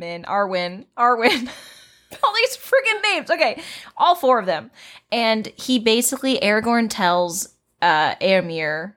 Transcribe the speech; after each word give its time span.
Min, 0.00 0.24
Arwen, 0.24 0.86
Arwen. 0.98 1.48
all 2.24 2.34
these 2.34 2.56
freaking 2.56 3.02
names. 3.02 3.30
Okay, 3.30 3.62
all 3.96 4.16
four 4.16 4.40
of 4.40 4.46
them. 4.46 4.70
And 5.12 5.46
he 5.56 5.78
basically 5.78 6.38
Aragorn 6.40 6.88
tells 6.90 7.50
uh 7.80 8.16
Eomer, 8.16 8.94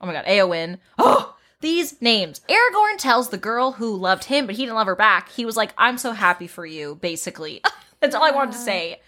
oh 0.00 0.06
my 0.06 0.12
god, 0.12 0.24
Eowyn, 0.24 0.78
oh 0.98 1.34
these 1.60 2.00
names. 2.02 2.42
Aragorn 2.48 2.98
tells 2.98 3.30
the 3.30 3.38
girl 3.38 3.72
who 3.72 3.96
loved 3.96 4.24
him, 4.24 4.44
but 4.44 4.54
he 4.54 4.62
didn't 4.62 4.76
love 4.76 4.86
her 4.86 4.94
back. 4.94 5.30
He 5.30 5.46
was 5.46 5.56
like, 5.56 5.72
"I'm 5.78 5.96
so 5.98 6.12
happy 6.12 6.46
for 6.46 6.66
you." 6.66 6.96
Basically, 6.96 7.62
that's 8.00 8.14
all 8.14 8.22
I 8.22 8.30
wanted 8.30 8.52
to 8.52 8.58
say. 8.58 9.00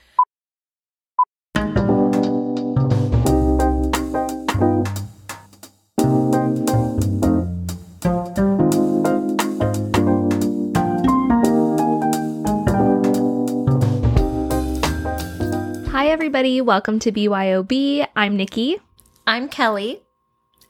Everybody. 16.16 16.62
Welcome 16.62 16.98
to 17.00 17.12
BYOB. 17.12 18.08
I'm 18.16 18.38
Nikki. 18.38 18.78
I'm 19.26 19.50
Kelly. 19.50 20.00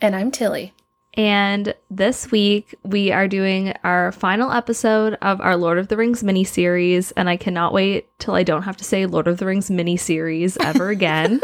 And 0.00 0.16
I'm 0.16 0.32
Tilly. 0.32 0.74
And 1.14 1.73
this 1.88 2.32
week 2.32 2.74
we 2.82 3.12
are 3.12 3.28
doing 3.28 3.73
our 3.84 4.10
final 4.10 4.51
episode 4.51 5.16
of 5.23 5.40
our 5.40 5.56
Lord 5.56 5.78
of 5.78 5.87
the 5.87 5.96
Rings 5.96 6.24
miniseries. 6.24 7.12
And 7.16 7.28
I 7.28 7.37
cannot 7.37 7.73
wait 7.73 8.09
till 8.18 8.34
I 8.34 8.42
don't 8.42 8.64
have 8.64 8.77
to 8.78 8.82
say 8.84 9.06
Lord 9.06 9.28
of 9.28 9.38
the 9.38 9.46
Rings 9.46 9.70
miniseries 9.70 10.56
ever 10.64 10.88
again. 10.88 11.40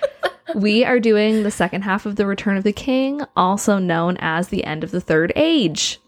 we 0.54 0.82
are 0.86 0.98
doing 0.98 1.42
the 1.42 1.50
second 1.50 1.82
half 1.82 2.06
of 2.06 2.16
The 2.16 2.24
Return 2.24 2.56
of 2.56 2.64
the 2.64 2.72
King, 2.72 3.20
also 3.36 3.76
known 3.78 4.16
as 4.20 4.48
The 4.48 4.64
End 4.64 4.82
of 4.82 4.92
the 4.92 5.00
Third 5.02 5.30
Age. 5.36 6.00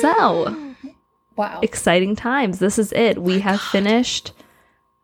So, 0.00 0.74
Wow. 1.34 1.58
exciting 1.62 2.14
times. 2.14 2.60
This 2.60 2.78
is 2.78 2.92
it. 2.92 3.20
We 3.20 3.40
have 3.40 3.60
finished 3.60 4.30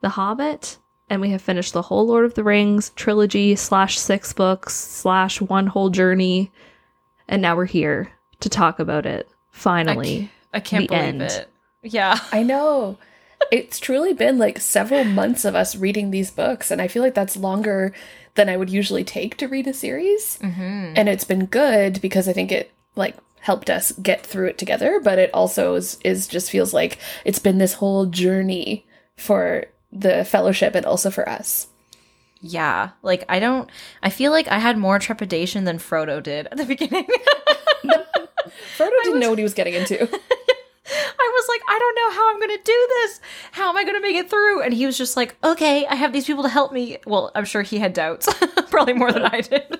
The 0.00 0.10
Hobbit 0.10 0.78
and 1.12 1.20
we 1.20 1.28
have 1.28 1.42
finished 1.42 1.74
the 1.74 1.82
whole 1.82 2.06
Lord 2.06 2.24
of 2.24 2.32
the 2.32 2.42
Rings 2.42 2.88
trilogy 2.96 3.54
slash 3.54 3.98
six 3.98 4.32
books 4.32 4.74
slash 4.74 5.42
one 5.42 5.66
whole 5.66 5.90
journey. 5.90 6.50
And 7.28 7.42
now 7.42 7.54
we're 7.54 7.66
here 7.66 8.10
to 8.40 8.48
talk 8.48 8.78
about 8.78 9.04
it. 9.04 9.28
Finally. 9.50 10.30
I 10.54 10.60
can't 10.60 10.84
The 10.84 10.88
believe 10.88 11.04
end. 11.04 11.22
it. 11.22 11.48
Yeah. 11.82 12.18
I 12.32 12.42
know. 12.42 12.96
It's 13.50 13.78
truly 13.78 14.14
been 14.14 14.38
like 14.38 14.58
several 14.58 15.04
months 15.04 15.44
of 15.44 15.54
us 15.54 15.76
reading 15.76 16.12
these 16.12 16.30
books, 16.30 16.70
and 16.70 16.80
I 16.80 16.88
feel 16.88 17.02
like 17.02 17.12
that's 17.14 17.36
longer 17.36 17.92
than 18.34 18.48
I 18.48 18.56
would 18.56 18.70
usually 18.70 19.04
take 19.04 19.36
to 19.36 19.48
read 19.48 19.66
a 19.66 19.74
series. 19.74 20.38
Mm-hmm. 20.38 20.94
And 20.96 21.10
it's 21.10 21.24
been 21.24 21.44
good 21.44 22.00
because 22.00 22.26
I 22.26 22.32
think 22.32 22.50
it 22.50 22.72
like 22.96 23.18
helped 23.40 23.68
us 23.68 23.92
get 23.92 24.24
through 24.24 24.46
it 24.46 24.56
together, 24.56 24.98
but 24.98 25.18
it 25.18 25.28
also 25.34 25.74
is, 25.74 25.98
is 26.04 26.26
just 26.26 26.50
feels 26.50 26.72
like 26.72 26.98
it's 27.26 27.38
been 27.38 27.58
this 27.58 27.74
whole 27.74 28.06
journey 28.06 28.86
for 29.18 29.66
the 29.92 30.24
fellowship 30.24 30.74
and 30.74 30.86
also 30.86 31.10
for 31.10 31.28
us. 31.28 31.68
Yeah. 32.40 32.90
Like 33.02 33.24
I 33.28 33.38
don't 33.38 33.70
I 34.02 34.10
feel 34.10 34.32
like 34.32 34.48
I 34.48 34.58
had 34.58 34.76
more 34.76 34.98
trepidation 34.98 35.64
than 35.64 35.78
Frodo 35.78 36.22
did 36.22 36.46
at 36.46 36.56
the 36.56 36.64
beginning. 36.74 37.06
Frodo 38.76 38.90
didn't 39.04 39.20
know 39.20 39.30
what 39.30 39.38
he 39.38 39.44
was 39.44 39.54
getting 39.54 39.74
into. 39.74 40.02
I 40.84 41.30
was 41.34 41.48
like, 41.48 41.60
I 41.68 41.78
don't 41.78 41.94
know 41.94 42.10
how 42.10 42.30
I'm 42.30 42.38
going 42.38 42.58
to 42.58 42.64
do 42.64 42.88
this. 42.88 43.20
How 43.52 43.68
am 43.70 43.76
I 43.76 43.84
going 43.84 43.94
to 43.94 44.00
make 44.00 44.16
it 44.16 44.28
through? 44.28 44.62
And 44.62 44.74
he 44.74 44.84
was 44.84 44.98
just 44.98 45.16
like, 45.16 45.36
okay, 45.42 45.86
I 45.86 45.94
have 45.94 46.12
these 46.12 46.26
people 46.26 46.42
to 46.42 46.48
help 46.48 46.72
me. 46.72 46.98
Well, 47.06 47.30
I'm 47.34 47.44
sure 47.44 47.62
he 47.62 47.78
had 47.78 47.92
doubts, 47.92 48.28
probably 48.70 48.94
more 48.94 49.12
than 49.12 49.24
I 49.24 49.40
did. 49.40 49.78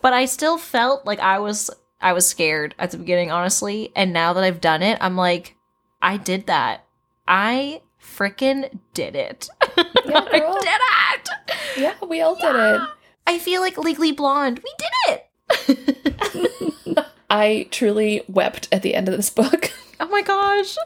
But 0.00 0.14
I 0.14 0.24
still 0.24 0.58
felt 0.58 1.04
like 1.04 1.20
I 1.20 1.38
was 1.38 1.70
I 2.00 2.12
was 2.12 2.28
scared 2.28 2.74
at 2.78 2.90
the 2.90 2.98
beginning, 2.98 3.30
honestly. 3.30 3.92
And 3.94 4.12
now 4.12 4.32
that 4.32 4.44
I've 4.44 4.60
done 4.60 4.82
it, 4.82 4.98
I'm 5.00 5.16
like, 5.16 5.56
I 6.00 6.16
did 6.16 6.46
that. 6.46 6.84
I 7.26 7.82
freaking 8.16 8.78
did 8.94 9.14
it. 9.16 9.48
Yeah, 9.76 9.84
I 10.32 10.38
girl. 10.38 10.60
did 10.60 10.68
it. 10.68 11.28
yeah, 11.76 11.94
we 12.06 12.20
all 12.20 12.34
did 12.34 12.54
it. 12.54 12.80
I 13.26 13.38
feel 13.38 13.60
like 13.60 13.76
Legally 13.76 14.12
Blonde. 14.12 14.60
We 14.64 14.72
did 14.78 15.20
it. 15.68 17.04
I 17.30 17.68
truly 17.70 18.22
wept 18.28 18.68
at 18.72 18.82
the 18.82 18.94
end 18.94 19.08
of 19.08 19.16
this 19.16 19.30
book. 19.30 19.72
Oh 20.00 20.06
my 20.06 20.22
gosh. 20.22 20.76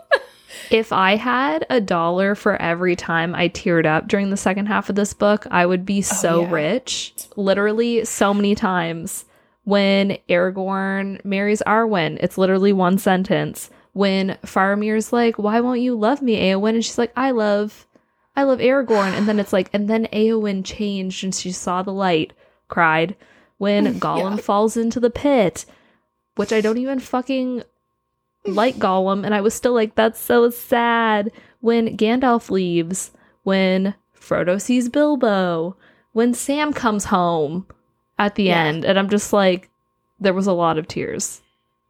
If 0.70 0.90
I 0.90 1.16
had 1.16 1.66
a 1.68 1.82
dollar 1.82 2.34
for 2.34 2.56
every 2.56 2.96
time 2.96 3.34
I 3.34 3.50
teared 3.50 3.84
up 3.84 4.08
during 4.08 4.30
the 4.30 4.38
second 4.38 4.68
half 4.68 4.88
of 4.88 4.94
this 4.96 5.12
book, 5.12 5.46
I 5.50 5.66
would 5.66 5.84
be 5.84 5.98
oh, 5.98 6.00
so 6.00 6.40
yeah. 6.40 6.50
rich. 6.50 7.12
Literally, 7.36 8.06
so 8.06 8.32
many 8.32 8.54
times. 8.54 9.26
When 9.64 10.16
Aragorn 10.30 11.22
marries 11.26 11.62
Arwen, 11.66 12.16
it's 12.22 12.38
literally 12.38 12.72
one 12.72 12.96
sentence. 12.96 13.68
When 13.94 14.38
Faramir's 14.44 15.12
like, 15.12 15.38
"Why 15.38 15.60
won't 15.60 15.80
you 15.80 15.94
love 15.94 16.22
me, 16.22 16.36
Eowyn?" 16.36 16.74
and 16.74 16.84
she's 16.84 16.98
like, 16.98 17.12
"I 17.16 17.30
love, 17.30 17.86
I 18.34 18.44
love 18.44 18.58
Aragorn," 18.60 19.12
and 19.16 19.28
then 19.28 19.38
it's 19.38 19.52
like, 19.52 19.68
and 19.72 19.88
then 19.88 20.06
Eowyn 20.12 20.64
changed 20.64 21.22
and 21.24 21.34
she 21.34 21.52
saw 21.52 21.82
the 21.82 21.92
light, 21.92 22.32
cried. 22.68 23.16
When 23.58 23.94
Gollum 24.00 24.36
Yeah. 24.36 24.42
falls 24.42 24.76
into 24.76 24.98
the 24.98 25.10
pit, 25.10 25.66
which 26.36 26.52
I 26.52 26.60
don't 26.62 26.78
even 26.78 26.98
fucking 27.00 27.62
like 28.46 28.76
Gollum, 28.76 29.24
and 29.24 29.34
I 29.34 29.40
was 29.42 29.54
still 29.54 29.74
like, 29.74 29.94
that's 29.94 30.18
so 30.18 30.48
sad. 30.50 31.30
When 31.60 31.96
Gandalf 31.96 32.50
leaves, 32.50 33.12
when 33.44 33.94
Frodo 34.18 34.60
sees 34.60 34.88
Bilbo, 34.88 35.76
when 36.12 36.32
Sam 36.34 36.72
comes 36.72 37.04
home 37.04 37.66
at 38.18 38.34
the 38.36 38.44
Yeah. 38.44 38.64
end, 38.64 38.84
and 38.84 38.98
I'm 38.98 39.08
just 39.10 39.32
like, 39.32 39.68
there 40.18 40.32
was 40.34 40.46
a 40.46 40.52
lot 40.52 40.78
of 40.78 40.88
tears. 40.88 41.42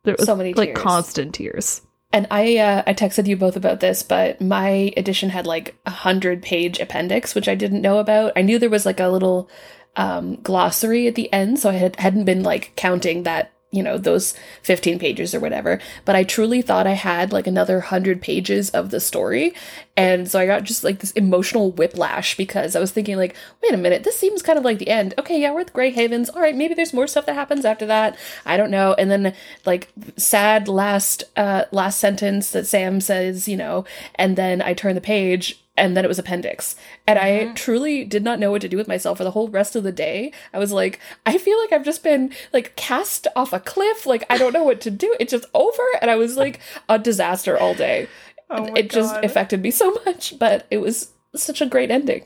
There 0.05 0.17
was 0.19 0.27
So 0.27 0.35
many 0.37 0.53
like 0.53 0.71
tears. 0.71 0.79
constant 0.79 1.35
tears. 1.35 1.83
And 2.13 2.27
I 2.31 2.59
uh, 2.59 2.83
I 2.87 2.95
texted 2.95 3.27
you 3.27 3.37
both 3.37 3.57
about 3.57 3.81
this, 3.81 4.03
but 4.03 4.41
my 4.41 4.93
edition 4.97 5.31
had 5.31 5.47
like 5.47 5.75
a 5.87 5.91
hundred 5.91 6.43
page 6.43 6.79
appendix, 6.79 7.35
which 7.35 7.49
I 7.49 7.55
didn't 7.55 7.83
know 7.83 7.99
about. 7.99 8.33
I 8.37 8.43
knew 8.43 8.59
there 8.59 8.69
was 8.69 8.85
like 8.85 9.01
a 9.01 9.09
little 9.09 9.49
um, 9.97 10.37
glossary 10.43 11.07
at 11.07 11.15
the 11.15 11.33
end, 11.33 11.59
so 11.59 11.71
I 11.71 11.75
had, 11.75 11.97
hadn't 11.97 12.25
been 12.25 12.43
like 12.43 12.73
counting 12.77 13.23
that 13.23 13.52
you 13.73 13.83
know 13.83 13.99
those 13.99 14.35
15 14.63 14.99
pages 14.99 15.35
or 15.35 15.41
whatever 15.41 15.81
but 16.05 16.15
i 16.15 16.23
truly 16.23 16.63
thought 16.63 16.87
i 16.87 16.93
had 16.93 17.33
like 17.33 17.47
another 17.47 17.79
100 17.79 18.21
pages 18.23 18.71
of 18.71 18.91
the 18.91 19.01
story. 19.01 19.55
And 19.95 20.31
so 20.31 20.39
i 20.39 20.47
got 20.47 20.65
just 20.65 20.85
like 20.85 21.01
this 21.01 21.11
emotional 21.13 21.71
whiplash 21.71 22.37
because 22.37 22.77
i 22.77 22.81
was 22.81 22.93
thinking 22.93 23.17
like 23.17 23.35
wait 23.63 23.75
a 23.75 23.77
minute 23.77 24.05
this 24.05 24.17
seems 24.17 24.43
kind 24.43 24.59
of 24.59 24.65
like 24.65 24.79
the 24.79 24.89
end. 24.89 25.15
Okay 25.19 25.41
yeah 25.41 25.53
we're 25.53 25.61
at 25.61 25.67
the 25.67 25.73
gray 25.73 25.91
havens. 25.91 26.29
All 26.31 26.41
right 26.41 26.57
maybe 26.57 26.75
there's 26.75 26.93
more 26.93 27.07
stuff 27.07 27.27
that 27.27 27.35
happens 27.35 27.65
after 27.65 27.87
that. 27.87 28.17
I 28.47 28.57
don't 28.57 28.71
know. 28.71 28.95
And 28.95 29.11
then 29.11 29.35
like 29.67 29.93
sad 30.17 30.69
last 30.69 31.25
uh 31.37 31.65
last 31.73 31.99
sentence 31.99 32.51
that 32.53 32.67
sam 32.67 33.01
says 33.01 33.49
you 33.49 33.57
know 33.57 33.85
and 34.15 34.37
then 34.37 34.63
i 34.63 34.75
turn 34.75 34.95
the 34.95 35.01
page 35.01 35.62
and 35.77 35.97
then 35.97 36.05
it 36.05 36.09
was 36.09 36.19
appendix. 36.19 36.77
And 37.07 37.19
i 37.19 37.31
mm-hmm. 37.31 37.55
truly 37.55 38.05
did 38.05 38.23
not 38.23 38.39
know 38.39 38.51
what 38.51 38.61
to 38.63 38.69
do 38.69 38.77
with 38.77 38.89
myself 38.89 39.19
for 39.19 39.25
the 39.25 39.31
whole 39.31 39.49
rest 39.49 39.77
of 39.77 39.83
the 39.83 39.93
day. 39.93 40.33
I 40.53 40.59
was 40.59 40.73
like 40.73 40.99
i 41.27 41.39
feel 41.39 41.59
like 41.61 41.73
i've 41.73 41.85
just 41.85 42.03
been 42.03 42.33
like 42.53 42.77
cast 42.77 43.27
off 43.37 43.53
a 43.53 43.61
cliff. 43.61 44.07
Like 44.07 44.25
i 44.31 44.39
don't 44.39 44.53
know 44.53 44.65
what 44.65 44.81
to 44.83 44.91
do. 44.91 45.15
It's 45.21 45.33
just 45.33 45.47
over. 45.55 45.83
And 46.01 46.11
i 46.11 46.17
was 46.17 46.37
like 46.37 46.61
a 46.89 46.99
disaster 46.99 47.59
all 47.59 47.75
day. 47.75 48.09
Oh 48.51 48.65
my 48.65 48.73
it 48.81 48.91
just 48.91 49.17
affected 49.25 49.63
me 49.63 49.71
so 49.71 49.99
much 50.07 50.39
but 50.39 50.67
it 50.71 50.79
was 50.79 51.13
such 51.35 51.61
a 51.61 51.67
great 51.67 51.91
ending. 51.91 52.25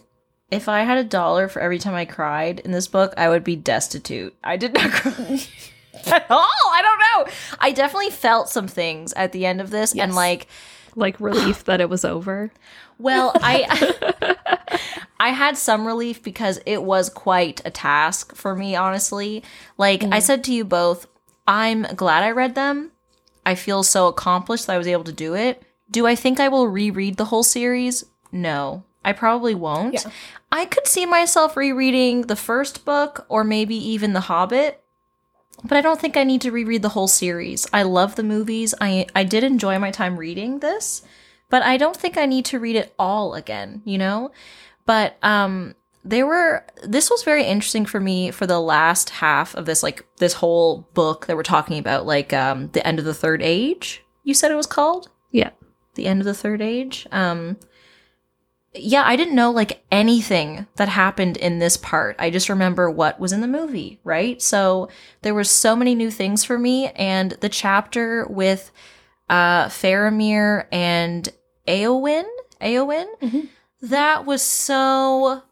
If 0.50 0.68
I 0.68 0.82
had 0.82 0.98
a 0.98 1.04
dollar 1.04 1.48
for 1.48 1.60
every 1.60 1.78
time 1.78 1.94
I 1.94 2.04
cried 2.04 2.60
in 2.60 2.70
this 2.70 2.86
book, 2.86 3.12
I 3.16 3.28
would 3.28 3.42
be 3.42 3.56
destitute. 3.56 4.34
I 4.44 4.56
did 4.56 4.74
not 4.74 4.90
cry 4.92 5.40
at 6.06 6.30
all. 6.30 6.70
I 6.72 6.82
don't 6.82 6.98
know. 7.26 7.32
I 7.58 7.72
definitely 7.72 8.10
felt 8.10 8.48
some 8.48 8.68
things 8.68 9.12
at 9.14 9.32
the 9.32 9.44
end 9.46 9.60
of 9.60 9.70
this, 9.70 9.94
and 9.94 10.14
like, 10.14 10.46
Like 10.94 11.18
relief 11.20 11.64
that 11.64 11.80
it 11.80 11.90
was 11.90 12.04
over. 12.04 12.52
Well, 12.98 13.32
I 13.36 14.36
I 15.20 15.30
had 15.30 15.56
some 15.56 15.86
relief 15.86 16.22
because 16.22 16.60
it 16.66 16.82
was 16.82 17.08
quite 17.08 17.60
a 17.64 17.70
task 17.70 18.34
for 18.34 18.54
me, 18.54 18.76
honestly. 18.76 19.42
Like 19.78 20.04
I 20.04 20.18
mm. 20.18 20.22
said 20.22 20.44
to 20.44 20.52
you 20.52 20.64
both, 20.64 21.06
I'm 21.46 21.82
glad 21.94 22.22
I 22.22 22.30
read 22.30 22.54
them. 22.54 22.92
I 23.44 23.54
feel 23.54 23.82
so 23.82 24.08
accomplished 24.08 24.66
that 24.66 24.74
I 24.74 24.78
was 24.78 24.88
able 24.88 25.04
to 25.04 25.12
do 25.12 25.34
it. 25.34 25.62
Do 25.90 26.06
I 26.06 26.16
think 26.16 26.40
I 26.40 26.48
will 26.48 26.68
reread 26.68 27.16
the 27.16 27.26
whole 27.26 27.44
series? 27.44 28.04
No. 28.32 28.82
I 29.04 29.12
probably 29.12 29.54
won't. 29.54 29.94
Yeah. 29.94 30.10
I 30.50 30.64
could 30.64 30.88
see 30.88 31.06
myself 31.06 31.56
rereading 31.56 32.22
the 32.22 32.34
first 32.34 32.84
book 32.84 33.24
or 33.28 33.44
maybe 33.44 33.76
even 33.76 34.12
The 34.12 34.20
Hobbit. 34.20 34.82
But 35.62 35.78
I 35.78 35.80
don't 35.80 36.00
think 36.00 36.16
I 36.16 36.24
need 36.24 36.40
to 36.42 36.50
reread 36.50 36.82
the 36.82 36.90
whole 36.90 37.08
series. 37.08 37.66
I 37.72 37.82
love 37.82 38.16
the 38.16 38.22
movies. 38.22 38.74
I 38.80 39.06
I 39.14 39.24
did 39.24 39.42
enjoy 39.44 39.78
my 39.78 39.90
time 39.90 40.18
reading 40.18 40.58
this, 40.58 41.02
but 41.48 41.62
I 41.62 41.76
don't 41.76 41.96
think 41.96 42.16
I 42.16 42.26
need 42.26 42.44
to 42.46 42.58
read 42.58 42.76
it 42.76 42.94
all 42.98 43.34
again, 43.34 43.82
you 43.84 43.98
know? 43.98 44.30
But 44.84 45.16
um 45.22 45.74
there 46.04 46.26
were 46.26 46.64
this 46.84 47.10
was 47.10 47.24
very 47.24 47.44
interesting 47.44 47.84
for 47.84 47.98
me 47.98 48.30
for 48.30 48.46
the 48.46 48.60
last 48.60 49.10
half 49.10 49.54
of 49.56 49.66
this 49.66 49.82
like 49.82 50.06
this 50.18 50.34
whole 50.34 50.88
book 50.94 51.26
that 51.26 51.36
we're 51.36 51.42
talking 51.42 51.78
about 51.78 52.06
like 52.06 52.32
um 52.32 52.68
the 52.68 52.86
end 52.86 52.98
of 52.98 53.04
the 53.04 53.14
third 53.14 53.42
age. 53.42 54.02
You 54.22 54.34
said 54.34 54.50
it 54.50 54.56
was 54.56 54.66
called? 54.66 55.10
Yeah. 55.30 55.50
The 55.94 56.06
end 56.06 56.20
of 56.20 56.26
the 56.26 56.34
third 56.34 56.62
age. 56.62 57.06
Um 57.10 57.56
yeah, 58.78 59.04
I 59.04 59.16
didn't 59.16 59.34
know 59.34 59.50
like 59.50 59.82
anything 59.90 60.66
that 60.76 60.88
happened 60.88 61.36
in 61.38 61.58
this 61.58 61.76
part. 61.76 62.16
I 62.18 62.30
just 62.30 62.48
remember 62.48 62.90
what 62.90 63.18
was 63.18 63.32
in 63.32 63.40
the 63.40 63.48
movie, 63.48 63.98
right? 64.04 64.40
So 64.40 64.88
there 65.22 65.34
were 65.34 65.44
so 65.44 65.74
many 65.74 65.94
new 65.94 66.10
things 66.10 66.44
for 66.44 66.58
me 66.58 66.88
and 66.88 67.32
the 67.40 67.48
chapter 67.48 68.26
with 68.26 68.70
uh 69.28 69.66
Faramir 69.66 70.66
and 70.72 71.28
Eowyn. 71.66 72.24
Eowyn. 72.60 73.06
Mhm. 73.22 73.48
That 73.82 74.24
was 74.26 74.42
so 74.42 75.42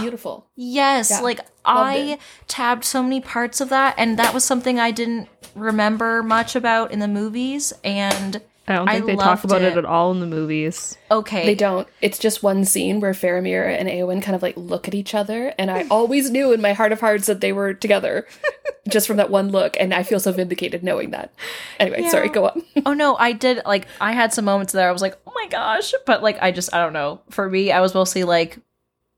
Beautiful. 0.00 0.46
yes. 0.56 1.10
Yeah, 1.10 1.20
like 1.20 1.38
loved 1.38 1.48
I 1.64 1.94
it. 2.14 2.20
tabbed 2.48 2.84
so 2.84 3.02
many 3.02 3.20
parts 3.20 3.60
of 3.60 3.68
that, 3.68 3.94
and 3.96 4.18
that 4.18 4.34
was 4.34 4.44
something 4.44 4.80
I 4.80 4.90
didn't 4.90 5.28
remember 5.54 6.22
much 6.22 6.56
about 6.56 6.90
in 6.90 6.98
the 6.98 7.06
movies. 7.08 7.72
And 7.84 8.40
I 8.66 8.74
don't 8.74 8.88
I 8.88 8.94
think 8.94 9.06
they 9.06 9.16
talk 9.16 9.44
about 9.44 9.62
it. 9.62 9.72
it. 9.72 9.78
at 9.78 9.84
all 9.84 10.10
in 10.10 10.18
the 10.20 10.26
movies. 10.26 10.98
okay, 11.10 11.46
They 11.46 11.54
don't. 11.54 11.86
It's 12.02 12.18
just 12.18 12.42
one 12.42 12.64
scene 12.64 12.98
where 13.00 13.12
Faramir 13.12 13.64
and 13.78 13.88
Eowyn 13.88 14.20
kind 14.22 14.34
of 14.34 14.42
like 14.42 14.56
look 14.56 14.88
at 14.88 14.94
each 14.94 15.14
other, 15.14 15.54
and 15.58 15.70
I 15.70 15.86
always 15.90 16.30
knew 16.30 16.52
in 16.52 16.60
my 16.60 16.72
heart 16.72 16.90
of 16.92 16.98
hearts 17.00 17.26
that 17.28 17.40
they 17.40 17.52
were 17.52 17.72
together, 17.72 18.26
just 18.88 19.06
from 19.06 19.16
that 19.18 19.30
one 19.30 19.50
look, 19.50 19.76
and 19.78 19.92
I 19.94 20.02
feel 20.02 20.18
so 20.20 20.32
vindicated 20.32 20.82
knowing 20.82 21.10
that. 21.10 21.32
Anyway, 21.78 22.02
Yeah. 22.02 22.10
sorry, 22.10 22.28
go 22.28 22.46
on. 22.48 22.62
oh 22.86 22.92
no, 22.94 23.16
I 23.16 23.32
did 23.32 23.60
like 23.66 23.86
I 24.00 24.12
had 24.12 24.32
some 24.32 24.44
moments 24.44 24.72
there. 24.72 24.88
I 24.88 24.92
was 24.92 25.02
like, 25.02 25.16
oh 25.26 25.32
my 25.34 25.46
gosh, 25.48 25.92
but 26.06 26.22
like 26.22 26.38
I 26.42 26.50
just 26.50 26.72
I 26.74 26.78
don't 26.82 26.92
know. 26.92 27.20
For 27.30 27.48
me, 27.48 27.70
I 27.72 27.80
was 27.80 27.94
mostly 27.94 28.24
like, 28.24 28.58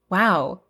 wow, 0.09 0.61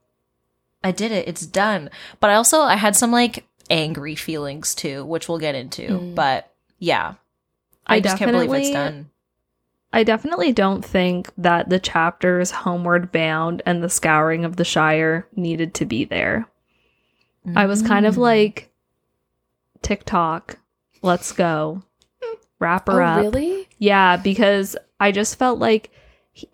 I 0.84 0.92
did 0.92 1.12
it. 1.12 1.28
It's 1.28 1.46
done. 1.46 1.90
But 2.20 2.30
I 2.30 2.34
also 2.34 2.60
I 2.60 2.76
had 2.76 2.94
some 2.96 3.10
like 3.12 3.46
angry 3.68 4.14
feelings 4.14 4.74
too, 4.74 5.04
which 5.04 5.28
we'll 5.28 5.38
get 5.38 5.54
into. 5.54 5.82
Mm. 5.88 6.14
But 6.14 6.52
yeah, 6.78 7.14
I, 7.86 7.96
I 7.96 8.00
just 8.00 8.18
can't 8.18 8.32
believe 8.32 8.52
it's 8.52 8.70
done. 8.70 9.10
I 9.92 10.04
definitely 10.04 10.52
don't 10.52 10.84
think 10.84 11.30
that 11.36 11.68
the 11.68 11.80
chapters 11.80 12.52
Homeward 12.52 13.10
Bound 13.10 13.60
and 13.66 13.82
the 13.82 13.88
Scouring 13.88 14.44
of 14.44 14.54
the 14.54 14.64
Shire 14.64 15.26
needed 15.34 15.74
to 15.74 15.84
be 15.84 16.04
there. 16.04 16.46
I 17.56 17.66
was 17.66 17.82
kind 17.82 18.06
of 18.06 18.14
Mm. 18.14 18.18
like, 18.18 18.69
TikTok, 19.82 20.58
let's 21.02 21.32
go. 21.32 21.82
Wrap 22.58 22.88
her 22.88 23.02
oh, 23.02 23.06
up. 23.06 23.20
really? 23.20 23.68
Yeah, 23.78 24.16
because 24.16 24.76
I 24.98 25.12
just 25.12 25.38
felt 25.38 25.58
like 25.58 25.90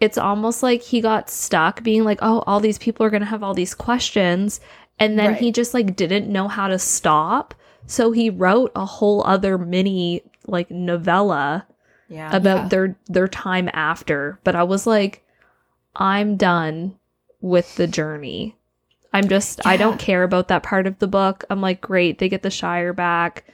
it's 0.00 0.18
almost 0.18 0.62
like 0.62 0.82
he 0.82 1.00
got 1.00 1.28
stuck 1.30 1.82
being 1.82 2.04
like, 2.04 2.18
oh, 2.22 2.42
all 2.46 2.60
these 2.60 2.78
people 2.78 3.04
are 3.04 3.10
going 3.10 3.20
to 3.22 3.26
have 3.26 3.42
all 3.42 3.54
these 3.54 3.74
questions. 3.74 4.60
And 4.98 5.18
then 5.18 5.34
he 5.34 5.52
just 5.52 5.74
like 5.74 5.96
didn't 5.96 6.32
know 6.32 6.48
how 6.48 6.68
to 6.68 6.78
stop. 6.78 7.54
So 7.86 8.12
he 8.12 8.30
wrote 8.30 8.72
a 8.74 8.84
whole 8.86 9.22
other 9.26 9.58
mini 9.58 10.22
like 10.46 10.70
novella 10.70 11.66
yeah. 12.08 12.34
about 12.34 12.62
Yeah. 12.62 12.68
their 12.68 12.96
their 13.06 13.28
time 13.28 13.68
after. 13.72 14.40
But 14.44 14.56
I 14.56 14.62
was 14.62 14.86
like, 14.86 15.22
I'm 15.94 16.36
done 16.36 16.96
with 17.40 17.76
the 17.76 17.86
journey. 17.86 18.56
I'm 19.12 19.28
just 19.28 19.66
I 19.66 19.76
don't 19.76 19.98
care 19.98 20.22
about 20.22 20.48
that 20.48 20.62
part 20.62 20.86
of 20.86 20.98
the 20.98 21.06
book. 21.06 21.44
I'm 21.50 21.60
like, 21.60 21.80
great, 21.80 22.18
they 22.18 22.28
get 22.28 22.42
the 22.42 22.50
Shire 22.50 22.92
back. 22.92 23.44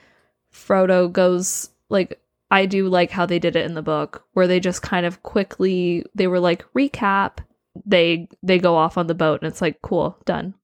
Frodo 0.52 1.10
goes 1.10 1.70
like 1.88 2.20
I 2.50 2.66
do 2.66 2.88
like 2.88 3.10
how 3.10 3.26
they 3.26 3.38
did 3.38 3.56
it 3.56 3.64
in 3.64 3.74
the 3.74 3.82
book, 3.82 4.24
where 4.34 4.46
they 4.46 4.60
just 4.60 4.82
kind 4.82 5.06
of 5.06 5.22
quickly 5.22 6.04
they 6.14 6.26
were 6.26 6.40
like 6.40 6.64
recap. 6.74 7.38
They 7.86 8.28
they 8.42 8.58
go 8.58 8.76
off 8.76 8.98
on 8.98 9.06
the 9.06 9.14
boat 9.14 9.40
and 9.42 9.50
it's 9.50 9.62
like 9.62 9.80
cool, 9.82 10.18
done. 10.24 10.54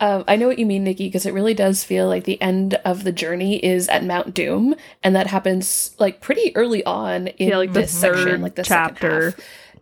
Um, 0.00 0.24
I 0.26 0.34
know 0.34 0.48
what 0.48 0.58
you 0.58 0.66
mean, 0.66 0.82
Nikki, 0.82 1.06
because 1.06 1.26
it 1.26 1.32
really 1.32 1.54
does 1.54 1.84
feel 1.84 2.08
like 2.08 2.24
the 2.24 2.42
end 2.42 2.74
of 2.84 3.04
the 3.04 3.12
journey 3.12 3.64
is 3.64 3.88
at 3.88 4.02
Mount 4.04 4.34
Doom, 4.34 4.74
and 5.04 5.14
that 5.14 5.28
happens 5.28 5.94
like 6.00 6.20
pretty 6.20 6.54
early 6.56 6.84
on 6.84 7.28
in 7.28 7.50
Yeah, 7.50 7.58
like 7.58 7.72
this 7.72 7.92
section, 7.96 8.42
like 8.42 8.56
the 8.56 8.64
chapter. 8.64 9.32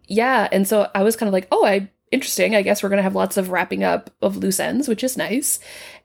Yeah, 0.09 0.47
and 0.53 0.69
so 0.69 0.91
I 0.95 1.05
was 1.05 1.17
kind 1.17 1.29
of 1.29 1.33
like, 1.33 1.49
oh, 1.51 1.65
I 1.65 1.89
interesting. 2.11 2.55
I 2.57 2.63
guess 2.63 2.83
we're 2.83 2.89
gonna 2.89 3.03
have 3.03 3.15
lots 3.15 3.37
of 3.37 3.51
wrapping 3.51 3.85
up 3.85 4.11
of 4.23 4.37
loose 4.37 4.61
ends, 4.61 4.89
which 4.89 5.05
is 5.05 5.17
nice. 5.17 5.61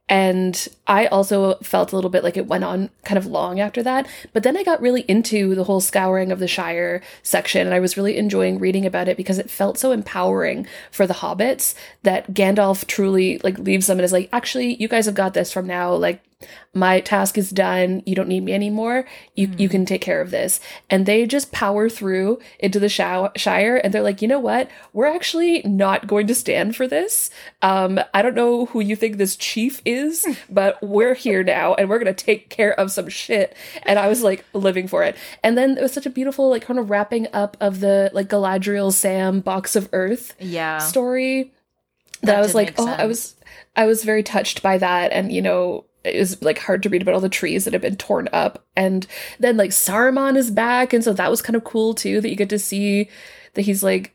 And 0.07 0.67
I 0.87 1.07
also 1.07 1.55
felt 1.55 1.91
a 1.91 1.95
little 1.95 2.11
bit 2.11 2.23
like 2.23 2.37
it 2.37 2.47
went 2.47 2.63
on 2.63 2.89
kind 3.03 3.17
of 3.17 3.25
long 3.25 3.59
after 3.59 3.81
that. 3.83 4.07
But 4.33 4.43
then 4.43 4.55
I 4.55 4.63
got 4.63 4.81
really 4.81 5.01
into 5.01 5.55
the 5.55 5.63
whole 5.63 5.81
scouring 5.81 6.31
of 6.31 6.39
the 6.39 6.47
Shire 6.47 7.01
section, 7.23 7.65
and 7.65 7.73
I 7.73 7.79
was 7.79 7.97
really 7.97 8.17
enjoying 8.17 8.59
reading 8.59 8.85
about 8.85 9.07
it 9.07 9.17
because 9.17 9.39
it 9.39 9.49
felt 9.49 9.77
so 9.77 9.91
empowering 9.91 10.67
for 10.91 11.07
the 11.07 11.15
hobbits 11.15 11.73
that 12.03 12.33
Gandalf 12.33 12.85
truly 12.85 13.39
like 13.43 13.57
leaves 13.57 13.87
them 13.87 13.97
and 13.97 14.05
is 14.05 14.13
like, 14.13 14.29
actually, 14.31 14.75
you 14.75 14.87
guys 14.87 15.05
have 15.05 15.15
got 15.15 15.33
this 15.33 15.51
from 15.51 15.67
now. 15.67 15.93
Like, 15.93 16.21
my 16.73 16.99
task 16.99 17.37
is 17.37 17.49
done. 17.49 18.03
You 18.05 18.13
don't 18.13 18.27
need 18.27 18.43
me 18.43 18.53
anymore. 18.53 19.05
You 19.35 19.49
you 19.57 19.69
can 19.69 19.85
take 19.85 20.01
care 20.01 20.21
of 20.21 20.31
this. 20.31 20.59
And 20.89 21.05
they 21.05 21.25
just 21.25 21.53
power 21.53 21.89
through 21.89 22.39
into 22.59 22.79
the 22.79 22.89
Shire, 22.89 23.77
and 23.77 23.93
they're 23.93 24.03
like, 24.03 24.21
you 24.21 24.27
know 24.27 24.39
what? 24.39 24.69
We're 24.93 25.07
actually 25.07 25.61
not 25.63 26.07
going 26.07 26.27
to 26.27 26.35
stand 26.35 26.75
for 26.75 26.87
this. 26.87 27.29
Um, 27.61 27.99
I 28.13 28.21
don't 28.21 28.35
know 28.35 28.65
who 28.67 28.81
you 28.81 28.95
think 28.95 29.17
this 29.17 29.35
chief 29.37 29.81
is, 29.85 30.25
but 30.49 30.74
we're 30.81 31.13
here 31.13 31.43
now, 31.43 31.73
and 31.73 31.89
we're 31.89 31.99
gonna 31.99 32.13
take 32.13 32.49
care 32.49 32.77
of 32.79 32.91
some 32.91 33.09
shit. 33.09 33.55
And 33.83 33.99
I 33.99 34.07
was 34.07 34.23
like 34.23 34.45
living 34.53 34.87
for 34.87 35.03
it. 35.03 35.15
And 35.43 35.57
then 35.57 35.77
it 35.77 35.81
was 35.81 35.93
such 35.93 36.05
a 36.05 36.09
beautiful 36.09 36.49
like 36.49 36.63
kind 36.63 36.79
of 36.79 36.89
wrapping 36.89 37.27
up 37.33 37.57
of 37.59 37.79
the 37.79 38.09
like 38.13 38.29
Galadriel 38.29 38.91
Sam 38.91 39.39
box 39.39 39.75
of 39.75 39.89
Earth 39.93 40.35
yeah. 40.39 40.79
story 40.79 41.51
that, 42.21 42.27
That 42.27 42.37
I 42.37 42.41
was 42.41 42.55
like, 42.55 42.73
oh, 42.77 42.87
I 42.87 43.05
was 43.05 43.35
I 43.75 43.85
was 43.85 44.03
very 44.03 44.23
touched 44.23 44.61
by 44.61 44.77
that, 44.77 45.11
and 45.11 45.31
you 45.31 45.41
know, 45.41 45.85
it 46.03 46.17
was 46.19 46.41
like 46.41 46.59
hard 46.59 46.83
to 46.83 46.89
read 46.89 47.01
about 47.01 47.13
all 47.13 47.21
the 47.21 47.29
trees 47.29 47.65
that 47.65 47.73
have 47.73 47.81
been 47.81 47.97
torn 47.97 48.29
up, 48.33 48.65
and 48.75 49.05
then 49.39 49.57
like 49.57 49.71
Saruman 49.71 50.35
is 50.37 50.51
back, 50.51 50.93
and 50.93 51.03
so 51.03 51.13
that 51.13 51.29
was 51.29 51.41
kind 51.41 51.55
of 51.55 51.63
cool 51.63 51.93
too 51.93 52.21
that 52.21 52.29
you 52.29 52.35
get 52.35 52.49
to 52.49 52.59
see 52.59 53.09
that 53.53 53.63
he's 53.63 53.83
like 53.83 54.14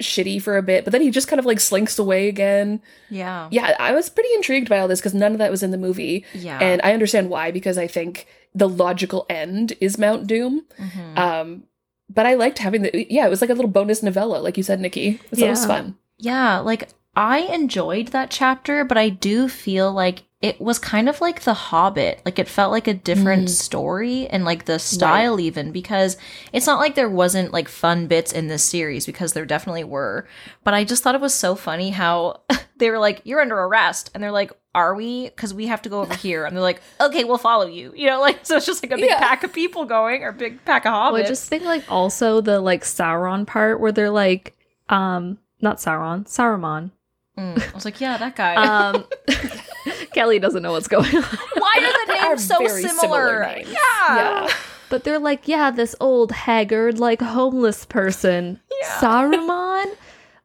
shitty 0.00 0.40
for 0.40 0.56
a 0.56 0.62
bit, 0.62 0.84
but 0.84 0.92
then 0.92 1.02
he 1.02 1.10
just 1.10 1.28
kind 1.28 1.40
of 1.40 1.46
like 1.46 1.60
slinks 1.60 1.98
away 1.98 2.28
again. 2.28 2.80
Yeah. 3.10 3.48
Yeah, 3.50 3.74
I 3.80 3.92
was 3.92 4.08
pretty 4.08 4.32
intrigued 4.34 4.68
by 4.68 4.78
all 4.78 4.88
this 4.88 5.00
because 5.00 5.14
none 5.14 5.32
of 5.32 5.38
that 5.38 5.50
was 5.50 5.62
in 5.62 5.70
the 5.70 5.78
movie, 5.78 6.24
Yeah. 6.34 6.58
and 6.60 6.80
I 6.84 6.92
understand 6.92 7.30
why 7.30 7.50
because 7.50 7.76
I 7.78 7.86
think 7.86 8.26
the 8.54 8.68
logical 8.68 9.26
end 9.28 9.74
is 9.80 9.98
Mount 9.98 10.26
Doom. 10.26 10.64
Mhm. 10.78 11.18
Um, 11.18 11.62
but 12.08 12.26
I 12.26 12.34
liked 12.34 12.58
having 12.58 12.82
the 12.82 13.06
yeah, 13.12 13.26
it 13.26 13.30
was 13.30 13.40
like 13.40 13.50
a 13.50 13.54
little 13.54 13.70
bonus 13.70 14.02
novella, 14.02 14.38
like 14.38 14.56
you 14.56 14.62
said, 14.62 14.80
Nikki. 14.80 15.20
So 15.34 15.44
it 15.46 15.50
was 15.50 15.66
fun. 15.66 15.96
Yeah, 16.18 16.58
like 16.60 16.88
I 17.16 17.40
enjoyed 17.40 18.08
that 18.08 18.30
chapter, 18.30 18.84
but 18.84 18.96
I 18.96 19.08
do 19.08 19.48
feel 19.48 19.92
like 19.92 20.22
it 20.40 20.60
was 20.60 20.78
kind 20.78 21.08
of 21.08 21.20
like 21.20 21.40
The 21.42 21.52
Hobbit. 21.54 22.22
Like 22.24 22.38
it 22.38 22.48
felt 22.48 22.70
like 22.70 22.86
a 22.86 22.94
different 22.94 23.46
Mm. 23.46 23.50
story 23.50 24.26
and 24.28 24.44
like 24.44 24.66
the 24.66 24.78
style 24.78 25.40
even 25.40 25.72
because 25.72 26.16
it's 26.52 26.66
not 26.66 26.78
like 26.78 26.94
there 26.94 27.08
wasn't 27.10 27.52
like 27.52 27.68
fun 27.68 28.06
bits 28.06 28.32
in 28.32 28.46
this 28.46 28.62
series 28.62 29.04
because 29.04 29.32
there 29.32 29.44
definitely 29.44 29.82
were. 29.82 30.28
But 30.62 30.74
I 30.74 30.84
just 30.84 31.02
thought 31.02 31.16
it 31.16 31.20
was 31.20 31.34
so 31.34 31.56
funny 31.56 31.90
how 31.90 32.42
they 32.76 32.88
were 32.90 33.00
like 33.00 33.20
you're 33.24 33.40
under 33.40 33.58
arrest 33.58 34.10
and 34.14 34.22
they're 34.22 34.30
like 34.30 34.52
are 34.76 34.94
we 34.94 35.30
cuz 35.30 35.52
we 35.52 35.66
have 35.66 35.82
to 35.82 35.88
go 35.88 36.02
over 36.02 36.14
here 36.14 36.44
and 36.44 36.54
they're 36.54 36.62
like 36.62 36.80
okay, 37.00 37.24
we'll 37.24 37.38
follow 37.38 37.66
you. 37.66 37.92
You 37.96 38.06
know, 38.06 38.20
like 38.20 38.38
so 38.46 38.58
it's 38.58 38.66
just 38.66 38.84
like 38.84 38.92
a 38.92 38.96
big 38.96 39.10
Yeah. 39.10 39.18
pack 39.18 39.42
of 39.42 39.52
people 39.52 39.86
going 39.86 40.22
or 40.22 40.30
big 40.30 40.64
pack 40.64 40.86
of 40.86 40.92
Well, 40.92 41.14
hobbits. 41.14 41.24
I 41.24 41.26
just 41.26 41.48
think 41.48 41.64
like 41.64 41.82
also 41.90 42.40
the 42.40 42.60
like 42.60 42.84
Sauron 42.84 43.44
part 43.44 43.80
where 43.80 43.90
they're 43.90 44.08
like, 44.10 44.56
um, 44.88 45.38
not 45.60 45.78
Sauron, 45.78 46.28
Saruman. 46.28 46.92
Mm. 47.38 47.70
I 47.70 47.74
was 47.74 47.84
like, 47.84 48.00
yeah, 48.00 48.16
that 48.18 48.34
guy. 48.36 48.54
Um, 48.56 49.04
Kelly 50.12 50.38
doesn't 50.38 50.62
know 50.62 50.72
what's 50.72 50.88
going 50.88 51.14
on. 51.16 51.22
Why 51.22 51.74
are 51.78 52.06
the 52.06 52.28
names 52.28 52.46
so 52.46 52.56
similar? 52.66 52.80
similar 52.88 53.42
names. 53.46 53.68
Yeah. 53.70 53.78
Yeah. 54.16 54.50
But 54.90 55.04
they're 55.04 55.18
like, 55.18 55.46
yeah, 55.46 55.70
this 55.70 55.94
old 56.00 56.32
haggard, 56.32 56.98
like 56.98 57.20
homeless 57.20 57.84
person, 57.84 58.60
Yeah. 58.80 58.88
Saruman. 59.00 59.94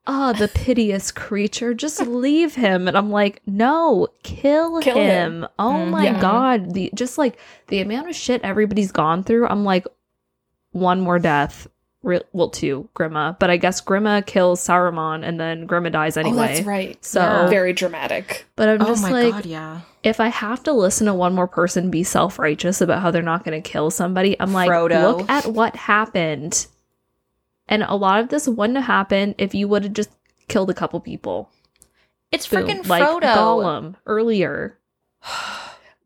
Oh, 0.06 0.34
the 0.34 0.50
piteous 0.50 1.12
creature. 1.12 1.74
Just 1.74 2.02
leave 2.02 2.56
him. 2.56 2.90
And 2.90 2.98
I'm 2.98 3.10
like, 3.10 3.42
no, 3.46 4.10
kill, 4.24 4.82
Kill 4.82 4.98
him. 4.98 5.44
him. 5.44 5.48
Oh 5.58 5.72
Mhm. 5.72 5.90
my 5.92 6.04
Yeah. 6.04 6.20
god. 6.20 6.74
The 6.74 6.92
just 6.94 7.18
like 7.18 7.40
the 7.68 7.80
amount 7.80 8.10
of 8.10 8.16
shit 8.16 8.42
everybody's 8.44 8.92
gone 8.92 9.24
through. 9.24 9.48
I'm 9.48 9.64
like, 9.64 9.88
one 10.72 11.00
more 11.00 11.20
death. 11.20 11.68
Re- 12.03 12.22
well, 12.33 12.50
two, 12.50 12.89
Grima. 12.95 13.39
But 13.39 13.50
I 13.50 13.57
guess 13.57 13.81
Grima 13.81 14.25
kills 14.25 14.65
Saruman 14.65 15.25
and 15.25 15.39
then 15.39 15.67
Grima 15.67 15.91
dies 15.91 16.17
oh, 16.17 16.19
anyway. 16.22 16.36
Oh, 16.36 16.48
that's 16.48 16.62
right. 16.67 17.03
So, 17.03 17.22
Yeah. 17.22 17.48
Very 17.48 17.74
dramatic. 17.74 18.45
but 18.55 18.67
I'm 18.69 18.81
Oh 18.81 18.86
just 18.86 19.01
my 19.01 19.12
like, 19.12 19.33
god, 19.33 19.45
yeah. 19.45 19.81
if 20.03 20.19
I 20.19 20.27
have 20.27 20.62
to 20.63 20.74
listen 20.74 21.07
to 21.07 21.13
one 21.13 21.33
more 21.33 21.48
person 21.48 21.89
be 21.89 22.03
self 22.03 22.38
righteous 22.38 22.81
about 22.81 23.01
how 23.01 23.10
they're 23.10 23.22
not 23.22 23.45
going 23.45 23.60
to 23.62 23.67
kill 23.67 23.89
somebody, 23.89 24.36
I'm 24.39 24.51
like, 24.53 24.69
Frodo. 24.69 25.17
look 25.17 25.29
at 25.29 25.48
what 25.48 25.75
happened. 25.75 26.67
And 27.69 27.83
a 27.83 27.95
lot 27.95 28.19
of 28.19 28.27
this 28.27 28.48
wouldn't 28.48 28.77
have 28.77 28.86
happened 28.86 29.36
if 29.38 29.55
you 29.55 29.69
would 29.69 29.86
have 29.86 29.93
just 29.93 30.10
killed 30.50 30.69
a 30.69 30.74
couple 30.74 31.00
people. 31.00 31.50
It's 32.31 32.48
Boom. 32.48 32.67
freaking 32.67 32.88
like 32.88 33.03
Gollum 33.24 33.95
earlier. 34.05 34.77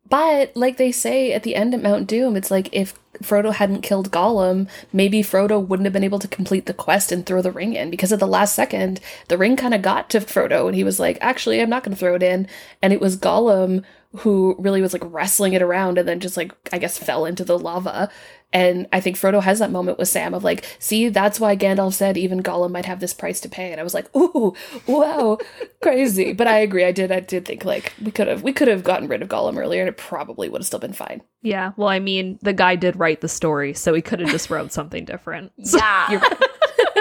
But 0.09 0.55
like 0.55 0.77
they 0.77 0.91
say 0.91 1.33
at 1.33 1.43
the 1.43 1.55
end 1.55 1.73
at 1.73 1.81
Mount 1.81 2.07
Doom, 2.07 2.35
it's 2.35 2.51
like 2.51 2.69
if 2.71 2.97
Frodo 3.23 3.51
hadn't 3.53 3.81
killed 3.81 4.11
Gollum, 4.11 4.69
maybe 4.93 5.21
Frodo 5.21 5.65
wouldn't 5.65 5.85
have 5.85 5.93
been 5.93 6.03
able 6.03 6.19
to 6.19 6.27
complete 6.27 6.65
the 6.65 6.73
quest 6.73 7.11
and 7.11 7.25
throw 7.25 7.41
the 7.41 7.51
ring 7.51 7.73
in 7.73 7.89
because 7.89 8.13
at 8.13 8.19
the 8.19 8.27
last 8.27 8.53
second, 8.53 8.99
the 9.27 9.37
ring 9.37 9.55
kind 9.55 9.73
of 9.73 9.81
got 9.81 10.09
to 10.11 10.19
Frodo 10.19 10.67
and 10.67 10.75
he 10.75 10.83
was 10.83 10.99
like, 10.99 11.17
actually, 11.21 11.61
I'm 11.61 11.69
not 11.69 11.83
going 11.83 11.95
to 11.95 11.99
throw 11.99 12.15
it 12.15 12.23
in. 12.23 12.47
And 12.81 12.93
it 12.93 13.01
was 13.01 13.17
Gollum 13.17 13.83
who 14.17 14.55
really 14.57 14.81
was 14.81 14.93
like 14.93 15.03
wrestling 15.05 15.53
it 15.53 15.61
around 15.61 15.97
and 15.97 16.07
then 16.07 16.19
just 16.19 16.37
like, 16.37 16.53
I 16.71 16.77
guess, 16.77 16.97
fell 16.97 17.25
into 17.25 17.43
the 17.43 17.59
lava. 17.59 18.09
And 18.53 18.87
I 18.93 19.01
think 19.01 19.17
Frodo 19.17 19.41
has 19.43 19.59
that 19.59 19.71
moment 19.71 19.97
with 19.97 20.07
Sam 20.07 20.33
of 20.33 20.43
like, 20.43 20.63
see, 20.79 21.09
that's 21.09 21.39
why 21.39 21.57
Gandalf 21.57 21.93
said 21.93 22.15
even 22.15 22.41
Gollum 22.41 22.71
might 22.71 22.85
have 22.85 23.01
this 23.01 23.13
price 23.13 23.41
to 23.41 23.49
pay. 23.49 23.71
And 23.71 23.79
I 23.79 23.83
was 23.83 23.93
like, 23.93 24.13
ooh, 24.15 24.53
wow, 24.87 25.37
crazy. 25.81 26.31
But 26.31 26.47
I 26.47 26.59
agree. 26.59 26.85
I 26.85 26.93
did. 26.93 27.11
I 27.11 27.19
did 27.19 27.45
think 27.45 27.65
like 27.65 27.91
we 28.01 28.09
could 28.11 28.27
have 28.27 28.43
we 28.43 28.53
could 28.53 28.69
have 28.69 28.83
gotten 28.83 29.09
rid 29.09 29.21
of 29.21 29.27
Gollum 29.27 29.57
earlier, 29.57 29.81
and 29.81 29.89
it 29.89 29.97
probably 29.97 30.47
would 30.47 30.61
have 30.61 30.67
still 30.67 30.79
been 30.79 30.93
fine. 30.93 31.21
Yeah. 31.41 31.73
Well, 31.75 31.89
I 31.89 31.99
mean, 31.99 32.39
the 32.41 32.53
guy 32.53 32.75
did 32.75 32.97
write 32.97 33.21
the 33.21 33.27
story, 33.27 33.73
so 33.73 33.93
he 33.93 34.01
could 34.01 34.19
have 34.19 34.29
just 34.29 34.49
wrote 34.49 34.71
something 34.71 35.05
different. 35.05 35.51
Yeah. 35.77 36.11
You're 36.11 36.21
right. 36.21 36.39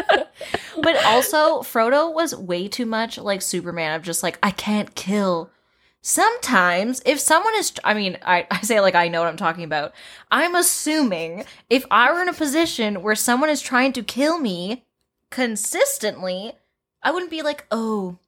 but 0.82 1.04
also, 1.04 1.60
Frodo 1.60 2.12
was 2.12 2.34
way 2.34 2.68
too 2.68 2.84
much 2.84 3.16
like 3.16 3.40
Superman 3.40 3.94
of 3.94 4.02
just 4.02 4.22
like, 4.22 4.38
I 4.42 4.50
can't 4.50 4.94
kill. 4.94 5.50
Sometimes, 6.08 7.02
if 7.04 7.18
someone 7.18 7.56
is, 7.56 7.72
I 7.82 7.92
mean, 7.92 8.16
I, 8.25 8.46
I 8.52 8.60
say 8.60 8.80
like 8.80 8.94
I 8.94 9.08
know 9.08 9.22
what 9.22 9.28
I'm 9.28 9.36
talking 9.36 9.64
about. 9.64 9.92
I'm 10.30 10.54
assuming 10.54 11.44
if 11.68 11.84
I 11.90 12.12
were 12.12 12.22
in 12.22 12.28
a 12.28 12.32
position 12.32 13.02
where 13.02 13.16
someone 13.16 13.50
is 13.50 13.60
trying 13.60 13.92
to 13.94 14.04
kill 14.04 14.38
me 14.38 14.84
consistently, 15.32 16.52
I 17.02 17.10
wouldn't 17.10 17.32
be 17.32 17.42
like, 17.42 17.66
oh, 17.72 18.18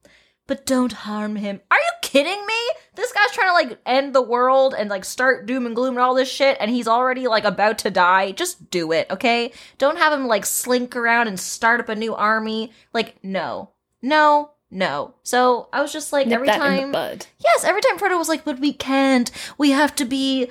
but 0.48 0.66
don't 0.66 0.92
harm 0.92 1.36
him. 1.36 1.60
Are 1.70 1.76
you 1.76 1.92
kidding 2.02 2.44
me? 2.46 2.54
This 2.96 3.12
guy's 3.12 3.30
trying 3.30 3.50
to 3.50 3.52
like 3.52 3.78
end 3.86 4.12
the 4.12 4.22
world 4.22 4.74
and 4.76 4.90
like 4.90 5.04
start 5.04 5.46
doom 5.46 5.64
and 5.64 5.76
gloom 5.76 5.90
and 5.90 6.00
all 6.00 6.16
this 6.16 6.28
shit, 6.28 6.56
and 6.58 6.72
he's 6.72 6.88
already 6.88 7.28
like 7.28 7.44
about 7.44 7.78
to 7.78 7.92
die. 7.92 8.32
Just 8.32 8.70
do 8.70 8.90
it, 8.90 9.08
okay? 9.08 9.52
Don't 9.78 9.98
have 9.98 10.12
him 10.12 10.26
like 10.26 10.46
slink 10.46 10.96
around 10.96 11.28
and 11.28 11.38
start 11.38 11.78
up 11.78 11.88
a 11.88 11.94
new 11.94 12.12
army. 12.12 12.72
Like, 12.92 13.22
no, 13.22 13.70
no, 14.02 14.50
no. 14.70 15.14
So 15.22 15.68
I 15.72 15.80
was 15.80 15.92
just 15.92 16.12
like 16.12 16.26
Nip 16.26 16.36
every 16.36 16.46
that 16.48 16.56
in 16.56 16.60
the 16.60 16.80
time, 16.80 16.92
bud. 16.92 17.26
yes, 17.38 17.64
every 17.64 17.80
time 17.80 17.98
Frodo 17.98 18.18
was 18.18 18.28
like, 18.28 18.44
but 18.44 18.58
we 18.58 18.72
can't. 18.72 19.30
We 19.56 19.70
have 19.70 19.94
to 19.96 20.04
be 20.04 20.50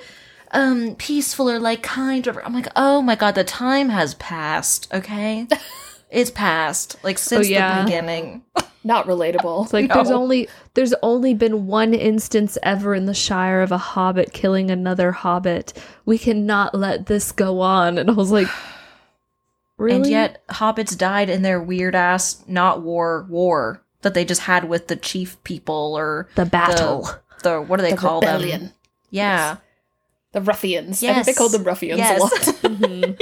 um 0.51 0.95
peaceful 0.95 1.49
or 1.49 1.59
like 1.59 1.83
kind. 1.83 2.27
Or 2.27 2.43
I'm 2.43 2.53
like, 2.53 2.67
oh 2.75 3.01
my 3.01 3.15
god, 3.15 3.35
the 3.35 3.43
time 3.43 3.89
has 3.89 4.15
passed. 4.15 4.91
Okay, 4.93 5.47
it's 6.09 6.31
passed. 6.31 6.97
Like 7.03 7.17
since 7.17 7.49
yeah. 7.49 7.79
the 7.79 7.85
beginning. 7.85 8.43
Not 8.83 9.05
relatable. 9.05 9.71
Like 9.73 9.93
there's 9.93 10.11
only 10.11 10.47
there's 10.73 10.93
only 11.03 11.33
been 11.33 11.67
one 11.67 11.93
instance 11.93 12.57
ever 12.63 12.95
in 12.95 13.05
the 13.05 13.13
Shire 13.13 13.61
of 13.61 13.71
a 13.71 13.77
hobbit 13.77 14.31
killing 14.31 14.71
another 14.71 15.11
hobbit. 15.11 15.73
We 16.05 16.17
cannot 16.17 16.73
let 16.73 17.07
this 17.07 17.33
go 17.33 17.59
on. 17.59 17.97
And 17.97 18.09
I 18.09 18.13
was 18.13 18.31
like, 18.31 18.47
really? 19.77 19.97
And 19.97 20.07
yet, 20.07 20.47
hobbits 20.47 20.97
died 20.97 21.29
in 21.29 21.41
their 21.41 21.61
weird 21.61 21.95
ass 21.95 22.41
not 22.47 22.81
war 22.81 23.27
war 23.29 23.83
that 24.01 24.13
they 24.13 24.25
just 24.25 24.41
had 24.41 24.65
with 24.69 24.87
the 24.87 24.95
chief 24.95 25.41
people 25.43 25.95
or 25.97 26.27
the 26.35 26.45
battle. 26.45 27.03
The, 27.43 27.49
the 27.49 27.61
what 27.61 27.77
do 27.77 27.83
they 27.83 27.91
the 27.91 27.97
call 27.97 28.21
rebellion. 28.21 28.61
them? 28.61 28.73
Yeah. 29.09 29.57
The 30.33 30.41
ruffians. 30.41 31.01
I 31.03 31.13
think 31.13 31.25
they 31.25 31.31
Yes. 31.31 31.37
called 31.37 31.51
them 31.53 31.63
ruffians 31.63 31.97
Yes. 31.99 32.19
a 32.19 32.23
lot. 32.23 32.31
Mhm. 32.31 33.19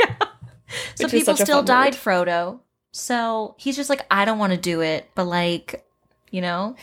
So 0.95 1.07
people 1.07 1.35
still 1.37 1.63
died 1.63 1.93
word. 1.93 2.27
Frodo. 2.27 2.59
So 2.91 3.55
he's 3.57 3.75
just 3.75 3.89
like, 3.89 4.05
I 4.09 4.25
don't 4.25 4.39
want 4.39 4.51
to 4.53 4.57
do 4.59 4.81
it, 4.81 5.09
but 5.15 5.25
like, 5.25 5.85
you 6.31 6.41
know, 6.41 6.75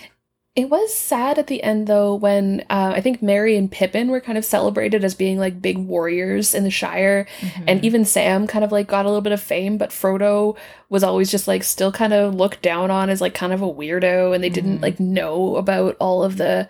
It 0.55 0.69
was 0.69 0.93
sad 0.93 1.39
at 1.39 1.47
the 1.47 1.63
end 1.63 1.87
though 1.87 2.15
when 2.15 2.61
uh, 2.69 2.93
I 2.95 3.01
think 3.01 3.23
Merry 3.23 3.57
and 3.57 3.73
Pippin 3.73 4.09
were 4.09 4.21
kind 4.21 4.37
of 4.37 4.45
celebrated 4.45 5.03
as 5.03 5.15
being 5.15 5.39
like 5.39 5.63
big 5.63 5.79
warriors 5.79 6.53
in 6.53 6.63
the 6.65 6.71
Shire, 6.71 7.27
Mm-hmm. 7.41 7.65
and 7.69 7.83
even 7.85 8.05
Sam 8.05 8.47
kind 8.47 8.63
of 8.63 8.71
like 8.71 8.87
got 8.87 9.07
a 9.07 9.09
little 9.09 9.23
bit 9.23 9.33
of 9.33 9.41
fame, 9.41 9.79
but 9.79 9.89
Frodo 9.91 10.55
was 10.91 11.03
always 11.03 11.31
just 11.31 11.49
like 11.49 11.65
still 11.65 11.91
kind 11.91 12.13
of 12.13 12.35
looked 12.35 12.61
down 12.61 12.91
on 12.91 13.09
as 13.09 13.23
like 13.23 13.33
kind 13.33 13.55
of 13.55 13.63
a 13.63 13.67
weirdo, 13.73 14.35
and 14.35 14.45
they 14.45 14.51
didn't 14.51 14.79
Mhm. 14.79 14.83
like 14.83 15.01
know 15.01 15.57
about 15.57 15.97
all 15.99 16.23
of 16.23 16.37
the 16.37 16.69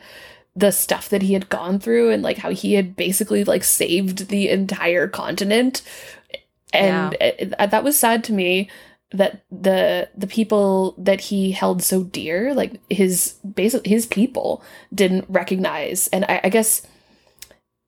the 0.55 0.71
stuff 0.71 1.09
that 1.09 1.23
he 1.23 1.33
had 1.33 1.49
gone 1.49 1.81
through 1.81 2.11
and 2.11 2.23
like 2.23 2.37
how 2.39 2.51
he 2.51 2.75
had 2.75 2.95
basically 2.95 3.43
like 3.43 3.65
saved 3.65 4.29
the 4.29 4.49
entire 4.49 5.09
continent, 5.09 5.83
and 6.73 7.15
it- 7.21 7.55
it- 7.59 7.71
that 7.71 7.83
was 7.83 7.99
sad 7.99 8.23
to 8.25 8.33
me 8.33 8.71
that 9.15 9.43
the 9.51 10.09
the 10.17 10.27
people 10.27 10.95
that 10.99 11.21
he 11.21 11.53
held 11.53 11.83
so 11.83 12.03
dear, 12.05 12.55
like 12.55 12.81
his 12.91 13.35
basic 13.55 13.87
his 13.87 14.07
people, 14.07 14.63
didn't 14.95 15.27
recognize. 15.29 16.09
And 16.09 16.25
I, 16.29 16.41
I 16.45 16.49
guess 16.49 16.87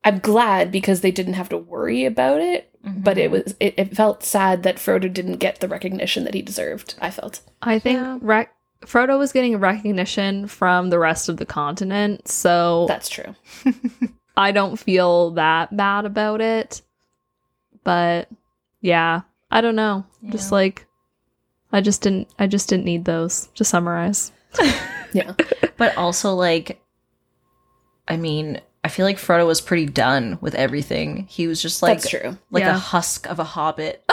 I'm 0.04 0.18
glad 0.18 0.70
because 0.70 1.00
they 1.00 1.10
didn't 1.10 1.34
have 1.34 1.48
to 1.50 1.56
worry 1.58 2.04
about 2.04 2.40
it. 2.40 2.70
But 2.86 3.16
it 3.16 3.30
Mhm. 3.30 3.32
was 3.32 3.54
it, 3.60 3.74
it 3.78 3.96
felt 3.96 4.22
sad 4.22 4.62
that 4.64 4.76
Frodo 4.76 5.10
didn't 5.10 5.38
get 5.38 5.60
the 5.60 5.68
recognition 5.68 6.24
that 6.24 6.34
he 6.34 6.42
deserved. 6.42 6.94
I 7.00 7.10
felt. 7.10 7.40
I 7.62 7.78
think 7.78 7.98
Yeah. 7.98 8.18
rec- 8.20 8.52
Frodo 8.84 9.18
was 9.18 9.32
getting 9.32 9.56
recognition 9.58 10.46
from 10.46 10.90
the 10.90 10.98
rest 10.98 11.30
of 11.30 11.38
the 11.38 11.46
continent, 11.46 12.28
so 12.28 12.84
That's 12.86 13.08
true. 13.08 13.34
I 14.36 14.52
don't 14.52 14.76
feel 14.76 15.30
that 15.32 15.74
bad 15.74 16.04
about 16.04 16.42
it. 16.42 16.82
But 17.84 18.28
yeah, 18.82 19.22
I 19.50 19.62
don't 19.62 19.76
know. 19.76 20.04
Just 20.28 20.52
like 20.52 20.86
I 21.74 21.80
just 21.80 22.00
didn't 22.02 22.28
I 22.38 22.46
just 22.46 22.68
didn't 22.68 22.84
need 22.86 23.04
those 23.04 23.48
to 23.56 23.64
summarize. 23.64 24.32
Yeah. 25.12 25.34
but 25.76 25.96
also 25.96 26.34
like, 26.34 26.80
I 28.08 28.16
mean, 28.16 28.60
I 28.82 28.88
feel 28.88 29.06
like 29.06 29.16
Frodo 29.18 29.46
was 29.46 29.60
pretty 29.60 29.86
done 29.86 30.38
with 30.40 30.56
everything. 30.56 31.26
He 31.28 31.46
was 31.46 31.62
just 31.62 31.82
like, 31.82 31.98
That's 31.98 32.10
true. 32.10 32.36
like 32.50 32.62
Yeah. 32.62 32.74
a 32.74 32.78
husk 32.78 33.28
of 33.28 33.38
a 33.38 33.44
hobbit. 33.44 34.04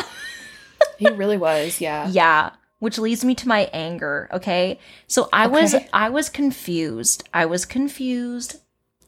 He 1.00 1.10
really 1.10 1.38
was. 1.38 1.82
Yeah. 1.82 2.08
Yeah, 2.12 2.51
which 2.80 2.98
leads 3.00 3.25
me 3.25 3.34
to 3.36 3.48
my 3.48 3.70
anger, 3.74 4.30
okay? 4.32 4.80
So 5.08 5.27
I 5.34 5.48
was 5.48 5.75
I 5.91 6.10
was 6.10 6.30
confused. 6.30 7.27
I 7.34 7.46
was 7.48 7.65
confused. 7.65 8.58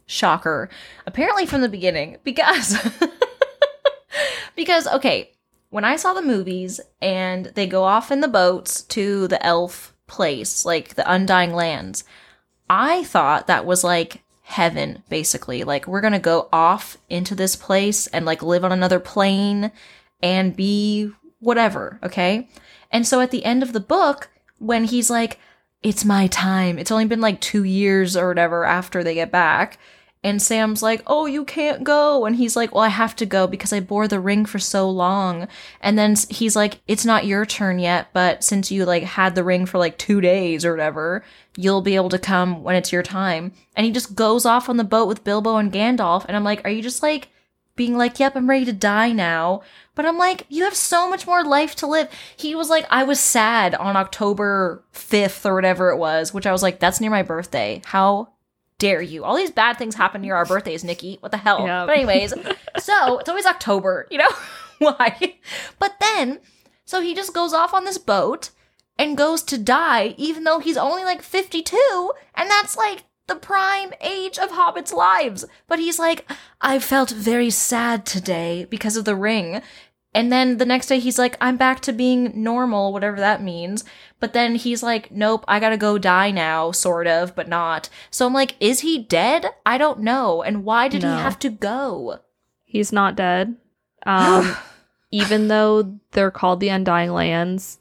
Shocker. 0.08 0.70
Apparently 1.06 1.46
from 1.46 1.62
the 1.62 1.70
beginning 1.70 2.18
because 2.24 2.76
because 4.56 4.88
okay, 4.88 5.32
when 5.74 5.84
I 5.84 5.96
saw 5.96 6.14
the 6.14 6.22
movies 6.22 6.80
and 7.02 7.48
they 7.48 7.66
go 7.66 7.84
off 7.84 8.12
in 8.12 8.22
the 8.22 8.28
boats 8.28 8.84
to 8.84 9.28
the 9.28 9.44
elf 9.44 9.96
place, 10.06 10.66
like 10.66 10.94
the 10.94 11.12
Undying 11.12 11.52
Lands, 11.52 12.04
I 12.70 13.04
thought 13.06 13.48
that 13.48 13.66
was 13.66 13.84
like 13.84 14.22
heaven 14.44 15.02
basically. 15.10 15.64
Like 15.64 15.88
we're 15.88 16.02
to 16.14 16.20
go 16.20 16.48
off 16.54 16.98
into 17.10 17.34
this 17.34 17.56
place 17.56 18.06
and 18.06 18.24
like 18.24 18.44
live 18.44 18.64
on 18.64 18.72
another 18.72 19.00
plane 19.00 19.72
and 20.22 20.56
be 20.56 21.12
whatever, 21.40 22.00
okay? 22.04 22.48
And 22.92 23.08
so 23.08 23.20
at 23.20 23.32
the 23.32 23.44
end 23.44 23.64
of 23.64 23.74
the 23.74 23.80
book, 23.80 24.30
when 24.60 24.84
he's 24.84 25.10
like, 25.10 25.40
it's 25.82 26.06
my 26.06 26.28
time, 26.28 26.78
it's 26.78 26.92
only 26.92 27.06
been 27.06 27.20
like 27.20 27.42
two 27.42 27.64
years 27.64 28.16
or 28.16 28.28
whatever 28.28 28.64
after 28.64 29.04
they 29.04 29.16
get 29.16 29.32
back. 29.32 29.80
And 30.24 30.42
Sam's 30.42 30.82
like, 30.82 31.04
oh, 31.06 31.26
you 31.26 31.44
can't 31.44 31.84
go. 31.84 32.26
And 32.26 32.38
he's 32.38 32.56
like, 32.56 32.74
well, 32.74 32.84
I 32.84 32.90
have 32.90 33.16
to 33.18 33.26
go 33.26 33.46
because 33.46 33.74
I 33.74 33.82
bore 33.82 34.08
the 34.08 34.22
ring 34.22 34.46
for 34.46 34.58
so 34.58 34.90
long. 34.90 35.50
And 35.82 36.00
then 36.00 36.16
he's 36.30 36.56
like, 36.56 36.82
it's 36.88 37.06
not 37.06 37.26
your 37.26 37.46
turn 37.46 37.78
yet, 37.78 38.08
but 38.14 38.44
since 38.44 38.72
you 38.72 38.86
like 38.86 39.04
had 39.04 39.36
the 39.36 39.44
ring 39.44 39.66
for 39.66 39.78
like 39.78 39.98
two 39.98 40.22
days 40.22 40.64
or 40.64 40.72
whatever, 40.72 41.26
you'll 41.58 41.82
be 41.82 41.96
able 41.96 42.10
to 42.10 42.20
come 42.20 42.64
when 42.64 42.76
it's 42.76 42.92
your 42.92 43.04
time. 43.04 43.52
And 43.76 43.86
he 43.86 43.92
just 43.92 44.16
goes 44.16 44.46
off 44.46 44.70
on 44.70 44.78
the 44.78 44.84
boat 44.86 45.08
with 45.08 45.26
Bilbo 45.26 45.58
and 45.58 45.74
Gandalf. 45.74 46.26
And 46.26 46.38
I'm 46.38 46.46
like, 46.46 46.64
are 46.64 46.72
you 46.72 46.82
just 46.82 47.04
like 47.04 47.28
being 47.76 47.98
like, 47.98 48.20
yep, 48.20 48.36
I'm 48.36 48.50
ready 48.50 48.66
to 48.66 48.74
die 48.74 49.12
now? 49.12 49.62
But 49.96 50.06
I'm 50.06 50.18
like, 50.18 50.46
you 50.50 50.64
have 50.64 50.76
so 50.76 51.10
much 51.10 51.28
more 51.28 51.44
life 51.44 51.76
to 51.78 51.88
live. 51.88 52.08
He 52.36 52.56
was 52.56 52.70
like, 52.70 52.86
I 52.90 53.04
was 53.04 53.20
sad 53.20 53.76
on 53.76 53.98
October 53.98 54.84
5th 54.94 55.46
or 55.46 55.54
whatever 55.54 55.90
it 55.90 55.98
was, 55.98 56.34
which 56.34 56.48
I 56.48 56.52
was 56.52 56.64
like, 56.64 56.80
that's 56.80 57.02
near 57.02 57.12
my 57.12 57.24
birthday. 57.24 57.82
How 57.86 58.33
dare 58.78 59.02
you? 59.02 59.24
All 59.24 59.36
these 59.36 59.52
bad 59.52 59.78
things 59.78 59.96
happen 59.96 60.22
near 60.22 60.36
our 60.36 60.46
birthdays, 60.46 60.84
Nikki. 60.84 61.18
What 61.20 61.32
the 61.32 61.38
hell? 61.38 61.66
Yep. 61.66 61.88
But, 61.88 61.96
anyways, 61.98 62.34
so 62.80 63.20
it's 63.20 63.30
always 63.30 63.46
October, 63.46 64.08
you 64.12 64.18
know? 64.18 64.30
Why? 64.80 65.36
But 65.80 66.00
then, 66.00 66.40
so 66.86 67.02
he 67.02 67.16
just 67.16 67.34
goes 67.34 67.54
off 67.54 67.74
on 67.74 67.86
this 67.86 67.98
boat 67.98 68.50
and 68.98 69.18
goes 69.18 69.42
to 69.44 69.58
die, 69.58 70.16
even 70.18 70.44
though 70.44 70.60
he's 70.60 70.78
only 70.78 71.04
like 71.04 71.22
52, 71.22 72.12
and 72.36 72.50
that's 72.50 72.78
like 72.78 73.04
the 73.28 73.36
prime 73.36 73.94
age 74.02 74.38
of 74.38 74.52
hobbits' 74.52 74.94
lives. 74.94 75.46
But 75.68 75.80
he's 75.80 76.00
like, 76.00 76.30
I 76.62 76.80
felt 76.80 77.10
very 77.10 77.50
sad 77.50 78.06
today 78.06 78.66
because 78.70 78.98
of 78.98 79.06
the 79.06 79.16
ring. 79.16 79.62
And 80.16 80.32
then 80.32 80.58
the 80.58 80.66
next 80.66 80.88
day 80.88 81.00
he's 81.00 81.18
like, 81.18 81.36
I'm 81.42 81.58
back 81.58 81.80
to 81.82 81.92
being 81.94 82.32
normal, 82.36 82.94
whatever 82.94 83.18
that 83.18 83.42
means. 83.42 83.84
But 84.20 84.34
then 84.34 84.56
he's 84.56 84.84
like, 84.84 85.12
nope, 85.12 85.44
I 85.48 85.60
gotta 85.60 85.78
go 85.78 85.98
die 85.98 86.30
now, 86.32 86.72
sort 86.72 87.08
of, 87.08 87.36
but 87.36 87.48
not. 87.50 87.90
So 88.12 88.26
I'm 88.28 88.34
like, 88.34 88.56
is 88.60 88.82
he 88.82 89.00
dead? 89.04 89.48
I 89.66 89.78
don't 89.78 90.02
know. 90.02 90.44
And 90.44 90.64
why 90.64 90.88
did 90.88 91.02
No. 91.02 91.16
he 91.16 91.22
have 91.22 91.40
to 91.40 91.50
go? 91.50 92.20
He's 92.64 92.92
not 92.92 93.16
dead. 93.16 93.56
Um 94.06 94.56
even 95.12 95.48
though 95.48 96.00
they're 96.12 96.32
called 96.32 96.60
the 96.60 96.70
Undying 96.70 97.12
Lands, 97.14 97.78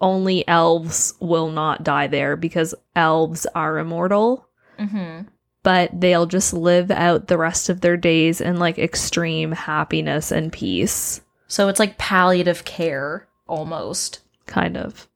only 0.00 0.46
elves 0.46 1.14
will 1.18 1.50
not 1.50 1.82
die 1.82 2.06
there 2.06 2.36
because 2.36 2.74
elves 2.94 3.46
are 3.54 3.78
immortal. 3.78 4.46
Mm-hmm. 4.78 5.22
but 5.64 5.90
they'll 6.00 6.26
just 6.26 6.52
live 6.52 6.90
out 6.92 7.26
the 7.26 7.36
rest 7.36 7.68
of 7.68 7.80
their 7.80 7.96
days 7.96 8.40
in 8.40 8.58
like 8.58 8.78
extreme 8.78 9.50
happiness 9.52 10.30
and 10.30 10.52
peace, 10.52 11.20
So 11.48 11.68
it's 11.68 11.78
like 11.80 11.98
palliative 11.98 12.64
care, 12.64 13.26
almost. 13.46 14.20
kind 14.46 14.76
of. 14.78 15.06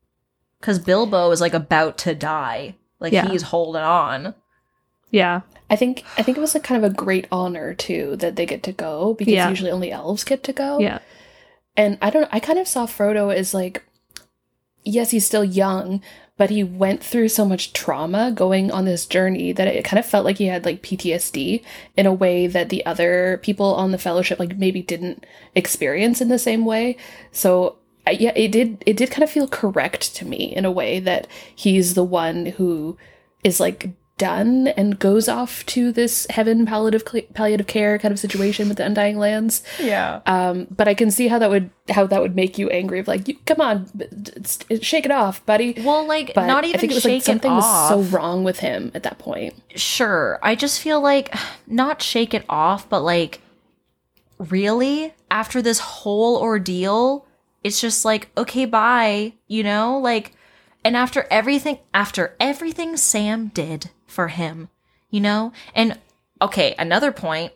Because 0.60 0.78
Bilbo 0.78 1.30
is 1.30 1.40
like 1.40 1.54
about 1.54 1.96
to 1.98 2.14
die. 2.14 2.74
Like 3.00 3.12
Yeah. 3.12 3.28
he's 3.28 3.42
holding 3.42 3.82
on. 3.82 4.34
Yeah. 5.10 5.40
I 5.70 5.76
think 5.76 6.04
I 6.18 6.22
think 6.22 6.36
it 6.36 6.40
was 6.40 6.54
like 6.54 6.64
kind 6.64 6.84
of 6.84 6.90
a 6.90 6.94
great 6.94 7.26
honor 7.32 7.72
too 7.74 8.16
that 8.16 8.36
they 8.36 8.44
get 8.46 8.62
to 8.64 8.72
go 8.72 9.14
because 9.14 9.32
Yeah. 9.32 9.48
usually 9.48 9.70
only 9.70 9.90
elves 9.90 10.22
get 10.24 10.42
to 10.44 10.52
go. 10.52 10.78
Yeah. 10.80 10.98
And 11.76 11.96
I 12.02 12.10
don't 12.10 12.28
I 12.32 12.40
kind 12.40 12.58
of 12.58 12.68
saw 12.68 12.86
Frodo 12.86 13.34
as 13.34 13.54
like 13.54 13.82
yes, 14.84 15.10
he's 15.12 15.24
still 15.26 15.44
young, 15.44 16.02
but 16.36 16.50
he 16.50 16.64
went 16.64 17.02
through 17.02 17.28
so 17.28 17.44
much 17.44 17.72
trauma 17.72 18.32
going 18.32 18.70
on 18.70 18.84
this 18.84 19.06
journey 19.06 19.52
that 19.52 19.68
it 19.68 19.84
kind 19.84 19.98
of 19.98 20.06
felt 20.06 20.24
like 20.24 20.38
he 20.38 20.46
had 20.46 20.64
like 20.64 20.82
PTSD 20.82 21.62
in 21.96 22.06
a 22.06 22.12
way 22.12 22.46
that 22.46 22.68
the 22.68 22.84
other 22.86 23.38
people 23.42 23.74
on 23.74 23.92
the 23.92 23.98
fellowship 23.98 24.38
like 24.38 24.56
maybe 24.56 24.82
didn't 24.82 25.26
experience 25.54 26.20
in 26.20 26.28
the 26.28 26.38
same 26.38 26.64
way. 26.64 26.96
So 27.30 27.76
yeah, 28.10 28.32
it 28.34 28.50
did. 28.50 28.82
It 28.86 28.96
did 28.96 29.10
kind 29.10 29.22
of 29.22 29.30
feel 29.30 29.46
correct 29.46 30.14
to 30.16 30.24
me 30.24 30.54
in 30.56 30.64
a 30.64 30.72
way 30.72 30.98
that 31.00 31.28
he's 31.54 31.94
the 31.94 32.04
one 32.04 32.46
who 32.46 32.96
is 33.44 33.60
like 33.60 33.90
done 34.22 34.68
and 34.68 35.00
goes 35.00 35.28
off 35.28 35.66
to 35.66 35.90
this 35.90 36.28
heaven 36.30 36.64
palliative 36.64 37.04
palliative 37.34 37.66
care 37.66 37.98
kind 37.98 38.12
of 38.12 38.20
situation 38.20 38.68
with 38.68 38.76
the 38.78 38.84
Undying 38.84 39.18
Lands. 39.18 39.64
Yeah. 39.80 40.20
Um, 40.26 40.68
but 40.70 40.86
I 40.86 40.94
can 40.94 41.10
see 41.10 41.26
how 41.26 41.40
that 41.40 41.50
would 41.50 41.70
how 41.88 42.06
that 42.06 42.22
would 42.22 42.36
make 42.36 42.56
you 42.56 42.70
angry. 42.70 43.00
Of 43.00 43.08
like, 43.08 43.26
you, 43.26 43.36
come 43.46 43.60
on, 43.60 43.88
shake 44.80 45.06
it 45.06 45.10
off, 45.10 45.44
buddy. 45.44 45.74
Well, 45.76 46.06
like 46.06 46.34
But 46.34 46.46
not 46.46 46.62
even 46.62 46.76
I 46.76 46.78
think 46.78 46.92
it 46.92 46.94
was 46.94 47.04
like 47.04 47.22
something 47.24 47.50
was 47.50 47.88
so 47.88 48.02
wrong 48.16 48.44
with 48.44 48.60
him 48.60 48.92
at 48.94 49.02
that 49.02 49.18
point. 49.18 49.54
sure. 49.74 50.38
I 50.40 50.54
just 50.54 50.80
feel 50.80 51.00
like 51.00 51.34
not 51.66 52.00
shake 52.00 52.32
it 52.32 52.44
off, 52.48 52.88
but 52.88 53.00
like 53.00 53.40
really 54.38 55.14
after 55.32 55.60
this 55.60 55.80
whole 55.80 56.36
ordeal, 56.36 57.26
it's 57.64 57.80
just 57.80 58.04
like 58.04 58.30
okay, 58.38 58.66
bye, 58.66 59.32
you 59.48 59.64
know? 59.64 59.98
Like 59.98 60.30
and 60.84 60.96
after 60.96 61.26
everything 61.28 61.80
after 61.92 62.36
everything 62.38 62.96
Sam 62.96 63.48
did 63.48 63.90
for 64.12 64.28
him, 64.28 64.68
you 65.10 65.20
know? 65.20 65.52
And 65.74 65.98
okay, 66.40 66.74
another 66.78 67.10
point, 67.12 67.52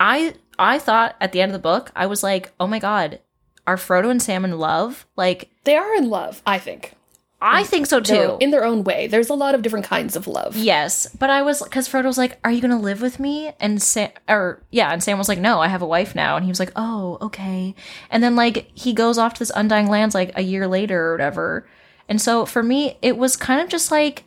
I 0.00 0.34
I 0.58 0.78
thought 0.78 1.16
at 1.20 1.32
the 1.32 1.40
end 1.42 1.50
of 1.50 1.54
the 1.54 1.58
book, 1.68 1.90
I 1.94 2.06
was 2.06 2.22
like, 2.22 2.52
"Oh 2.58 2.66
my 2.66 2.78
god, 2.78 3.20
are 3.66 3.76
Frodo 3.76 4.10
and 4.10 4.22
Sam 4.22 4.44
in 4.44 4.58
love?" 4.58 5.06
Like 5.16 5.50
They 5.64 5.76
are 5.76 5.94
in 5.96 6.08
love, 6.08 6.40
I 6.46 6.58
think. 6.58 6.94
I 7.40 7.62
think 7.62 7.86
so 7.86 8.00
too. 8.00 8.36
in 8.40 8.50
their 8.50 8.64
own 8.64 8.82
way. 8.82 9.06
There's 9.06 9.28
a 9.28 9.34
lot 9.34 9.54
of 9.54 9.62
different 9.62 9.86
kinds 9.86 10.16
of 10.16 10.26
love. 10.26 10.56
Yes, 10.56 11.06
but 11.16 11.30
I 11.30 11.42
was 11.42 11.62
because 11.62 11.88
Frodo 11.88 12.06
was 12.06 12.18
like, 12.18 12.36
"Are 12.44 12.50
you 12.50 12.60
gonna 12.60 12.80
live 12.80 13.00
with 13.00 13.20
me?" 13.20 13.52
And 13.60 13.80
Sam, 13.80 14.10
or 14.28 14.60
yeah, 14.70 14.90
and 14.92 15.00
Sam 15.00 15.18
was 15.18 15.28
like, 15.28 15.38
"No, 15.38 15.60
I 15.60 15.68
have 15.68 15.82
a 15.82 15.86
wife 15.86 16.16
now." 16.16 16.34
And 16.34 16.44
he 16.44 16.50
was 16.50 16.58
like, 16.58 16.72
"Oh, 16.74 17.16
okay." 17.20 17.76
And 18.10 18.24
then 18.24 18.34
like 18.34 18.70
he 18.74 18.92
goes 18.92 19.18
off 19.18 19.34
to 19.34 19.38
this 19.38 19.52
Undying 19.54 19.86
Lands 19.88 20.16
like 20.16 20.32
a 20.36 20.42
year 20.42 20.66
later 20.66 21.08
or 21.08 21.12
whatever. 21.12 21.68
And 22.08 22.20
so 22.20 22.44
for 22.44 22.62
me, 22.62 22.98
it 23.02 23.16
was 23.16 23.36
kind 23.36 23.60
of 23.60 23.68
just 23.68 23.92
like 23.92 24.24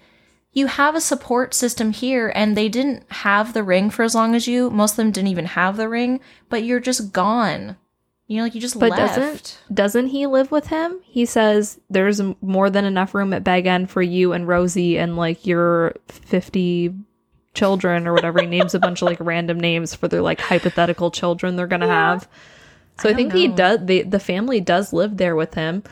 you 0.54 0.68
have 0.68 0.96
a 0.96 1.02
support 1.02 1.54
system 1.54 1.92
here, 1.92 2.32
and 2.36 2.58
they 2.58 2.68
didn't 2.68 3.04
have 3.10 3.54
the 3.54 3.64
ring 3.64 3.90
for 3.90 4.04
as 4.04 4.14
long 4.16 4.36
as 4.36 4.48
you. 4.48 4.70
Most 4.70 4.92
of 4.92 4.98
them 4.98 5.12
didn't 5.12 5.30
even 5.30 5.46
have 5.46 5.78
the 5.78 5.88
ring, 5.88 6.20
but 6.50 6.64
you're 6.64 6.80
just 6.82 7.14
gone. 7.14 7.78
You 8.28 8.38
know, 8.38 8.44
like 8.44 8.56
you 8.56 8.62
just 8.62 8.80
But 8.80 8.92
left. 8.92 9.16
doesn't 9.16 9.60
doesn't 9.74 10.08
he 10.08 10.26
live 10.26 10.52
with 10.52 10.68
him? 10.68 11.00
He 11.04 11.26
says 11.26 11.80
there's 11.90 12.22
more 12.42 12.70
than 12.70 12.86
enough 12.86 13.14
room 13.14 13.34
at 13.34 13.44
Bag 13.44 13.66
End 13.66 13.90
for 13.90 14.02
you 14.02 14.32
and 14.32 14.48
Rosie 14.48 14.98
and 14.98 15.18
like 15.18 15.46
your 15.46 15.94
fifty 16.08 16.94
children 17.54 18.08
or 18.08 18.14
whatever. 18.14 18.40
he 18.42 18.48
names 18.58 18.74
a 18.74 18.80
bunch 18.80 19.02
of 19.02 19.08
like 19.08 19.20
random 19.20 19.60
names 19.60 19.94
for 19.94 20.08
their 20.08 20.22
like 20.22 20.40
hypothetical 20.40 21.12
children 21.12 21.58
they're 21.58 21.68
gonna 21.68 21.88
have. 21.88 22.28
So 23.00 23.10
I, 23.10 23.12
don't 23.12 23.18
think 23.18 23.34
he 23.34 23.48
does. 23.50 23.80
The 23.86 24.04
the 24.04 24.20
family 24.20 24.62
does 24.62 24.94
live 24.94 25.18
there 25.18 25.36
with 25.36 25.54
him. 25.56 25.84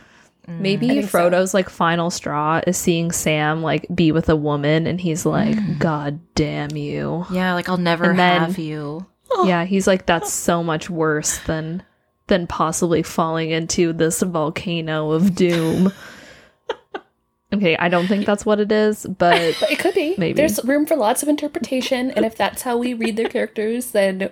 Maybe 0.50 0.88
mm. 0.88 0.98
I 0.98 1.02
so. 1.02 1.08
Frodo's 1.08 1.54
like 1.54 1.70
final 1.70 2.10
straw 2.10 2.62
is 2.66 2.78
seeing 2.78 3.12
Sam 3.12 3.62
like 3.62 3.86
be 3.94 4.12
with 4.12 4.30
a 4.30 4.36
woman, 4.36 4.88
and 4.88 5.00
he's 5.00 5.26
like, 5.26 5.56
mm. 5.56 5.80
"God 5.80 6.20
damn 6.36 6.76
you." 6.76 7.26
Yeah, 7.32 7.54
like 7.54 7.70
I'll 7.70 7.78
never 7.78 8.10
And 8.10 8.20
then- 8.20 8.42
have 8.42 8.58
you. 8.58 9.06
Yeah, 9.46 9.64
he's 9.66 9.86
like 9.86 10.06
that's 10.08 10.34
so 10.34 10.64
much 10.64 10.90
worse 10.90 11.38
than 11.40 11.84
than 12.28 12.48
possibly 12.48 13.04
falling 13.04 13.52
into 13.52 13.94
this 13.94 14.22
volcano 14.22 15.12
of 15.12 15.36
doom. 15.36 15.94
okay, 17.54 17.78
I 17.78 17.90
don't 17.90 18.08
think 18.08 18.26
that's 18.26 18.46
what 18.46 18.60
it 18.60 18.72
is, 18.72 19.06
but 19.06 19.56
But 19.60 19.72
it 19.72 19.80
could 19.80 19.94
be. 19.94 20.16
Maybe. 20.18 20.34
There's 20.34 20.64
room 20.66 20.86
for 20.86 20.96
lots 20.96 21.22
of 21.24 21.30
interpretation, 21.30 22.12
and 22.12 22.26
if 22.26 22.36
that's 22.36 22.64
how 22.64 22.78
we 22.78 22.94
read 22.94 23.18
their 23.18 23.30
characters, 23.30 23.92
then 23.92 24.30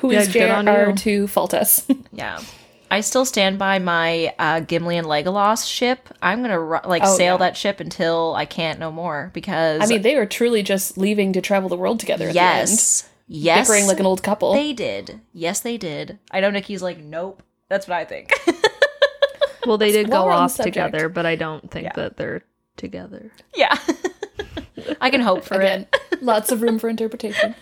who 0.00 0.12
Yeah, 0.12 0.20
is 0.20 0.32
good 0.32 0.50
on 0.50 0.66
JR 0.66 0.90
you. 0.90 0.96
to 0.96 1.26
fault 1.28 1.54
us? 1.54 1.86
Yeah. 2.12 2.40
I 2.90 3.00
still 3.02 3.24
stand 3.24 3.58
by 3.58 3.78
my 3.78 4.34
uh, 4.38 4.60
Gimli 4.60 4.96
and 4.96 5.06
Legolas 5.06 5.66
ship. 5.70 6.08
I'm 6.20 6.42
gonna 6.42 6.58
like 6.88 7.02
Oh, 7.04 7.16
sail 7.16 7.34
yeah. 7.34 7.38
that 7.38 7.56
ship 7.56 7.78
until 7.80 8.34
I 8.34 8.44
can't 8.46 8.78
no 8.80 8.90
more 8.90 9.30
because 9.32 9.80
I 9.82 9.86
mean, 9.86 10.02
they 10.02 10.16
are 10.16 10.26
truly 10.26 10.62
just 10.62 10.98
leaving 10.98 11.32
to 11.34 11.40
travel 11.40 11.68
the 11.68 11.76
world 11.76 12.00
together. 12.00 12.28
At 12.28 12.34
the 12.34 12.40
end, 12.40 12.68
yes, 12.68 13.08
yes, 13.28 13.68
bickering 13.68 13.86
like 13.86 14.00
an 14.00 14.06
old 14.06 14.22
couple. 14.22 14.52
they 14.54 14.72
did. 14.72 15.20
Yes, 15.32 15.60
they 15.60 15.76
did. 15.76 16.18
I 16.32 16.40
know 16.40 16.50
Nikki's 16.50 16.82
like, 16.82 16.98
nope. 16.98 17.42
That's 17.68 17.86
what 17.86 17.96
I 17.98 18.04
think. 18.04 18.32
well, 19.66 19.78
they 19.78 19.92
did 19.92 20.08
While 20.08 20.22
go 20.22 20.26
we're 20.26 20.32
on 20.32 20.38
the 20.38 20.44
off 20.44 20.50
subject- 20.52 20.74
together, 20.74 21.08
but 21.08 21.26
I 21.26 21.36
don't 21.36 21.70
think 21.70 21.84
Yeah. 21.84 21.92
that 21.94 22.16
they're 22.16 22.42
together. 22.76 23.30
yeah, 23.54 23.78
I 25.00 25.10
can 25.10 25.20
hope 25.20 25.44
for 25.44 25.56
Again, 25.60 25.86
it. 25.92 26.22
lots 26.22 26.50
of 26.52 26.62
room 26.62 26.78
for 26.78 26.88
interpretation. 26.88 27.54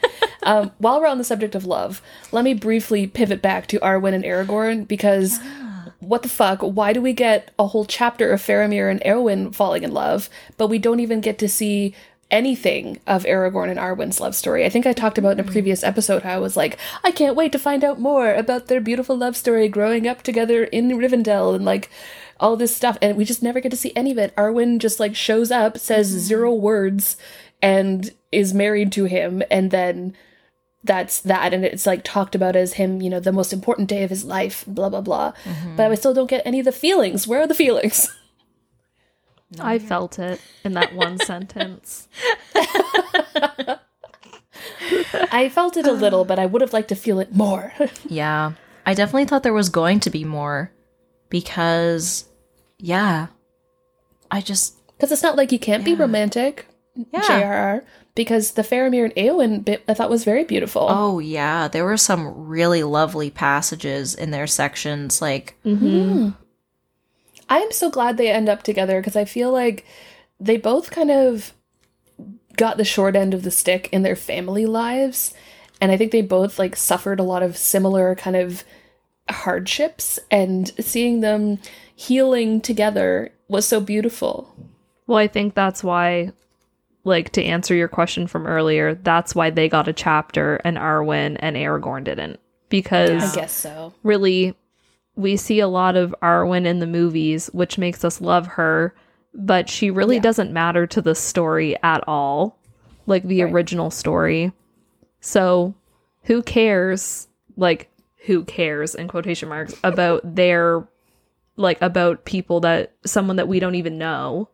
Um, 0.43 0.73
while 0.79 1.01
we're 1.01 1.07
on 1.07 1.19
the 1.19 1.25
subject 1.25 1.55
of 1.55 1.65
love, 1.65 2.01
let 2.33 2.45
me 2.45 2.55
briefly 2.55 3.07
pivot 3.07 3.43
back 3.43 3.67
to 3.69 3.79
Arwen 3.81 4.15
and 4.15 4.25
Aragorn 4.25 4.87
because 4.87 5.39
what 6.01 6.23
the 6.23 6.29
fuck? 6.29 6.61
Why 6.61 6.93
do 6.93 7.01
we 7.01 7.13
get 7.13 7.51
a 7.59 7.67
whole 7.67 7.85
chapter 7.85 8.31
of 8.31 8.41
Faramir 8.41 8.91
and 8.91 9.01
Arwen 9.01 9.55
falling 9.55 9.83
in 9.83 9.93
love, 9.93 10.31
but 10.57 10.69
we 10.69 10.79
don't 10.79 11.01
even 11.01 11.21
get 11.21 11.39
to 11.39 11.49
see 11.49 11.95
anything 12.31 13.01
of 13.07 13.25
Aragorn 13.25 13.71
and 13.71 13.79
Arwen's 13.79 14.21
love 14.21 14.35
story? 14.35 14.65
I 14.65 14.69
think 14.69 14.87
I 14.87 14.93
talked 14.93 15.19
about 15.19 15.33
in 15.33 15.41
a 15.41 15.45
mm. 15.45 15.53
previous 15.53 15.83
episode 15.83 16.23
how 16.23 16.35
I 16.35 16.39
was 16.39 16.57
like, 16.57 16.79
I 17.03 17.11
can't 17.11 17.37
wait 17.37 17.53
to 17.53 17.59
find 17.59 17.85
out 17.85 18.01
more 18.01 18.35
about 18.35 18.67
their 18.67 18.81
beautiful 18.81 19.17
love 19.17 19.37
story 19.37 19.69
growing 19.69 20.07
up 20.07 20.23
together 20.23 20.65
in 20.65 20.89
Rivendell 20.91 21.55
and 21.55 21.65
like 21.65 21.91
all 22.41 22.57
this 22.57 22.75
stuff 22.75 22.97
and 23.03 23.17
we 23.17 23.25
just 23.25 23.43
never 23.43 23.61
get 23.61 23.71
to 23.71 23.77
see 23.77 23.93
any 23.97 24.13
of 24.13 24.19
it. 24.19 24.35
Arwen 24.37 24.79
just 24.79 25.01
like 25.01 25.17
shows 25.17 25.51
up, 25.51 25.79
says 25.79 26.15
mm. 26.15 26.19
zero 26.19 26.55
words 26.55 27.17
and 27.61 28.13
is 28.31 28.55
married 28.55 28.93
to 28.93 29.05
him 29.05 29.43
and 29.51 29.71
then 29.71 30.15
that's 30.85 31.21
that 31.21 31.53
and 31.53 31.65
it's 31.65 31.87
like 31.87 32.05
talked 32.05 32.35
about 32.37 32.55
as 32.55 32.75
him 32.75 33.03
you 33.03 33.11
know 33.11 33.19
the 33.19 33.33
most 33.33 33.53
important 33.53 33.89
day 33.89 34.05
of 34.05 34.11
his 34.11 34.25
life 34.25 34.65
blah 34.67 34.89
blah 34.89 35.01
blah. 35.01 35.33
Mm-hmm. 35.45 35.77
But 35.77 35.91
i 35.91 35.95
still 35.95 36.15
don't 36.15 36.31
get 36.31 36.43
any 36.45 36.61
of 36.61 36.65
the 36.65 36.73
feelings. 36.73 37.27
Where 37.27 37.41
are 37.41 37.47
the 37.47 37.55
feelings 37.55 38.09
I 39.61 39.79
felt 39.79 40.19
it 40.19 40.41
in 40.65 40.75
that 40.75 40.95
one 40.95 41.19
sentence. 41.25 42.09
i 45.31 45.49
felt 45.49 45.77
it 45.77 45.87
a 45.87 45.93
little 45.93 46.25
but 46.25 46.39
i 46.39 46.47
would 46.47 46.61
have 46.61 46.73
liked 46.73 46.89
to 46.89 46.95
feel 46.97 47.21
it 47.21 47.35
more. 47.35 47.73
Yeah, 48.09 48.53
I 48.85 48.95
definitely 48.95 49.27
thought 49.27 49.43
there 49.43 49.53
was 49.53 49.69
going 49.69 50.01
to 50.01 50.11
be 50.11 50.25
more 50.25 50.73
because, 51.29 52.25
yeah, 52.79 53.29
I 54.31 54.41
just 54.41 54.75
because 54.89 55.13
it's 55.13 55.23
not 55.23 55.37
like 55.37 55.53
you 55.53 55.59
can't 55.59 55.85
be 55.85 55.95
romantic 55.95 56.67
yeah. 57.13 57.21
jrr 57.21 57.85
because 58.15 58.53
the 58.53 58.63
faramir 58.63 59.05
and 59.05 59.15
Eowyn 59.15 59.65
bit 59.65 59.85
i 59.87 59.95
thought 59.95 60.11
was 60.11 60.25
very 60.25 60.45
beautiful. 60.45 60.87
Oh 60.89 61.19
yeah, 61.21 61.69
there 61.69 61.85
were 61.85 61.97
some 61.97 62.47
really 62.49 62.83
lovely 62.83 63.31
passages 63.31 64.15
in 64.15 64.31
their 64.31 64.47
sections. 64.47 65.23
Like, 65.23 65.55
hmm 65.63 66.31
I 67.49 67.59
am 67.59 67.73
so 67.73 67.91
glad 67.91 68.17
they 68.17 68.31
end 68.31 68.49
up 68.49 68.63
together 68.63 69.01
because 69.01 69.17
I 69.17 69.25
feel 69.25 69.53
like 69.53 69.85
they 70.39 70.57
both 70.57 70.91
kind 70.91 71.11
of 71.11 71.53
got 72.57 72.77
the 72.77 72.85
short 72.85 73.17
end 73.17 73.35
of 73.35 73.43
the 73.43 73.51
stick 73.51 73.89
in 73.93 74.03
their 74.03 74.17
family 74.17 74.67
lives. 74.67 75.33
And 75.81 75.93
I 75.93 75.97
think 75.97 76.13
they 76.13 76.23
both 76.23 76.59
like 76.59 76.77
suffered 76.77 77.21
a 77.21 77.25
lot 77.25 77.43
of 77.43 77.57
similar 77.57 78.15
kind 78.15 78.37
of 78.37 78.65
hardships 79.31 80.19
and 80.31 80.69
seeing 80.81 81.21
them 81.21 81.59
healing 81.95 82.61
together 82.61 83.33
was 83.49 83.67
so 83.67 83.81
beautiful. 83.81 84.55
Well, 85.07 85.19
I 85.19 85.27
think 85.27 85.55
that's 85.55 85.83
why, 85.83 86.33
like, 87.05 87.31
to 87.31 87.43
answer 87.43 87.75
your 87.75 87.89
question 87.89 88.27
from 88.27 88.47
earlier, 88.47 88.95
that's 88.95 89.35
why 89.35 89.51
they 89.51 89.69
got 89.69 89.89
a 89.89 89.93
chapter 89.93 90.57
and 90.57 90.77
Arwen 90.77 91.37
and 91.41 91.57
Aragorn 91.57 92.05
didn't. 92.05 92.41
Because 92.69 93.33
I 93.33 93.41
guess 93.41 93.53
so. 93.53 93.95
really, 94.03 94.55
we 95.19 95.37
see 95.37 95.59
a 95.59 95.67
lot 95.67 95.97
of 95.97 96.15
Arwen 96.23 96.65
in 96.65 96.79
the 96.79 96.87
movies, 96.87 97.49
which 97.53 97.77
makes 97.77 98.05
us 98.05 98.21
love 98.21 98.47
her, 98.47 98.95
but 99.35 99.69
she 99.69 99.91
really 99.91 100.17
Yeah. 100.17 100.23
doesn't 100.23 100.53
matter 100.53 100.87
to 100.87 101.03
the 101.03 101.15
story 101.17 101.77
at 101.83 102.05
all, 102.07 102.57
like 103.07 103.25
the 103.25 103.43
Right. 103.43 103.53
original 103.53 103.91
story. 103.91 104.53
So, 105.21 105.75
who 106.23 106.41
cares? 106.41 107.27
Like, 107.57 107.91
who 108.27 108.45
cares 108.45 108.95
in 108.95 109.09
quotation 109.09 109.49
marks 109.49 109.75
about 109.83 110.21
their, 110.37 110.87
like, 111.57 111.83
about 111.83 112.25
people 112.25 112.61
that 112.61 112.93
someone 113.05 113.35
that 113.37 113.49
we 113.49 113.59
don't 113.59 113.75
even 113.75 113.99
know 113.99 114.49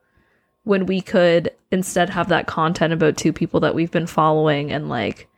when 0.62 0.86
we 0.86 1.02
could 1.02 1.50
instead 1.70 2.08
have 2.08 2.28
that 2.30 2.46
content 2.46 2.94
about 2.94 3.18
two 3.18 3.34
people 3.34 3.60
that 3.60 3.74
we've 3.74 3.90
been 3.90 4.06
following 4.06 4.72
and, 4.72 4.88
like, 4.88 5.28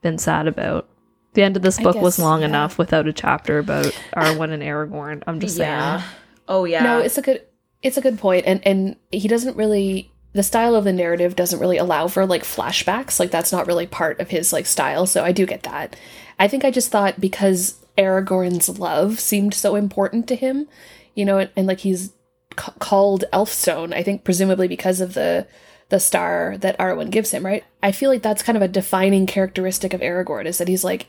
been 0.00 0.16
sad 0.16 0.46
about. 0.48 0.88
The 1.32 1.42
end 1.42 1.56
of 1.56 1.62
this 1.62 1.78
I 1.78 1.82
book 1.82 1.96
was 1.96 2.18
long 2.18 2.40
yeah. 2.40 2.48
enough 2.48 2.78
without 2.78 3.06
a 3.06 3.12
chapter 3.12 3.58
about 3.58 3.86
Arwen 4.14 4.52
and 4.52 4.62
Aragorn. 4.62 5.22
I'm 5.26 5.40
just 5.40 5.58
yeah. 5.58 6.00
saying. 6.00 6.10
Oh 6.48 6.64
yeah. 6.64 6.82
No, 6.82 6.98
it's 6.98 7.18
a 7.18 7.22
good 7.22 7.42
it's 7.82 7.96
a 7.96 8.00
good 8.00 8.18
point 8.18 8.44
and 8.46 8.60
and 8.66 8.96
he 9.10 9.28
doesn't 9.28 9.56
really 9.56 10.10
the 10.32 10.42
style 10.42 10.74
of 10.74 10.84
the 10.84 10.92
narrative 10.92 11.34
doesn't 11.34 11.60
really 11.60 11.78
allow 11.78 12.06
for 12.06 12.26
like 12.26 12.42
flashbacks 12.42 13.18
like 13.18 13.30
that's 13.30 13.52
not 13.52 13.66
really 13.66 13.86
part 13.86 14.20
of 14.20 14.28
his 14.28 14.52
like 14.52 14.66
style 14.66 15.06
so 15.06 15.24
I 15.24 15.32
do 15.32 15.46
get 15.46 15.62
that. 15.62 15.96
I 16.38 16.48
think 16.48 16.64
I 16.64 16.70
just 16.70 16.90
thought 16.90 17.20
because 17.20 17.80
Aragorn's 17.96 18.78
love 18.78 19.20
seemed 19.20 19.54
so 19.54 19.76
important 19.76 20.26
to 20.28 20.36
him, 20.36 20.68
you 21.14 21.24
know, 21.24 21.38
and, 21.38 21.50
and 21.54 21.66
like 21.66 21.80
he's 21.80 22.12
ca- 22.56 22.72
called 22.78 23.24
Elfstone, 23.32 23.92
I 23.94 24.02
think 24.02 24.24
presumably 24.24 24.68
because 24.68 25.00
of 25.00 25.14
the 25.14 25.46
the 25.90 26.00
star 26.00 26.56
that 26.58 26.78
Arwen 26.78 27.10
gives 27.10 27.32
him, 27.32 27.44
right? 27.44 27.64
I 27.82 27.92
feel 27.92 28.10
like 28.10 28.22
that's 28.22 28.44
kind 28.44 28.56
of 28.56 28.62
a 28.62 28.68
defining 28.68 29.26
characteristic 29.26 29.92
of 29.92 30.00
Aragorn 30.00 30.46
is 30.46 30.58
that 30.58 30.68
he's 30.68 30.84
like 30.84 31.08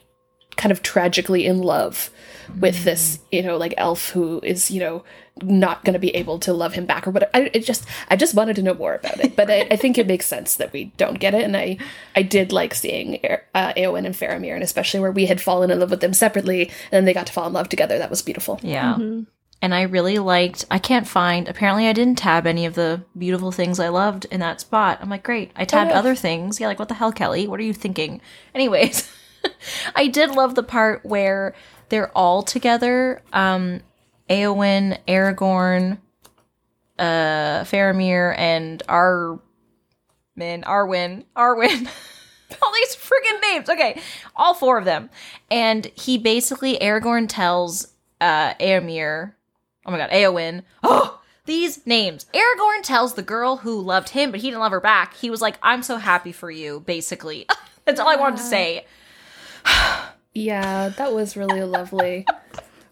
kind 0.57 0.71
of 0.71 0.81
tragically 0.81 1.45
in 1.45 1.59
love 1.59 2.09
with 2.59 2.83
this, 2.83 3.19
you 3.31 3.41
know, 3.41 3.57
like 3.57 3.73
elf 3.77 4.09
who 4.09 4.39
is, 4.43 4.69
you 4.69 4.79
know, 4.79 5.03
not 5.41 5.83
going 5.85 5.93
to 5.93 5.99
be 5.99 6.15
able 6.15 6.37
to 6.39 6.53
love 6.53 6.73
him 6.73 6.85
back 6.85 7.07
or 7.07 7.11
whatever. 7.11 7.31
I 7.33 7.49
it 7.53 7.65
just, 7.65 7.85
I 8.09 8.15
just 8.15 8.35
wanted 8.35 8.55
to 8.57 8.61
know 8.61 8.73
more 8.73 8.93
about 8.93 9.19
it, 9.19 9.35
but 9.35 9.49
I, 9.49 9.67
I 9.71 9.75
think 9.75 9.97
it 9.97 10.07
makes 10.07 10.25
sense 10.25 10.55
that 10.55 10.73
we 10.73 10.85
don't 10.97 11.19
get 11.19 11.33
it. 11.33 11.43
And 11.43 11.55
I, 11.55 11.77
I 12.15 12.23
did 12.23 12.51
like 12.51 12.73
seeing 12.73 13.19
uh, 13.55 13.73
Eowyn 13.73 14.05
and 14.05 14.15
Faramir, 14.15 14.53
and 14.53 14.63
especially 14.63 14.99
where 14.99 15.11
we 15.11 15.25
had 15.25 15.41
fallen 15.41 15.71
in 15.71 15.79
love 15.79 15.91
with 15.91 16.01
them 16.01 16.13
separately, 16.13 16.67
and 16.67 16.91
then 16.91 17.05
they 17.05 17.13
got 17.13 17.27
to 17.27 17.33
fall 17.33 17.47
in 17.47 17.53
love 17.53 17.69
together. 17.69 17.97
That 17.97 18.09
was 18.09 18.21
beautiful. 18.21 18.59
Yeah. 18.61 18.97
And 19.63 19.75
I 19.75 19.83
really 19.83 20.17
liked, 20.17 20.65
I 20.71 20.79
can't 20.79 21.07
find, 21.07 21.47
apparently 21.47 21.87
I 21.87 21.93
didn't 21.93 22.17
tab 22.17 22.47
any 22.47 22.65
of 22.65 22.73
the 22.73 23.03
beautiful 23.15 23.51
things 23.51 23.79
I 23.79 23.89
loved 23.89 24.25
in 24.25 24.39
that 24.39 24.59
spot. 24.59 24.97
I'm 25.01 25.09
like, 25.09 25.23
great. 25.23 25.51
I 25.55 25.65
tabbed 25.65 25.91
yeah. 25.91 25.99
other 25.99 26.15
things. 26.15 26.59
Yeah, 26.59 26.65
like, 26.67 26.79
what 26.79 26.87
the 26.87 26.95
hell, 26.95 27.11
Kelly? 27.11 27.47
What 27.47 27.59
are 27.59 27.63
you 27.63 27.73
thinking? 27.73 28.21
Anyways, 28.55 29.07
I 29.95 30.07
did 30.07 30.31
love 30.31 30.55
the 30.55 30.63
part 30.63 31.05
where 31.05 31.53
they're 31.89 32.11
all 32.17 32.43
together. 32.43 33.21
Um, 33.33 33.81
Eowyn, 34.29 34.97
Aragorn, 35.07 35.97
uh, 36.97 37.63
Faramir, 37.63 38.37
and 38.37 38.81
Armin, 38.87 39.41
Arwen, 40.37 41.25
Arwen. 41.35 41.89
all 42.61 42.73
these 42.73 42.95
freaking 42.95 43.41
names. 43.41 43.69
Okay, 43.69 44.01
all 44.35 44.53
four 44.53 44.77
of 44.77 44.85
them. 44.85 45.09
And 45.49 45.85
he 45.95 46.17
basically, 46.17 46.77
Aragorn 46.77 47.27
tells 47.27 47.87
uh, 48.19 48.53
Eomer, 48.55 49.33
oh 49.85 49.91
my 49.91 49.97
god, 49.97 50.11
Eowyn, 50.11 50.63
oh, 50.83 51.19
these 51.45 51.85
names. 51.85 52.25
Aragorn 52.33 52.83
tells 52.83 53.15
the 53.15 53.23
girl 53.23 53.57
who 53.57 53.81
loved 53.81 54.09
him, 54.09 54.31
but 54.31 54.39
he 54.39 54.47
didn't 54.47 54.61
love 54.61 54.71
her 54.71 54.81
back. 54.81 55.15
He 55.15 55.29
was 55.29 55.41
like, 55.41 55.57
I'm 55.61 55.83
so 55.83 55.97
happy 55.97 56.31
for 56.31 56.51
you, 56.51 56.81
basically. 56.81 57.47
That's 57.85 57.99
all 57.99 58.07
I 58.07 58.15
wanted 58.15 58.37
to 58.37 58.43
say. 58.43 58.85
Yeah, 60.33 60.89
that 60.89 61.11
was 61.13 61.35
really 61.35 61.61
lovely. 61.63 62.25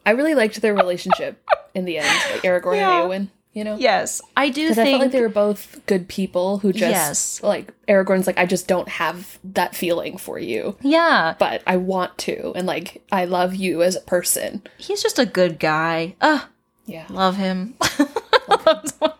I 0.05 0.11
really 0.11 0.35
liked 0.35 0.59
their 0.61 0.73
relationship 0.75 1.41
in 1.73 1.85
the 1.85 1.97
end, 1.99 2.07
like 2.31 2.41
Aragorn 2.43 2.75
Yeah. 2.75 3.01
and 3.03 3.09
Eowyn. 3.11 3.27
You 3.53 3.63
know, 3.63 3.77
Yes, 3.77 4.21
I 4.37 4.49
do 4.49 4.61
because 4.63 4.77
I 4.77 4.83
felt 4.85 5.01
like 5.01 5.11
they 5.11 5.21
were 5.21 5.27
both 5.29 5.81
good 5.87 6.07
people 6.07 6.59
who 6.59 6.71
just 6.71 6.81
Yes. 6.91 7.43
like 7.43 7.73
Aragorn's 7.87 8.27
like 8.27 8.37
I 8.37 8.45
just 8.45 8.67
don't 8.67 8.87
have 8.87 9.39
that 9.43 9.73
feeling 9.75 10.17
for 10.17 10.37
you, 10.37 10.77
yeah, 10.81 11.35
but 11.39 11.63
I 11.65 11.77
want 11.77 12.15
to, 12.19 12.51
and 12.55 12.67
like 12.67 13.01
I 13.11 13.25
love 13.25 13.55
you 13.55 13.81
as 13.81 13.95
a 13.95 14.01
person. 14.01 14.61
he's 14.77 15.01
just 15.01 15.17
a 15.17 15.25
good 15.25 15.59
guy. 15.59 16.15
Ugh, 16.21 16.41
Yeah, 16.85 17.05
love 17.09 17.37
him. 17.37 17.73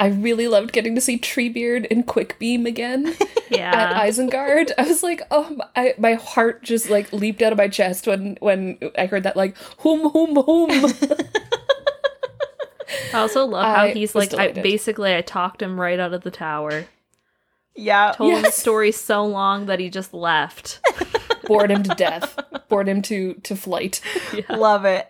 I 0.00 0.06
really 0.08 0.46
loved 0.46 0.72
getting 0.72 0.94
to 0.94 1.00
see 1.00 1.18
Treebeard 1.18 1.86
and 1.90 2.06
Quickbeam 2.06 2.66
again 2.66 3.06
at 3.20 3.50
Yeah. 3.50 4.06
Isengard. 4.06 4.70
I 4.78 4.82
was 4.82 5.02
like, 5.02 5.22
oh, 5.30 5.56
my, 5.74 5.94
my 5.98 6.14
heart 6.14 6.62
just 6.62 6.88
like 6.88 7.12
leaped 7.12 7.42
out 7.42 7.52
of 7.52 7.58
my 7.58 7.68
chest 7.68 8.06
when 8.06 8.36
when 8.40 8.78
I 8.96 9.06
heard 9.06 9.24
that 9.24 9.36
like 9.36 9.56
hum 9.80 10.08
hum 10.12 10.36
hum. 10.36 10.92
I 13.12 13.18
also 13.20 13.44
love 13.46 13.64
how 13.76 13.84
I 13.84 13.92
he's 13.92 14.14
like, 14.14 14.34
I, 14.34 14.52
basically, 14.52 15.14
I 15.14 15.20
talked 15.22 15.62
him 15.62 15.80
right 15.80 15.98
out 15.98 16.12
of 16.14 16.22
the 16.22 16.30
tower. 16.30 16.86
yeah, 17.74 18.12
Told 18.16 18.34
him 18.34 18.42
the 18.42 18.50
story 18.50 18.92
so 18.92 19.24
long 19.24 19.66
that 19.66 19.80
he 19.80 19.88
just 19.90 20.12
left. 20.14 20.80
bored 21.44 21.70
him 21.70 21.82
to 21.82 21.94
death. 21.94 22.38
Bored 22.68 22.88
him 22.88 23.02
to 23.02 23.34
to 23.34 23.56
flight. 23.56 24.00
love 24.50 24.84
it. 24.84 25.08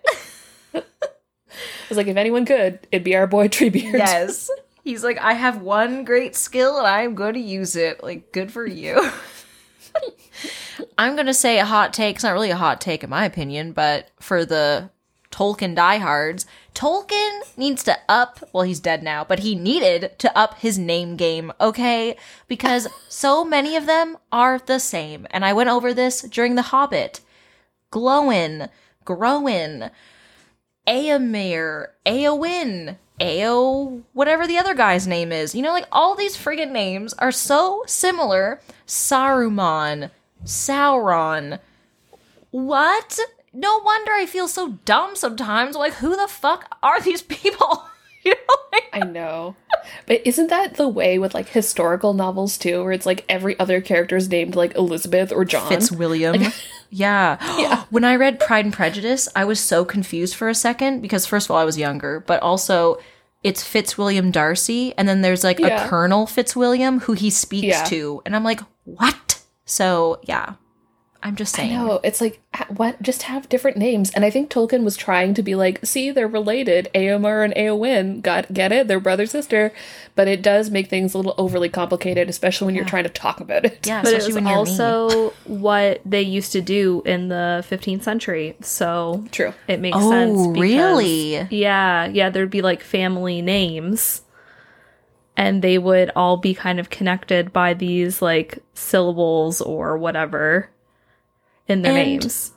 I 0.73 0.81
was 1.89 1.97
like, 1.97 2.07
if 2.07 2.17
anyone 2.17 2.45
could, 2.45 2.79
it'd 2.91 3.03
be 3.03 3.15
our 3.15 3.27
boy 3.27 3.47
Treebeard. 3.47 3.93
Yes. 3.93 4.49
He's 4.83 5.03
like, 5.03 5.17
I 5.19 5.33
have 5.33 5.61
one 5.61 6.03
great 6.03 6.35
skill 6.35 6.77
and 6.77 6.87
I'm 6.87 7.15
going 7.15 7.33
to 7.33 7.39
use 7.39 7.75
it. 7.75 8.03
Like, 8.03 8.31
good 8.31 8.51
for 8.51 8.65
you. 8.65 9.09
I'm 10.97 11.15
going 11.15 11.27
to 11.27 11.33
say 11.33 11.59
a 11.59 11.65
hot 11.65 11.93
take. 11.93 12.15
It's 12.15 12.23
not 12.23 12.33
really 12.33 12.51
a 12.51 12.55
hot 12.55 12.81
take, 12.81 13.03
in 13.03 13.09
my 13.09 13.25
opinion, 13.25 13.71
but 13.73 14.09
for 14.19 14.45
the 14.45 14.89
Tolkien 15.31 15.75
diehards, 15.75 16.45
Tolkien 16.73 17.57
needs 17.57 17.83
to 17.83 17.97
up, 18.07 18.39
well, 18.53 18.63
he's 18.63 18.79
dead 18.79 19.03
now, 19.03 19.23
but 19.23 19.39
he 19.39 19.55
needed 19.55 20.17
to 20.19 20.37
up 20.37 20.59
his 20.59 20.77
name 20.77 21.15
game, 21.15 21.51
okay? 21.59 22.17
Because 22.47 22.87
so 23.07 23.43
many 23.43 23.75
of 23.75 23.85
them 23.85 24.17
are 24.31 24.59
the 24.59 24.79
same. 24.79 25.27
And 25.31 25.45
I 25.45 25.53
went 25.53 25.69
over 25.69 25.93
this 25.93 26.21
during 26.21 26.55
The 26.55 26.63
Hobbit. 26.63 27.21
Glowin, 27.91 28.69
Growin, 29.05 29.91
Eomer, 30.87 31.87
Eowyn, 32.05 32.97
Ao, 33.21 34.01
whatever 34.13 34.47
the 34.47 34.57
other 34.57 34.73
guy's 34.73 35.07
name 35.07 35.31
is. 35.31 35.53
You 35.53 35.61
know, 35.61 35.71
like 35.71 35.87
all 35.91 36.15
these 36.15 36.37
friggin' 36.37 36.71
names 36.71 37.13
are 37.13 37.31
so 37.31 37.83
similar. 37.87 38.61
Saruman, 38.87 40.11
Sauron. 40.45 41.59
What? 42.51 43.19
No 43.53 43.79
wonder 43.83 44.11
I 44.11 44.25
feel 44.25 44.47
so 44.47 44.79
dumb 44.85 45.15
sometimes. 45.15 45.75
Like, 45.75 45.93
who 45.95 46.15
the 46.15 46.27
fuck 46.27 46.77
are 46.81 47.01
these 47.01 47.21
people? 47.37 47.83
you 48.23 48.31
know, 48.33 48.55
like, 48.71 48.89
I 48.93 48.99
know. 48.99 49.55
But 50.07 50.21
isn't 50.25 50.47
that 50.47 50.75
the 50.75 50.87
way 50.87 51.17
with 51.19 51.33
like 51.33 51.49
historical 51.49 52.13
novels 52.13 52.57
too, 52.57 52.83
where 52.83 52.91
it's 52.91 53.05
like 53.05 53.25
every 53.29 53.57
other 53.59 53.81
character 53.81 54.15
is 54.17 54.29
named 54.29 54.55
like 54.55 54.75
Elizabeth 54.75 55.31
or 55.31 55.45
John? 55.45 55.67
Fitzwilliam. 55.69 56.51
yeah. 56.89 57.85
When 57.89 58.03
I 58.03 58.15
read 58.17 58.39
Pride 58.39 58.65
and 58.65 58.73
Prejudice, 58.73 59.27
I 59.35 59.45
was 59.45 59.59
so 59.59 59.83
confused 59.85 60.35
for 60.35 60.47
a 60.49 60.55
second 60.55 61.01
because 61.01 61.25
first 61.25 61.47
of 61.47 61.51
all 61.51 61.57
I 61.57 61.65
was 61.65 61.77
younger, 61.77 62.19
but 62.27 62.41
also 62.41 62.99
it's 63.41 63.63
Fitzwilliam 63.63 64.31
Darcy 64.31 64.93
and 64.97 65.07
then 65.07 65.21
there's 65.21 65.43
like 65.43 65.59
Yeah. 65.59 65.85
a 65.85 65.89
Colonel 65.89 66.27
Fitzwilliam 66.27 66.99
who 67.01 67.13
he 67.13 67.29
speaks 67.29 67.65
Yeah. 67.67 67.83
to 67.85 68.21
and 68.25 68.35
I'm 68.35 68.43
like, 68.43 68.59
"What?" 68.83 69.39
So, 69.65 70.19
yeah. 70.23 70.53
I'm 71.21 71.35
just 71.35 71.53
I 71.55 71.63
saying. 71.63 71.73
know. 71.73 71.99
It's 72.01 72.21
like 72.21 72.39
what 72.69 73.01
just 73.01 73.23
have 73.23 73.49
different 73.49 73.75
names. 73.75 74.09
And 74.11 74.23
I 74.23 74.29
think 74.29 74.49
Tolkien 74.49 74.83
was 74.83 74.95
trying 74.95 75.33
to 75.33 75.43
be 75.43 75.53
like, 75.53 75.85
see, 75.85 76.11
they're 76.11 76.29
related. 76.29 76.89
Eomer 76.95 77.43
and 77.43 77.53
Eowyn. 77.55 78.21
Got 78.21 78.53
get 78.53 78.71
it? 78.71 78.87
They're 78.87 79.01
brother 79.01 79.25
sister. 79.25 79.73
But 80.15 80.29
it 80.29 80.41
does 80.41 80.69
make 80.69 80.89
things 80.89 81.13
a 81.13 81.17
little 81.17 81.35
overly 81.37 81.67
complicated, 81.67 82.29
especially 82.29 82.67
when 82.67 82.75
you're 82.75 82.85
trying 82.85 83.03
to 83.03 83.09
talk 83.09 83.41
about 83.41 83.65
it. 83.65 83.85
Yeah, 83.85 84.01
But 84.03 84.13
it 84.13 84.17
especially 84.19 84.27
was 84.27 84.35
when 84.35 84.47
you're 84.47 84.57
also 84.57 85.29
what 85.45 86.01
they 86.05 86.21
used 86.21 86.53
to 86.53 86.61
do 86.61 87.01
in 87.05 87.27
the 87.27 87.65
15th 87.69 88.03
century. 88.03 88.55
So 88.61 89.25
True. 89.31 89.53
it 89.67 89.81
makes 89.81 89.97
Oh, 89.99 90.09
sense. 90.09 90.47
because- 90.47 90.61
really? 90.61 91.35
Yeah, 91.51 92.05
yeah. 92.07 92.29
There'd 92.29 92.49
be 92.49 92.61
like 92.61 92.81
family 92.81 93.41
names, 93.41 94.21
and 95.35 95.61
they 95.61 95.77
would 95.77 96.11
all 96.15 96.37
be 96.37 96.53
kind 96.53 96.79
of 96.79 96.89
connected 96.89 97.51
by 97.51 97.73
these 97.73 98.21
like 98.21 98.59
syllables 98.73 99.59
or 99.61 99.97
whatever 99.97 100.69
in 101.69 101.81
their 101.83 101.95
And- 101.95 102.21
names. 102.23 102.51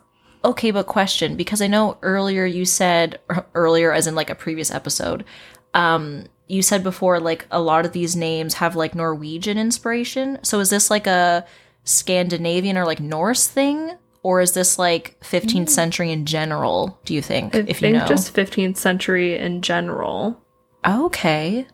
Okay, 0.44 0.72
but 0.72 0.86
question 0.88 1.36
because 1.36 1.62
I 1.62 1.68
know 1.68 1.98
earlier 2.02 2.44
you 2.44 2.64
said 2.64 3.20
earlier 3.54 3.92
as 3.92 4.08
in 4.08 4.16
like 4.16 4.28
a 4.30 4.34
previous 4.34 4.72
episode, 4.72 5.24
um 5.72 6.24
you 6.48 6.62
said 6.62 6.82
before 6.82 7.20
like 7.20 7.46
a 7.52 7.60
lot 7.60 7.86
of 7.86 7.92
these 7.92 8.16
names 8.16 8.54
have 8.54 8.74
like 8.74 8.94
Norwegian 8.96 9.56
inspiration. 9.56 10.38
So 10.42 10.58
is 10.58 10.68
this 10.70 10.90
like 10.90 11.06
a 11.06 11.46
Scandinavian 11.84 12.76
or 12.76 12.84
like 12.84 12.98
Norse 13.00 13.46
thing 13.46 13.92
or 14.24 14.40
is 14.40 14.52
this 14.52 14.78
like 14.78 15.16
15th 15.20 15.68
century 15.68 16.10
in 16.12 16.26
general, 16.26 16.98
do 17.04 17.14
you 17.14 17.22
think 17.22 17.54
I 17.54 17.58
if 17.58 17.68
you 17.68 17.74
think 17.74 17.96
know? 17.98 18.06
just 18.06 18.34
15th 18.34 18.76
century 18.76 19.36
in 19.36 19.62
general. 19.62 20.40
okay. 20.86 21.66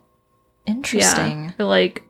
Interesting. 0.67 1.53
Yeah, 1.59 1.65
like 1.65 2.03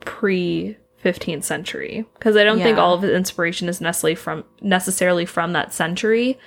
pre 0.00 0.76
15th 1.04 1.44
century 1.44 2.04
because 2.14 2.36
I 2.36 2.44
don't 2.44 2.58
think 2.60 2.76
all 2.78 2.94
of 2.94 3.02
his 3.02 3.12
inspiration 3.12 3.68
is 3.68 3.80
necessarily 3.80 4.14
from 4.14 4.44
necessarily 4.60 5.24
from 5.26 5.52
that 5.54 5.72
century, 5.72 6.38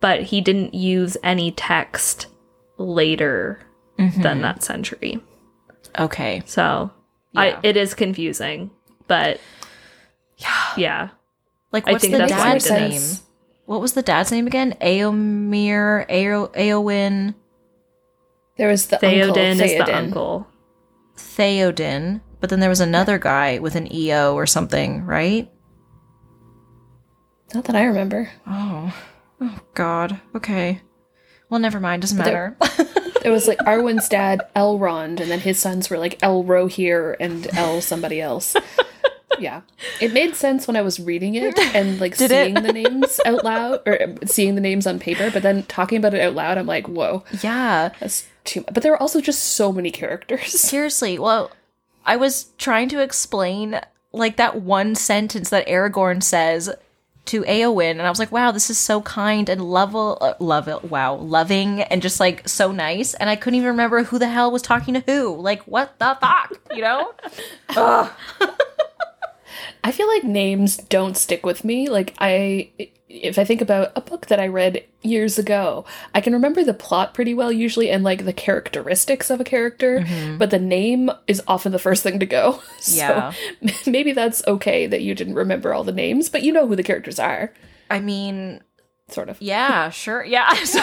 but 0.00 0.22
he 0.22 0.40
didn't 0.40 0.74
use 0.74 1.16
any 1.22 1.50
text 1.52 2.26
later 2.78 3.60
Mm-hmm. 3.98 4.22
than 4.22 4.42
that 4.42 4.64
century. 4.64 5.20
Okay. 6.00 6.42
So 6.46 6.90
Yeah. 7.32 7.40
I, 7.40 7.58
it 7.62 7.76
is 7.76 7.94
confusing, 7.94 8.72
but 9.06 9.38
yeah, 10.38 10.72
Yeah. 10.76 11.08
Like 11.70 11.86
I 11.86 11.92
what's 11.92 12.02
think 12.02 12.12
the 12.12 12.18
that's 12.18 12.32
dad's 12.32 12.66
it 12.66 12.72
name? 12.90 13.02
What 13.66 13.80
was 13.80 13.92
the 13.92 14.02
dad's 14.02 14.32
name 14.32 14.48
again? 14.48 14.74
Eomer, 14.80 16.06
Ao- 16.10 16.48
Eowyn, 16.48 17.34
There 18.58 18.68
was 18.68 18.86
the 18.88 18.96
Theoden 18.96 19.52
uncle, 19.52 19.64
is 19.64 19.72
the 19.86 19.96
uncle. 19.96 20.46
Theoden, 21.16 22.20
but 22.44 22.50
then 22.50 22.60
there 22.60 22.68
was 22.68 22.80
another 22.80 23.18
guy 23.18 23.58
with 23.58 23.74
an 23.74 23.90
EO 23.90 24.34
or 24.34 24.44
something, 24.44 25.02
right? 25.06 25.50
Not 27.54 27.64
that 27.64 27.74
I 27.74 27.84
remember. 27.84 28.28
Oh. 28.46 28.94
Oh 29.40 29.60
god. 29.72 30.20
Okay. 30.36 30.82
Well, 31.48 31.58
never 31.58 31.80
mind. 31.80 32.02
Doesn't 32.02 32.18
there- 32.18 32.58
matter. 32.60 32.84
It 33.24 33.30
was 33.30 33.48
like 33.48 33.56
Arwen's 33.60 34.10
dad, 34.10 34.42
Elrond, 34.54 35.20
and 35.20 35.30
then 35.30 35.40
his 35.40 35.58
sons 35.58 35.88
were 35.88 35.96
like 35.96 36.18
Elrohir 36.18 37.16
and 37.18 37.46
El 37.56 37.80
somebody 37.80 38.20
else. 38.20 38.54
Yeah. 39.38 39.62
It 39.98 40.12
made 40.12 40.36
sense 40.36 40.66
when 40.66 40.76
I 40.76 40.82
was 40.82 41.00
reading 41.00 41.34
it 41.34 41.58
and 41.74 41.98
like 41.98 42.18
Did 42.18 42.30
it? 42.30 42.44
seeing 42.44 42.54
the 42.62 42.74
names 42.74 43.20
out 43.24 43.42
loud 43.42 43.80
or 43.86 44.02
uh, 44.02 44.26
seeing 44.26 44.54
the 44.54 44.60
names 44.60 44.86
on 44.86 44.98
paper, 44.98 45.30
but 45.30 45.42
then 45.42 45.62
talking 45.62 45.96
about 45.96 46.12
it 46.12 46.20
out 46.20 46.34
loud, 46.34 46.58
I'm 46.58 46.66
like, 46.66 46.86
whoa, 46.86 47.24
yeah. 47.42 47.92
that's 47.98 48.28
too 48.44 48.60
much. 48.60 48.74
But 48.74 48.82
there 48.82 48.92
were 48.92 49.00
also 49.00 49.22
just 49.22 49.42
so 49.42 49.72
many 49.72 49.90
characters. 49.90 50.60
Seriously. 50.60 51.18
Well, 51.18 51.50
I 52.04 52.16
was 52.16 52.46
trying 52.58 52.88
to 52.90 53.00
explain 53.00 53.80
like 54.12 54.36
that 54.36 54.62
one 54.62 54.94
sentence 54.94 55.50
that 55.50 55.66
Aragorn 55.66 56.22
says 56.22 56.70
to 57.26 57.42
Eowyn, 57.42 57.92
and 57.92 58.02
I 58.02 58.10
was 58.10 58.18
like, 58.18 58.30
wow, 58.30 58.50
this 58.50 58.68
is 58.68 58.76
so 58.78 59.00
kind 59.00 59.48
and 59.48 59.62
level, 59.62 60.18
uh, 60.20 60.34
love 60.38 60.68
it, 60.68 60.84
wow, 60.84 61.14
loving 61.14 61.80
and 61.80 62.02
just 62.02 62.20
like 62.20 62.46
so 62.48 62.70
nice. 62.70 63.14
And 63.14 63.30
I 63.30 63.36
couldn't 63.36 63.56
even 63.56 63.70
remember 63.70 64.04
who 64.04 64.18
the 64.18 64.28
hell 64.28 64.50
was 64.50 64.62
talking 64.62 64.94
to 64.94 65.00
who. 65.00 65.34
Like, 65.36 65.62
what 65.62 65.98
the 65.98 66.16
fuck, 66.20 66.52
you 66.74 66.82
know? 66.82 67.12
I 69.84 69.92
feel 69.92 70.08
like 70.08 70.24
names 70.24 70.76
don't 70.76 71.16
stick 71.16 71.44
with 71.44 71.64
me. 71.64 71.88
Like 71.88 72.14
I 72.18 72.70
if 73.22 73.38
I 73.38 73.44
think 73.44 73.60
about 73.60 73.92
a 73.94 74.00
book 74.00 74.26
that 74.26 74.40
I 74.40 74.48
read 74.48 74.84
years 75.02 75.38
ago, 75.38 75.84
I 76.14 76.20
can 76.20 76.32
remember 76.32 76.64
the 76.64 76.74
plot 76.74 77.14
pretty 77.14 77.32
well 77.34 77.52
usually 77.52 77.88
and 77.90 78.02
like 78.02 78.24
the 78.24 78.32
characteristics 78.32 79.30
of 79.30 79.40
a 79.40 79.44
character, 79.44 80.00
Mm-hmm. 80.00 80.38
but 80.38 80.50
the 80.50 80.58
name 80.58 81.10
is 81.28 81.40
often 81.46 81.72
the 81.72 81.78
first 81.78 82.02
thing 82.02 82.18
to 82.18 82.26
go. 82.26 82.60
so 82.80 82.96
Yeah. 82.96 83.32
maybe 83.86 84.12
that's 84.12 84.44
okay 84.46 84.86
that 84.86 85.02
you 85.02 85.14
didn't 85.14 85.34
remember 85.34 85.72
all 85.72 85.84
the 85.84 85.92
names, 85.92 86.28
but 86.28 86.42
you 86.42 86.52
know 86.52 86.66
who 86.66 86.74
the 86.76 86.82
characters 86.82 87.18
are, 87.18 87.52
I 87.90 88.00
mean, 88.00 88.60
sort 89.08 89.28
of. 89.28 89.40
yeah, 89.40 89.90
sure, 89.90 90.24
yeah. 90.24 90.52
So, 90.64 90.80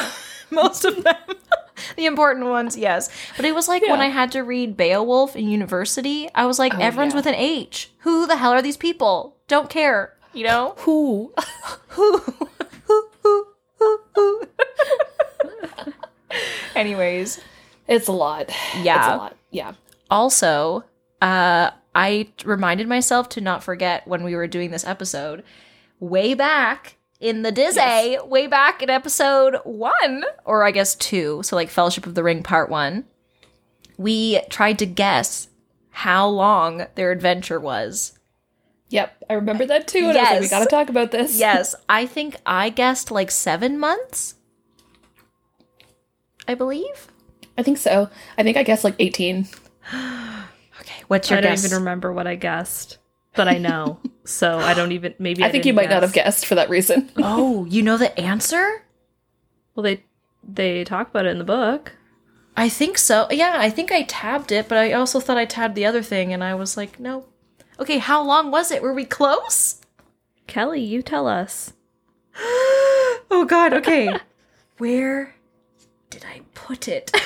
most 0.52 0.86
of 0.86 1.04
them, 1.04 1.16
the 1.96 2.06
important 2.06 2.46
ones, 2.48 2.78
yes. 2.78 3.10
But 3.38 3.46
it 3.46 3.56
was 3.56 3.68
like 3.68 3.82
when 3.84 4.02
I 4.02 4.08
had 4.10 4.32
to 4.34 4.42
read 4.42 4.76
Beowulf 4.78 5.36
in 5.36 5.48
university, 5.48 6.30
I 6.36 6.46
was 6.46 6.60
like, 6.60 6.74
Oh, 6.76 6.80
everyone's 6.80 7.14
yeah. 7.14 7.18
with 7.20 7.26
an 7.28 7.36
H. 7.36 7.90
Who 8.00 8.28
the 8.28 8.36
hell 8.38 8.52
are 8.52 8.62
these 8.62 8.78
people? 8.78 9.38
Don't 9.48 9.70
care, 9.70 10.14
you 10.34 10.44
know? 10.46 10.76
Who? 10.80 11.34
who? 11.90 12.18
Who? 12.18 13.08
Who? 13.80 14.00
Who? 14.16 14.44
Anyways, 16.76 17.40
It's 17.88 18.08
a 18.08 18.12
lot. 18.14 18.50
Yeah. 18.82 18.98
It's 19.00 19.14
a 19.14 19.18
lot. 19.18 19.36
Yeah. 19.52 19.74
also, 20.10 20.84
uh, 21.22 21.72
I 21.94 22.30
reminded 22.46 22.88
myself 22.88 23.28
to 23.30 23.42
not 23.42 23.64
forget 23.64 24.08
when 24.08 24.24
we 24.24 24.36
were 24.36 24.48
doing 24.48 24.72
this 24.72 24.86
episode, 24.86 25.44
way 26.00 26.34
back 26.34 26.96
in 27.20 27.42
the 27.42 27.52
Disney, 27.52 27.82
Yes. 27.82 28.24
way 28.24 28.48
back 28.48 28.82
in 28.82 28.90
episode 28.90 29.58
one, 29.66 30.24
or 30.46 30.64
I 30.64 30.72
guess 30.72 30.96
two, 30.96 31.42
so 31.44 31.56
like 31.56 31.70
Fellowship 31.70 32.06
of 32.08 32.16
the 32.16 32.24
Ring 32.24 32.44
part 32.44 32.70
one, 32.70 33.04
we 33.98 34.40
tried 34.50 34.80
to 34.80 34.86
guess 34.86 35.50
how 35.90 36.28
long 36.28 36.88
their 36.96 37.12
adventure 37.12 37.60
was. 37.60 38.18
Yep. 38.92 39.24
I 39.30 39.34
remember 39.34 39.66
that 39.66 39.88
too. 39.88 40.10
And 40.10 40.18
I 40.18 40.22
was 40.22 40.30
like, 40.30 40.42
we 40.42 40.48
gotta 40.50 40.66
talk 40.66 40.90
about 40.90 41.12
this. 41.12 41.40
Yes, 41.40 41.76
I 41.88 42.06
think 42.06 42.36
I 42.46 42.70
guessed 42.70 43.10
like 43.10 43.32
seven 43.32 43.80
months. 43.80 44.36
I 46.48 46.56
believe. 46.56 47.08
I 47.58 47.64
think 47.64 47.78
so. 47.78 48.10
I 48.38 48.44
think 48.44 48.58
I 48.58 48.64
guessed 48.64 48.84
like 48.84 48.96
18. 49.00 49.48
Okay, 50.80 51.04
what's 51.10 51.30
your 51.30 51.40
guess? 51.42 51.60
I 51.60 51.62
don't 51.62 51.66
even 51.66 51.78
remember 51.84 52.12
what 52.12 52.26
I 52.26 52.34
guessed, 52.34 52.98
but 53.36 53.48
I 53.48 53.60
know. 53.60 54.00
so 54.26 54.58
I 54.58 54.74
don't 54.74 54.92
even. 54.94 55.14
Maybe 55.20 55.44
I, 55.44 55.48
I 55.48 55.52
think 55.52 55.64
you 55.64 55.74
didn't 55.74 55.84
might 55.84 55.94
not 55.94 56.02
have 56.02 56.12
guessed 56.12 56.48
for 56.48 56.56
that 56.56 56.72
reason. 56.72 57.12
oh, 57.18 57.66
you 57.66 57.84
know 57.84 57.98
the 57.98 58.20
answer? 58.20 58.84
Well, 59.76 59.84
they 59.84 60.04
they 60.44 60.84
talk 60.84 61.10
about 61.10 61.28
it 61.28 61.30
in 61.30 61.38
the 61.38 61.44
book. 61.44 61.94
I 62.58 62.68
think 62.68 62.98
so. 62.98 63.28
Yeah, 63.30 63.58
I 63.58 63.70
think 63.70 63.92
I 63.92 64.02
tabbed 64.04 64.52
it, 64.52 64.68
but 64.68 64.80
I 64.80 64.94
also 64.94 65.20
thought 65.20 65.38
I 65.38 65.46
tabbed 65.46 65.76
the 65.76 65.86
other 65.86 66.02
thing, 66.02 66.34
and 66.34 66.44
I 66.44 66.56
was 66.56 66.76
like, 66.76 67.00
no. 67.00 67.26
Okay, 67.82 67.98
how 67.98 68.24
long 68.24 68.52
was 68.52 68.70
it? 68.70 68.84
Were 68.84 68.94
we 68.94 69.06
close? 69.06 69.82
Kelly, 70.46 70.82
you 70.82 71.02
tell 71.02 71.28
us. 71.28 71.74
oh 72.38 73.46
God. 73.50 73.74
Okay, 73.74 74.16
where 74.78 75.34
did 76.12 76.24
I 76.26 76.42
put 76.54 76.88
it? 76.88 77.12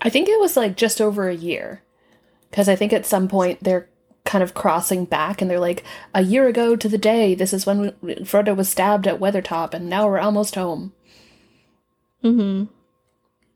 I 0.00 0.08
think 0.08 0.28
it 0.28 0.38
was 0.38 0.56
like 0.56 0.76
just 0.76 1.00
over 1.00 1.28
a 1.28 1.34
year. 1.34 1.82
Because 2.50 2.68
I 2.68 2.76
think 2.76 2.92
at 2.92 3.04
some 3.04 3.26
point 3.26 3.64
they're 3.64 3.88
kind 4.24 4.44
of 4.44 4.54
crossing 4.54 5.04
back 5.04 5.42
and 5.42 5.50
they're 5.50 5.58
like, 5.58 5.82
a 6.14 6.22
year 6.22 6.46
ago 6.46 6.76
to 6.76 6.88
the 6.88 6.98
day, 6.98 7.34
this 7.34 7.52
is 7.52 7.66
when 7.66 7.90
Frodo 8.00 8.56
was 8.56 8.68
stabbed 8.68 9.08
at 9.08 9.18
Weathertop, 9.18 9.74
and 9.74 9.90
now 9.90 10.06
we're 10.06 10.20
almost 10.20 10.54
home. 10.54 10.92
Mm-hmm. 12.22 12.64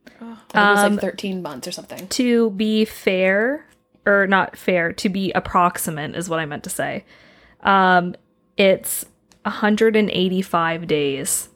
I 0.06 0.34
think 0.34 0.54
it 0.54 0.54
was 0.54 0.78
Um, 0.80 0.92
like 0.94 1.00
13 1.00 1.42
months 1.42 1.68
or 1.68 1.72
something. 1.72 2.08
To 2.08 2.50
be 2.50 2.84
fair, 2.84 3.66
or 4.06 4.26
not 4.26 4.56
fair, 4.56 4.92
to 4.94 5.08
be 5.08 5.30
approximate 5.32 6.16
is 6.16 6.28
what 6.28 6.40
I 6.40 6.46
meant 6.46 6.64
to 6.64 6.70
say. 6.70 7.04
Um, 7.60 8.14
it's 8.56 9.04
185 9.44 10.86
days. 10.86 11.48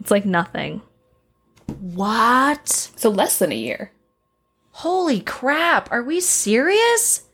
It's 0.00 0.10
like 0.10 0.24
nothing. 0.24 0.82
what? 1.80 2.68
So 2.68 3.10
less 3.10 3.38
than 3.38 3.52
a 3.52 3.56
year. 3.56 3.92
Holy 4.72 5.20
crap! 5.20 5.90
Are 5.92 6.02
we 6.02 6.20
serious? 6.20 7.24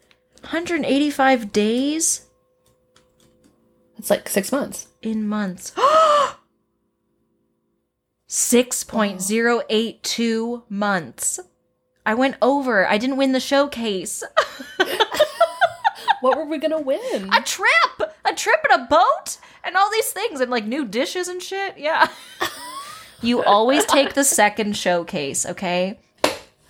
185 0.41 1.53
days 1.53 2.27
It's 3.99 4.11
like 4.11 4.29
six 4.29 4.51
months. 4.53 4.89
in 5.03 5.27
months. 5.29 5.73
6.082 8.29 10.63
months. 10.69 11.41
I 12.07 12.15
went 12.15 12.37
over. 12.41 12.89
I 12.89 12.97
didn't 12.97 13.19
win 13.19 13.33
the 13.33 13.41
showcase. 13.41 14.23
What 16.21 16.39
were 16.39 16.47
we 16.47 16.59
gonna 16.59 16.81
win? 16.81 17.31
a 17.33 17.43
trip, 17.43 18.13
a 18.25 18.35
trip 18.35 18.65
and 18.69 18.83
a 18.83 18.87
boat, 18.87 19.37
and 19.63 19.77
all 19.77 19.91
these 19.91 20.11
things, 20.11 20.41
and 20.41 20.51
like 20.51 20.65
new 20.65 20.85
dishes 20.85 21.29
and 21.29 21.43
shit. 21.43 21.77
Yeah. 21.79 22.09
you 23.23 23.45
always 23.45 23.85
take 23.85 24.15
the 24.15 24.25
second 24.25 24.77
showcase, 24.77 25.47
okay? 25.47 25.99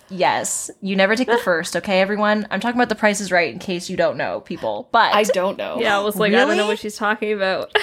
Yes. 0.09 0.71
You 0.81 0.95
never 0.95 1.15
take 1.15 1.27
the 1.27 1.37
first, 1.43 1.75
okay, 1.75 1.99
everyone? 1.99 2.47
I'm 2.51 2.59
talking 2.59 2.77
about 2.77 2.89
the 2.89 2.95
Price 2.95 3.19
is 3.19 3.31
Right 3.31 3.51
in 3.51 3.59
case 3.59 3.89
you 3.89 3.97
don't 3.97 4.17
know, 4.17 4.41
people. 4.41 4.89
But 4.91 5.13
I 5.13 5.23
don't 5.23 5.57
know. 5.57 5.79
Yeah, 5.79 5.97
I 5.97 6.01
was 6.01 6.15
like, 6.15 6.33
I 6.33 6.45
don't 6.45 6.57
know 6.57 6.67
what 6.67 6.79
she's 6.79 6.95
talking 6.97 7.33
about. 7.33 7.75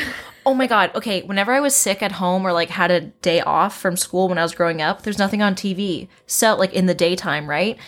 Oh 0.47 0.55
my 0.55 0.67
god. 0.67 0.95
Okay, 0.95 1.23
whenever 1.23 1.53
I 1.53 1.61
was 1.61 1.75
sick 1.75 2.03
at 2.03 2.13
home 2.13 2.47
or 2.47 2.53
like 2.53 2.69
had 2.71 2.91
a 2.91 3.01
day 3.01 3.41
off 3.41 3.79
from 3.79 3.97
school 3.97 4.29
when 4.29 4.39
I 4.39 4.43
was 4.43 4.55
growing 4.55 4.83
up, 4.83 5.03
there's 5.03 5.19
nothing 5.19 5.43
on 5.43 5.55
TV. 5.55 6.09
So 6.27 6.55
like 6.57 6.73
in 6.73 6.87
the 6.87 6.95
daytime, 6.95 7.49
right? 7.49 7.79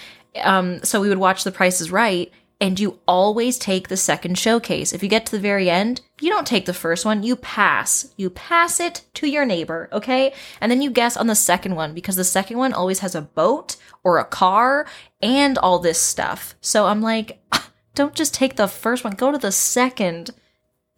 Um 0.42 0.82
so 0.82 1.00
we 1.00 1.08
would 1.08 1.18
watch 1.18 1.44
The 1.44 1.52
Price 1.52 1.80
is 1.80 1.90
Right 1.90 2.32
and 2.60 2.80
you 2.80 2.98
always 3.06 3.58
take 3.58 3.88
the 3.88 3.96
second 3.98 4.38
showcase. 4.38 4.92
If 4.94 5.02
you 5.02 5.08
get 5.10 5.26
to 5.26 5.32
the 5.32 5.38
very 5.38 5.68
end, 5.68 6.00
you 6.20 6.30
don't 6.30 6.46
take 6.46 6.64
the 6.64 6.72
first 6.72 7.04
one, 7.04 7.22
you 7.22 7.36
pass. 7.36 8.08
You 8.16 8.30
pass 8.30 8.80
it 8.80 9.02
to 9.14 9.26
your 9.28 9.44
neighbor, 9.44 9.88
okay? 9.92 10.32
And 10.60 10.72
then 10.72 10.80
you 10.80 10.90
guess 10.90 11.16
on 11.18 11.26
the 11.26 11.34
second 11.34 11.74
one 11.74 11.92
because 11.92 12.16
the 12.16 12.24
second 12.24 12.56
one 12.56 12.72
always 12.72 13.00
has 13.00 13.14
a 13.14 13.20
boat 13.20 13.76
or 14.02 14.16
a 14.18 14.24
car 14.24 14.86
and 15.20 15.58
all 15.58 15.78
this 15.78 15.98
stuff. 16.00 16.54
So 16.62 16.86
I'm 16.86 17.02
like, 17.02 17.40
don't 17.94 18.14
just 18.14 18.32
take 18.32 18.56
the 18.56 18.68
first 18.68 19.04
one, 19.04 19.14
go 19.14 19.30
to 19.30 19.38
the 19.38 19.52
second. 19.52 20.30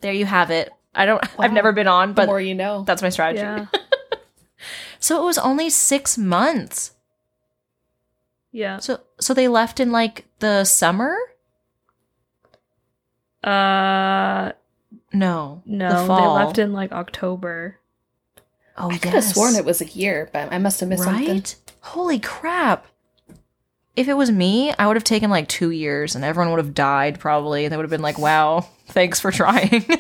There 0.01 0.13
you 0.13 0.27
have 0.27 0.51
it. 0.53 0.71
I 0.95 1.07
don't 1.07 1.25
I've 1.41 1.53
never 1.53 1.73
been 1.73 1.89
on, 1.89 2.11
The 2.11 2.15
but 2.15 2.27
more 2.27 2.41
you 2.41 2.55
know. 2.55 2.85
that's 2.85 3.03
my 3.03 3.09
strategy. 3.09 3.43
yeah. 3.43 3.67
So 5.01 5.23
it 5.23 5.25
was 5.25 5.39
only 5.39 5.71
6 5.71 6.19
months. 6.19 6.93
Yeah. 8.51 8.79
So 8.79 9.01
so 9.21 9.33
they 9.35 9.47
left 9.47 9.79
in 9.79 9.93
like 9.93 10.25
the 10.41 10.65
summer? 10.65 11.17
Uh 13.43 14.53
No. 15.13 15.63
no, 15.65 16.07
the 16.07 16.15
they 16.17 16.27
left 16.29 16.59
in 16.59 16.73
like 16.73 16.93
October. 16.93 17.79
Oh, 18.77 18.91
I 18.91 18.99
could 18.99 19.13
have 19.13 19.25
sworn 19.25 19.57
it 19.57 19.65
was 19.65 19.81
a 19.81 19.87
year, 19.87 20.29
but 20.33 20.53
I 20.53 20.59
must 20.59 20.81
have 20.81 20.89
missed 20.89 21.05
right? 21.05 21.27
something. 21.27 21.45
Holy 21.81 22.19
crap. 22.21 22.87
If 23.97 24.07
it 24.07 24.15
was 24.15 24.31
me, 24.31 24.73
I 24.79 24.87
would 24.87 24.95
have 24.97 25.03
taken 25.05 25.31
like 25.31 25.49
2 25.49 25.71
years 25.71 26.15
and 26.15 26.25
everyone 26.25 26.53
would 26.53 26.65
have 26.65 26.75
died 26.75 27.19
probably. 27.19 27.67
They 27.67 27.77
would 27.77 27.83
have 27.83 27.91
been 27.91 28.03
like, 28.03 28.19
"Wow, 28.19 28.61
thanks 28.87 29.21
for 29.21 29.31
trying." 29.33 29.85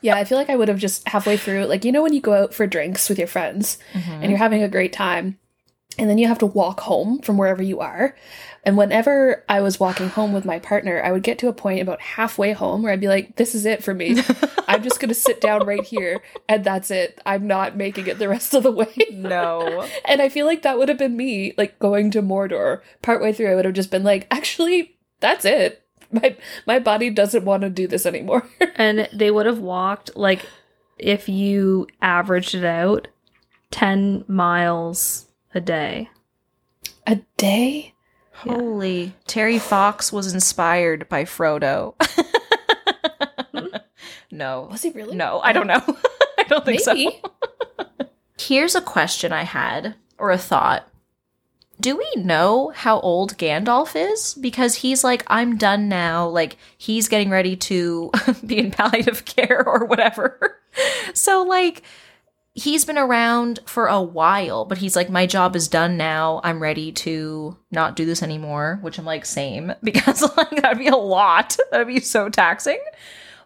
Yeah, 0.00 0.14
I 0.14 0.24
feel 0.24 0.38
like 0.38 0.48
I 0.48 0.54
would 0.54 0.68
have 0.68 0.78
just 0.78 1.08
halfway 1.08 1.36
through, 1.36 1.64
like, 1.64 1.84
you 1.84 1.90
know, 1.90 2.02
when 2.04 2.12
you 2.12 2.20
go 2.20 2.32
out 2.32 2.54
for 2.54 2.68
drinks 2.68 3.08
with 3.08 3.18
your 3.18 3.26
friends 3.26 3.78
and 3.92 4.30
you're 4.30 4.38
having 4.38 4.62
a 4.62 4.68
great 4.68 4.92
time, 4.92 5.40
and 5.98 6.08
then 6.08 6.18
you 6.18 6.28
have 6.28 6.38
to 6.38 6.46
walk 6.46 6.80
home 6.80 7.20
from 7.20 7.36
wherever 7.36 7.62
you 7.62 7.80
are. 7.80 8.14
And 8.64 8.76
whenever 8.76 9.44
I 9.48 9.60
was 9.60 9.80
walking 9.80 10.08
home 10.08 10.32
with 10.32 10.44
my 10.44 10.58
partner, 10.58 11.00
I 11.02 11.12
would 11.12 11.22
get 11.22 11.38
to 11.38 11.48
a 11.48 11.52
point 11.52 11.80
about 11.80 12.00
halfway 12.00 12.52
home 12.52 12.82
where 12.82 12.92
I'd 12.92 13.00
be 13.00 13.08
like, 13.08 13.36
this 13.36 13.54
is 13.54 13.64
it 13.64 13.82
for 13.82 13.94
me. 13.94 14.22
I'm 14.68 14.82
just 14.82 15.00
going 15.00 15.08
to 15.08 15.14
sit 15.14 15.40
down 15.40 15.64
right 15.64 15.82
here, 15.82 16.20
and 16.48 16.64
that's 16.64 16.90
it. 16.90 17.20
I'm 17.24 17.46
not 17.46 17.76
making 17.76 18.08
it 18.08 18.18
the 18.18 18.28
rest 18.28 18.54
of 18.54 18.62
the 18.62 18.72
way. 18.72 18.94
no. 19.10 19.86
And 20.04 20.22
I 20.22 20.28
feel 20.28 20.46
like 20.46 20.62
that 20.62 20.78
would 20.78 20.88
have 20.88 20.98
been 20.98 21.16
me, 21.16 21.54
like 21.56 21.78
going 21.78 22.10
to 22.12 22.22
Mordor. 22.22 22.80
Partway 23.02 23.32
through, 23.32 23.50
I 23.50 23.54
would 23.54 23.64
have 23.64 23.74
just 23.74 23.90
been 23.90 24.04
like, 24.04 24.26
actually, 24.30 24.96
that's 25.20 25.44
it. 25.44 25.82
My 26.10 26.36
my 26.66 26.78
body 26.78 27.10
doesn't 27.10 27.44
want 27.44 27.62
to 27.62 27.70
do 27.70 27.86
this 27.86 28.06
anymore. 28.06 28.46
And 28.76 29.08
they 29.12 29.30
would 29.30 29.46
have 29.46 29.58
walked 29.58 30.16
like 30.16 30.46
if 30.98 31.28
you 31.28 31.88
averaged 32.00 32.54
it 32.54 32.64
out 32.64 33.08
10 33.72 34.24
miles 34.28 35.26
a 35.54 35.60
day. 35.60 36.10
a 37.06 37.16
day? 37.36 37.94
Holy. 38.32 39.14
Terry 39.26 39.58
Fox 39.58 40.12
was 40.12 40.32
inspired 40.32 41.08
by 41.08 41.24
Frodo. 41.24 41.94
Hmm? 43.52 43.66
no. 44.30 44.68
Was 44.70 44.82
he 44.82 44.90
really? 44.90 45.16
No, 45.16 45.40
I 45.40 45.52
don't 45.52 45.66
know. 45.66 45.82
I 46.38 46.44
don't 46.44 46.64
think 46.64 46.80
Maybe. 46.86 47.20
so. 47.22 48.06
Here's 48.38 48.74
a 48.76 48.80
question 48.80 49.32
I 49.32 49.42
had, 49.42 49.96
or 50.18 50.30
a 50.30 50.38
thought. 50.38 50.88
do 51.80 51.96
we 51.96 52.22
know 52.22 52.70
how 52.74 53.00
old 53.00 53.36
Gandalf 53.36 53.96
is? 53.96 54.34
Because 54.34 54.76
he's 54.76 55.02
like, 55.02 55.24
I'm 55.26 55.56
done 55.56 55.88
now. 55.88 56.28
Like, 56.28 56.56
he's 56.76 57.08
getting 57.08 57.30
ready 57.30 57.56
to 57.56 58.12
be 58.46 58.58
in 58.58 58.70
palliative 58.70 59.24
care 59.24 59.66
or 59.66 59.84
whatever. 59.84 60.60
so, 61.14 61.42
like, 61.42 61.82
he's 62.58 62.84
been 62.84 62.98
around 62.98 63.60
for 63.66 63.86
a 63.86 64.02
while, 64.02 64.64
but 64.64 64.78
he's 64.78 64.96
like, 64.96 65.08
my 65.08 65.26
job 65.26 65.54
is 65.54 65.68
done 65.68 65.96
now. 65.96 66.40
I'm 66.42 66.60
ready 66.60 66.92
to 66.92 67.56
not 67.70 67.96
do 67.96 68.04
this 68.04 68.22
anymore, 68.22 68.78
which 68.82 68.98
I'm 68.98 69.04
like, 69.04 69.24
same, 69.24 69.72
because 69.82 70.22
like 70.36 70.50
that'd 70.62 70.78
be 70.78 70.88
a 70.88 70.96
lot. 70.96 71.56
That'd 71.70 71.86
be 71.86 72.00
so 72.00 72.28
taxing. 72.28 72.80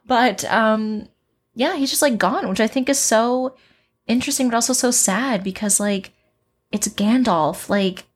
But 0.06 0.44
um 0.46 1.08
yeah, 1.54 1.76
he's 1.76 1.90
just 1.90 2.02
like 2.02 2.16
gone, 2.16 2.48
which 2.48 2.60
I 2.60 2.66
think 2.66 2.88
is 2.88 2.98
so 2.98 3.56
interesting, 4.06 4.48
but 4.48 4.54
also 4.54 4.72
so 4.72 4.90
sad 4.90 5.44
because 5.44 5.78
like 5.78 6.12
it's 6.72 6.88
Gandalf. 6.88 7.68
Like, 7.68 8.06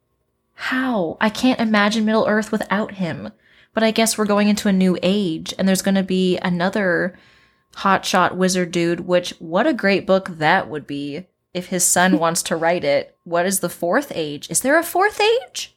how? 0.54 1.18
I 1.20 1.28
can't 1.28 1.60
imagine 1.60 2.06
Middle 2.06 2.26
Earth 2.26 2.50
without 2.50 2.92
him. 2.92 3.30
But 3.74 3.82
I 3.82 3.90
guess 3.90 4.16
we're 4.16 4.24
going 4.24 4.48
into 4.48 4.68
a 4.68 4.72
new 4.72 4.98
age, 5.02 5.52
and 5.58 5.68
there's 5.68 5.82
going 5.82 5.96
to 5.96 6.02
be 6.02 6.38
another 6.38 7.18
hotshot 7.78 8.34
wizard 8.34 8.72
dude, 8.72 9.00
which 9.00 9.30
what 9.38 9.66
a 9.66 9.72
great 9.72 10.06
book 10.06 10.28
that 10.38 10.68
would 10.68 10.86
be 10.86 11.26
if 11.52 11.66
his 11.68 11.84
son 11.84 12.18
wants 12.18 12.42
to 12.44 12.56
write 12.56 12.84
it. 12.84 13.16
What 13.24 13.46
is 13.46 13.60
the 13.60 13.68
fourth 13.68 14.12
age? 14.14 14.50
Is 14.50 14.60
there 14.60 14.78
a 14.78 14.82
fourth 14.82 15.20
age? 15.20 15.76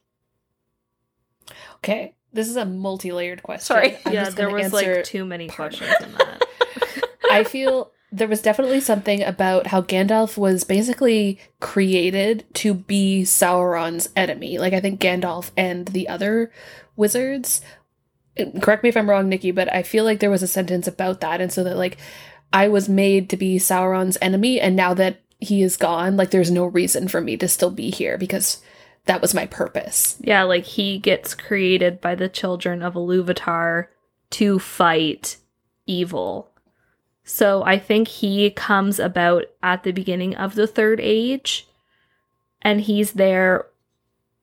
Okay, 1.77 2.15
this 2.33 2.47
is 2.47 2.57
a 2.57 2.65
multi-layered 2.65 3.41
question. 3.43 3.65
Sorry. 3.65 3.97
I'm 4.05 4.13
yeah, 4.13 4.29
there 4.29 4.49
was 4.49 4.73
like 4.73 5.03
too 5.03 5.25
many 5.25 5.47
questions 5.47 5.93
in 6.01 6.11
that. 6.13 6.43
I 7.31 7.43
feel 7.43 7.91
there 8.11 8.27
was 8.27 8.41
definitely 8.41 8.81
something 8.81 9.23
about 9.23 9.67
how 9.67 9.81
Gandalf 9.81 10.35
was 10.35 10.63
basically 10.63 11.39
created 11.59 12.45
to 12.55 12.73
be 12.73 13.23
Sauron's 13.23 14.09
enemy. 14.15 14.57
Like 14.57 14.73
I 14.73 14.79
think 14.79 14.99
Gandalf 14.99 15.51
and 15.55 15.87
the 15.87 16.09
other 16.09 16.51
wizards. 16.95 17.61
Correct 18.61 18.83
me 18.83 18.89
if 18.89 18.97
I'm 18.97 19.09
wrong, 19.09 19.29
Nikki, 19.29 19.51
but 19.51 19.73
I 19.73 19.83
feel 19.83 20.03
like 20.03 20.19
there 20.19 20.29
was 20.29 20.43
a 20.43 20.47
sentence 20.47 20.87
about 20.87 21.21
that, 21.21 21.41
and 21.41 21.51
so 21.51 21.63
that 21.63 21.77
like 21.77 21.97
I 22.51 22.67
was 22.67 22.89
made 22.89 23.29
to 23.29 23.37
be 23.37 23.57
Sauron's 23.57 24.17
enemy, 24.21 24.59
and 24.59 24.75
now 24.75 24.93
that 24.93 25.21
he 25.39 25.61
is 25.61 25.77
gone, 25.77 26.17
like 26.17 26.31
there's 26.31 26.51
no 26.51 26.65
reason 26.65 27.07
for 27.07 27.21
me 27.21 27.37
to 27.37 27.47
still 27.47 27.71
be 27.71 27.89
here 27.89 28.17
because 28.17 28.61
that 29.05 29.21
was 29.21 29.33
my 29.33 29.45
purpose. 29.45 30.17
Yeah, 30.21 30.43
like 30.43 30.65
he 30.65 30.99
gets 30.99 31.33
created 31.33 32.01
by 32.01 32.15
the 32.15 32.29
children 32.29 32.81
of 32.81 32.93
Iluvatar 32.95 33.87
to 34.31 34.59
fight 34.59 35.37
evil. 35.85 36.51
So 37.23 37.63
I 37.63 37.77
think 37.77 38.07
he 38.07 38.49
comes 38.51 38.99
about 38.99 39.45
at 39.61 39.83
the 39.83 39.91
beginning 39.91 40.35
of 40.35 40.55
the 40.55 40.67
third 40.67 40.99
age 40.99 41.67
and 42.61 42.81
he's 42.81 43.13
there 43.13 43.67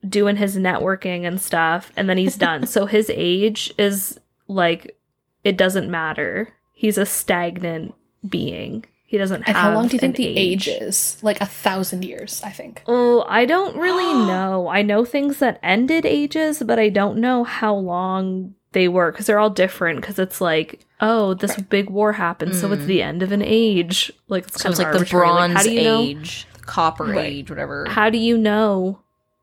doing 0.09 0.37
his 0.37 0.57
networking 0.57 1.27
and 1.27 1.41
stuff 1.41 1.93
and 1.97 2.09
then 2.09 2.19
he's 2.19 2.37
done. 2.37 2.67
so 2.67 2.87
his 2.97 3.11
age 3.15 3.73
is 3.79 4.19
like 4.49 4.97
it 5.45 5.57
doesn't 5.57 5.91
matter. 5.91 6.53
He's 6.73 6.99
a 6.99 7.07
stagnant 7.07 7.95
being. 8.29 8.85
He 9.09 9.17
doesn't 9.19 9.43
have 9.43 9.49
And 9.49 9.57
how 9.57 9.73
long 9.75 9.87
do 9.87 9.93
you 9.95 9.99
an 9.99 10.13
think 10.13 10.17
the 10.17 10.27
age 10.37 10.67
is? 10.67 11.17
Like 11.23 11.41
a 11.41 11.47
thousand 11.47 12.05
years, 12.05 12.43
I 12.45 12.51
think. 12.51 12.83
Oh, 12.89 13.25
I 13.29 13.45
don't 13.47 13.77
really 13.77 14.13
know. 14.27 14.67
I 14.69 14.83
know 14.83 15.05
things 15.05 15.39
that 15.39 15.61
ended 15.63 16.05
ages, 16.05 16.63
but 16.67 16.79
I 16.81 16.89
don't 16.89 17.19
know 17.19 17.45
how 17.45 17.75
long 17.77 18.55
they 18.73 18.89
were 18.89 19.13
because 19.13 19.27
they're 19.27 19.39
all 19.39 19.49
different. 19.49 20.01
Because 20.01 20.19
it's 20.19 20.41
like, 20.41 20.81
oh, 21.01 21.35
this 21.35 21.57
big 21.57 21.89
war 21.89 22.13
happened, 22.15 22.57
so 22.57 22.73
it's 22.73 22.83
Mm. 22.83 22.87
the 22.87 23.03
end 23.03 23.23
of 23.23 23.31
an 23.31 23.43
age. 23.43 24.13
Like 24.29 24.49
it's 24.49 24.61
So 24.61 24.65
kind 24.65 24.73
it's 24.73 24.81
of 24.81 24.85
like 24.85 24.93
the 24.93 24.99
arbitrary. 24.99 25.29
Like, 25.29 25.37
Bronze 25.37 25.55
how 25.57 25.63
do 25.63 25.71
you 25.73 25.83
know? 25.85 26.03
Age, 26.03 26.47
Copper 26.63 27.05
Right. 27.05 27.33
Age, 27.33 27.49
whatever. 27.51 27.87
How 27.89 28.11
do 28.11 28.19
you 28.19 28.37
know 28.37 28.99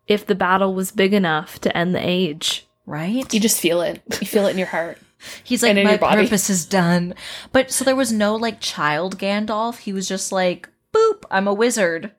if 0.07 0.25
the 0.25 0.35
battle 0.35 0.73
was 0.73 0.91
big 0.91 1.13
enough 1.13 1.59
to 1.61 1.75
end 1.77 1.93
the 1.95 2.05
age? 2.07 2.67
right? 2.85 3.33
You 3.33 3.39
just 3.39 3.59
feel 3.61 3.81
it. 3.81 4.01
You 4.19 4.27
feel 4.27 4.45
it 4.47 4.51
in 4.51 4.57
your 4.57 4.67
heart. 4.67 4.97
He's 5.43 5.63
like, 5.63 5.75
my 5.75 5.95
purpose 5.97 6.49
is 6.49 6.65
done. 6.65 7.13
But 7.53 7.71
so 7.71 7.85
there 7.85 7.95
was 7.95 8.11
no 8.11 8.35
like 8.35 8.59
child 8.59 9.17
Gandalf. 9.17 9.79
He 9.79 9.93
was 9.93 10.07
just 10.07 10.31
like, 10.33 10.67
boop, 10.93 11.23
I'm 11.31 11.47
a 11.47 11.53
wizard. 11.53 12.11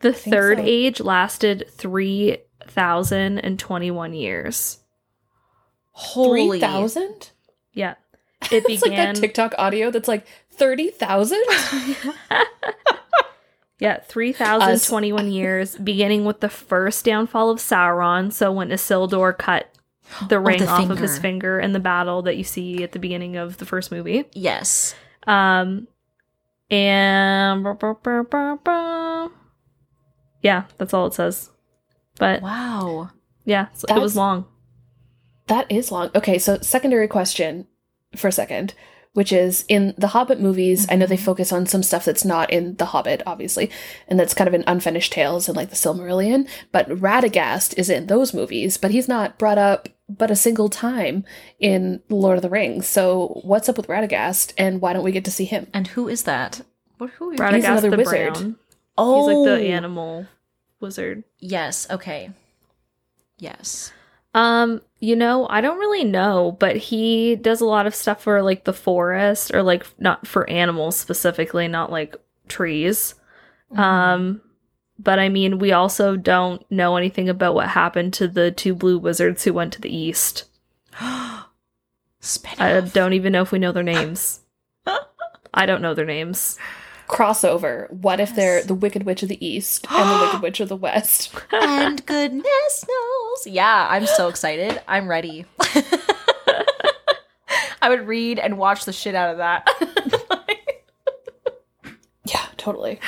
The 0.00 0.12
third 0.12 0.58
so. 0.58 0.64
age 0.64 1.00
lasted 1.00 1.66
three 1.72 2.38
thousand 2.68 3.38
and 3.40 3.58
twenty-one 3.58 4.14
years. 4.14 4.78
Holy 5.90 6.48
Three 6.48 6.60
thousand? 6.60 7.30
Yeah, 7.72 7.94
it 8.52 8.64
It's 8.68 8.82
like 8.82 8.92
began. 8.92 9.14
that 9.14 9.20
TikTok 9.20 9.54
audio 9.58 9.90
that's 9.90 10.08
like 10.08 10.26
thirty 10.52 10.90
thousand. 10.90 11.42
Yeah, 13.80 14.00
3,021 14.00 15.30
years, 15.32 15.74
beginning 15.76 16.24
with 16.24 16.40
the 16.40 16.48
first 16.50 17.04
downfall 17.04 17.50
of 17.50 17.58
Sauron. 17.58 18.32
So 18.32 18.52
when 18.52 18.68
Isildur 18.68 19.36
cut 19.36 19.72
the 20.28 20.38
ring 20.38 20.58
the 20.58 20.68
off 20.68 20.90
of 20.90 20.98
his 20.98 21.12
finger. 21.18 21.56
finger 21.56 21.60
in 21.60 21.72
the 21.72 21.80
battle 21.80 22.22
that 22.22 22.36
you 22.36 22.44
see 22.44 22.82
at 22.82 22.92
the 22.92 22.98
beginning 22.98 23.36
of 23.36 23.56
the 23.58 23.64
first 23.64 23.90
movie. 23.90 24.24
Yes. 24.32 24.94
Um, 25.26 25.88
and 26.70 27.64
yeah, 30.42 30.64
that's 30.78 30.94
all 30.94 31.06
it 31.06 31.14
says. 31.14 31.50
But 32.18 32.42
Wow. 32.42 33.10
yeah, 33.44 33.68
so 33.72 33.86
it 33.88 34.00
was 34.00 34.16
long. 34.16 34.46
That 35.46 35.70
is 35.70 35.90
long. 35.90 36.10
Okay, 36.14 36.38
so 36.38 36.58
secondary 36.58 37.08
question 37.08 37.66
for 38.16 38.28
a 38.28 38.32
second, 38.32 38.74
which 39.12 39.32
is 39.32 39.64
in 39.68 39.94
the 39.98 40.08
Hobbit 40.08 40.40
movies, 40.40 40.86
I 40.90 40.94
know 40.94 41.06
they 41.06 41.16
mm-hmm. 41.16 41.24
focus 41.24 41.52
on 41.52 41.66
some 41.66 41.82
stuff 41.82 42.04
that's 42.04 42.24
not 42.24 42.50
in 42.50 42.76
The 42.76 42.86
Hobbit, 42.86 43.22
obviously, 43.26 43.70
and 44.06 44.18
that's 44.18 44.34
kind 44.34 44.46
of 44.46 44.54
in 44.54 44.64
Unfinished 44.66 45.12
Tales 45.12 45.48
and 45.48 45.56
like 45.56 45.70
the 45.70 45.76
Silmarillion, 45.76 46.48
but 46.70 46.88
Radagast 46.88 47.76
is 47.76 47.90
in 47.90 48.06
those 48.06 48.32
movies, 48.32 48.76
but 48.76 48.92
he's 48.92 49.08
not 49.08 49.38
brought 49.38 49.58
up 49.58 49.88
but 50.08 50.30
a 50.30 50.36
single 50.36 50.68
time 50.68 51.24
in 51.58 52.02
Lord 52.08 52.36
of 52.36 52.42
the 52.42 52.50
Rings. 52.50 52.86
So 52.88 53.40
what's 53.44 53.68
up 53.68 53.76
with 53.76 53.86
Radagast 53.86 54.52
and 54.58 54.80
why 54.80 54.92
don't 54.92 55.04
we 55.04 55.12
get 55.12 55.24
to 55.26 55.30
see 55.30 55.44
him? 55.44 55.68
And 55.72 55.86
who 55.86 56.08
is 56.08 56.24
that? 56.24 56.62
What 56.98 57.10
who 57.10 57.30
are 57.30 57.32
you 57.32 57.38
Radagast 57.38 57.64
another 57.64 57.90
the 57.90 57.96
wizard. 57.96 58.34
Brown. 58.34 58.56
Oh, 58.98 59.28
He's 59.28 59.36
like 59.36 59.44
the 59.44 59.66
oh. 59.66 59.72
animal 59.72 60.26
wizard. 60.80 61.24
Yes. 61.38 61.86
Okay. 61.90 62.30
Yes. 63.38 63.92
Um, 64.32 64.80
you 65.00 65.16
know, 65.16 65.46
I 65.48 65.60
don't 65.60 65.78
really 65.78 66.04
know, 66.04 66.56
but 66.58 66.76
he 66.76 67.36
does 67.36 67.60
a 67.60 67.66
lot 67.66 67.86
of 67.86 67.94
stuff 67.94 68.22
for 68.22 68.42
like 68.42 68.64
the 68.64 68.72
forest 68.72 69.52
or 69.52 69.62
like 69.62 69.86
not 69.98 70.26
for 70.26 70.48
animals 70.48 70.96
specifically, 70.96 71.66
not 71.68 71.90
like 71.90 72.16
trees. 72.48 73.14
Mm-hmm. 73.72 73.80
Um, 73.80 74.40
but 74.98 75.18
I 75.18 75.28
mean, 75.28 75.58
we 75.58 75.72
also 75.72 76.16
don't 76.16 76.68
know 76.70 76.96
anything 76.96 77.28
about 77.28 77.54
what 77.54 77.68
happened 77.68 78.12
to 78.14 78.28
the 78.28 78.50
two 78.50 78.74
blue 78.74 78.98
wizards 78.98 79.44
who 79.44 79.54
went 79.54 79.72
to 79.72 79.80
the 79.80 79.94
east. 79.94 80.44
Spin 82.20 82.54
I 82.58 82.80
don't 82.80 83.14
even 83.14 83.32
know 83.32 83.42
if 83.42 83.52
we 83.52 83.58
know 83.58 83.72
their 83.72 83.82
names. 83.82 84.40
I 85.54 85.66
don't 85.66 85.82
know 85.82 85.94
their 85.94 86.04
names. 86.04 86.58
Crossover. 87.08 87.90
What 87.90 88.20
if 88.20 88.36
they're 88.36 88.62
the 88.62 88.74
Wicked 88.74 89.04
Witch 89.04 89.22
of 89.24 89.28
the 89.28 89.44
East 89.44 89.86
and 89.90 90.08
the 90.08 90.26
Wicked 90.26 90.42
Witch 90.42 90.60
of 90.60 90.68
the 90.68 90.76
West? 90.76 91.34
and 91.50 92.04
goodness 92.06 92.86
knows. 92.88 93.06
Yeah, 93.46 93.86
I'm 93.90 94.06
so 94.06 94.28
excited. 94.28 94.80
I'm 94.86 95.08
ready. 95.08 95.46
I 97.82 97.88
would 97.88 98.06
read 98.06 98.38
and 98.38 98.58
watch 98.58 98.84
the 98.84 98.92
shit 98.92 99.14
out 99.14 99.30
of 99.30 99.38
that. 99.38 99.66
Yeah, 102.26 102.44
totally. 102.58 103.00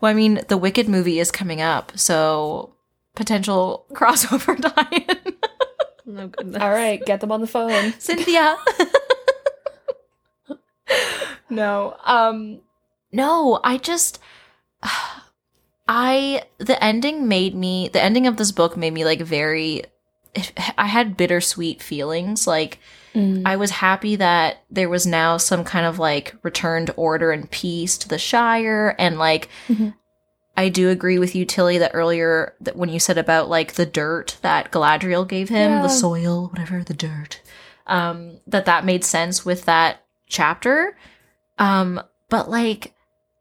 well, 0.00 0.10
I 0.10 0.14
mean, 0.14 0.40
the 0.48 0.56
Wicked 0.56 0.88
movie 0.88 1.18
is 1.18 1.30
coming 1.30 1.60
up, 1.60 1.92
so 1.98 2.74
potential 3.14 3.84
crossover 3.92 4.56
tie-in. 4.58 5.36
Oh 6.16 6.28
goodness. 6.28 6.62
All 6.62 6.70
right, 6.70 7.04
get 7.04 7.20
them 7.20 7.30
on 7.32 7.40
the 7.42 7.46
phone. 7.46 7.92
Cynthia. 7.98 8.56
no. 11.50 11.96
Um 12.04 12.60
no, 13.12 13.60
I 13.62 13.76
just 13.76 14.18
I 15.94 16.44
the 16.56 16.82
ending 16.82 17.28
made 17.28 17.54
me 17.54 17.88
the 17.92 18.02
ending 18.02 18.26
of 18.26 18.38
this 18.38 18.50
book 18.50 18.76
made 18.78 18.94
me 18.94 19.04
like 19.04 19.20
very 19.20 19.84
I 20.78 20.86
had 20.86 21.16
bittersweet 21.18 21.82
feelings 21.82 22.46
like 22.46 22.78
Mm. 23.14 23.42
I 23.44 23.56
was 23.56 23.72
happy 23.72 24.16
that 24.16 24.62
there 24.70 24.88
was 24.88 25.06
now 25.06 25.36
some 25.36 25.64
kind 25.64 25.84
of 25.84 25.98
like 25.98 26.34
returned 26.42 26.90
order 26.96 27.30
and 27.30 27.50
peace 27.50 27.98
to 27.98 28.08
the 28.08 28.16
Shire 28.18 28.96
and 28.98 29.18
like 29.18 29.50
Mhm. 29.68 29.92
I 30.56 30.70
do 30.70 30.88
agree 30.88 31.18
with 31.18 31.34
you 31.34 31.44
Tilly 31.44 31.76
that 31.76 31.90
earlier 31.92 32.54
that 32.62 32.74
when 32.74 32.88
you 32.88 32.98
said 32.98 33.18
about 33.18 33.50
like 33.50 33.74
the 33.74 33.84
dirt 33.84 34.38
that 34.40 34.70
Galadriel 34.72 35.28
gave 35.28 35.50
him, 35.50 35.72
Yeah. 35.72 35.82
the 35.82 35.88
soil, 35.90 36.48
whatever, 36.48 36.82
the 36.82 36.94
dirt. 36.94 37.42
Um 37.86 38.38
that 38.46 38.64
that 38.64 38.86
made 38.86 39.04
sense 39.04 39.44
with 39.44 39.66
that 39.66 40.02
chapter. 40.26 40.96
Um 41.58 42.00
but 42.30 42.48
like 42.48 42.94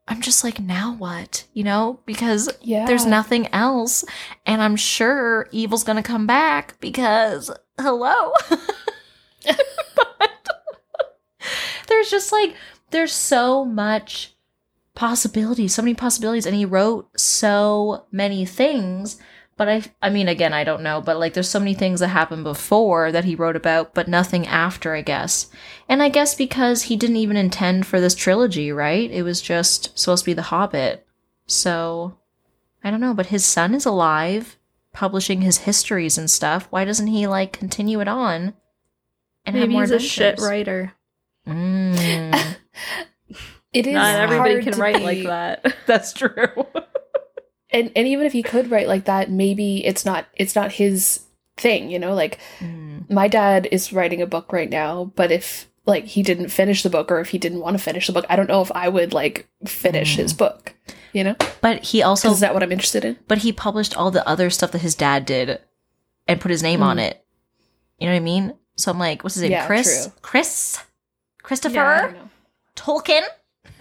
I'm 0.07 0.21
just 0.21 0.43
like 0.43 0.59
now 0.59 0.93
what? 0.95 1.45
You 1.53 1.63
know? 1.63 1.99
Because 2.05 2.49
Yeah. 2.61 2.85
there's 2.85 3.05
nothing 3.05 3.47
else 3.53 4.03
and 4.45 4.61
I'm 4.61 4.75
sure 4.75 5.47
evil's 5.51 5.83
going 5.83 5.95
to 5.97 6.03
come 6.03 6.27
back 6.27 6.79
because 6.79 7.49
hello. 7.79 8.31
but 9.95 10.47
there's 11.87 12.09
just 12.09 12.31
like 12.31 12.55
there's 12.91 13.13
so 13.13 13.63
much 13.63 14.33
possibilities, 14.95 15.73
so 15.73 15.81
many 15.81 15.93
possibilities 15.93 16.45
and 16.45 16.55
he 16.55 16.65
wrote 16.65 17.09
so 17.19 18.05
many 18.11 18.45
things, 18.45 19.17
But 19.61 19.69
I 19.69 19.83
I 20.01 20.09
mean 20.09 20.27
again, 20.27 20.53
I 20.53 20.63
don't 20.63 20.81
know, 20.81 21.01
but 21.01 21.19
like 21.19 21.35
there's 21.35 21.47
so 21.47 21.59
many 21.59 21.75
things 21.75 21.99
that 21.99 22.07
happened 22.07 22.43
before 22.43 23.11
that 23.11 23.25
he 23.25 23.35
wrote 23.35 23.55
about, 23.55 23.93
but 23.93 24.07
nothing 24.07 24.47
after, 24.47 24.95
I 24.95 25.03
guess. 25.03 25.51
And 25.87 26.01
I 26.01 26.09
guess 26.09 26.33
because 26.33 26.81
he 26.81 26.95
didn't 26.95 27.17
even 27.17 27.37
intend 27.37 27.85
for 27.85 28.01
this 28.01 28.15
trilogy, 28.15 28.71
right? 28.71 29.11
It 29.11 29.21
was 29.21 29.39
just 29.39 29.95
supposed 29.95 30.23
to 30.23 30.31
be 30.31 30.33
The 30.33 30.41
Hobbit. 30.41 31.05
So 31.45 32.17
I 32.83 32.89
don't 32.89 33.01
know, 33.01 33.13
but 33.13 33.27
his 33.27 33.45
son 33.45 33.75
is 33.75 33.85
alive, 33.85 34.57
publishing 34.93 35.41
his 35.41 35.59
histories 35.59 36.17
and 36.17 36.27
stuff. 36.27 36.65
Why 36.71 36.83
doesn't 36.83 37.05
he 37.05 37.27
like 37.27 37.53
continue 37.53 38.01
it 38.01 38.07
on? 38.07 38.55
And 39.45 39.55
have 39.55 39.65
Maybe 39.67 39.73
more 39.73 39.83
he's 39.83 39.91
a 39.91 39.99
shit 39.99 40.39
writer. 40.41 40.93
Mm, 41.47 42.57
It 43.73 43.87
is 43.87 43.93
Not 43.93 44.15
everybody 44.15 44.53
hard 44.53 44.63
can 44.63 44.73
to 44.73 44.79
write 44.81 45.01
like 45.01 45.23
that. 45.23 45.75
that's 45.85 46.13
true. 46.13 46.65
And 47.71 47.91
and 47.95 48.07
even 48.07 48.25
if 48.25 48.33
he 48.33 48.43
could 48.43 48.69
write 48.71 48.87
like 48.87 49.05
that 49.05 49.29
maybe 49.29 49.85
it's 49.85 50.05
not 50.05 50.25
it's 50.35 50.55
not 50.55 50.71
his 50.73 51.21
thing 51.57 51.89
you 51.91 51.99
know 51.99 52.13
like 52.13 52.39
Mm, 52.59 53.09
my 53.09 53.27
dad 53.27 53.67
is 53.71 53.91
writing 53.93 54.21
a 54.21 54.27
book 54.27 54.51
right 54.53 54.69
now 54.69 55.11
but 55.15 55.31
if 55.31 55.67
like 55.85 56.05
he 56.05 56.23
didn't 56.23 56.49
finish 56.49 56.83
the 56.83 56.89
book 56.89 57.11
or 57.11 57.19
if 57.19 57.29
he 57.29 57.37
didn't 57.37 57.59
want 57.61 57.77
to 57.77 57.83
finish 57.83 58.07
the 58.07 58.13
book 58.13 58.25
i 58.29 58.35
don't 58.35 58.47
know 58.49 58.61
if 58.61 58.71
i 58.73 58.87
would 58.87 59.13
like 59.13 59.47
finish 59.65 60.15
his 60.15 60.33
book 60.33 60.73
you 61.13 61.23
know 61.23 61.35
But 61.61 61.83
he 61.85 62.01
also 62.03 62.31
is 62.31 62.39
that 62.39 62.53
what 62.53 62.63
i'm 62.63 62.71
interested 62.71 63.03
in 63.05 63.17
but 63.27 63.39
he 63.39 63.51
published 63.51 63.95
all 63.97 64.11
the 64.11 64.27
other 64.27 64.49
stuff 64.49 64.71
that 64.71 64.81
his 64.81 64.95
dad 64.95 65.25
did 65.25 65.59
and 66.27 66.39
put 66.39 66.51
his 66.51 66.63
name 66.63 66.81
on 66.83 66.97
Mm. 66.97 67.07
it. 67.09 67.25
You 67.99 68.07
know 68.07 68.13
what 68.13 68.17
I 68.17 68.21
mean? 68.21 68.53
So 68.77 68.89
I'm 68.91 68.97
like, 68.99 69.23
what's 69.23 69.35
his 69.35 69.43
name? 69.43 69.51
Yeah, 69.51 69.67
Chris? 69.67 70.05
true. 70.05 70.13
Chris? 70.21 70.79
Christopher? 71.43 72.15
don't. 72.15 72.29
Tolkien? 72.75 73.21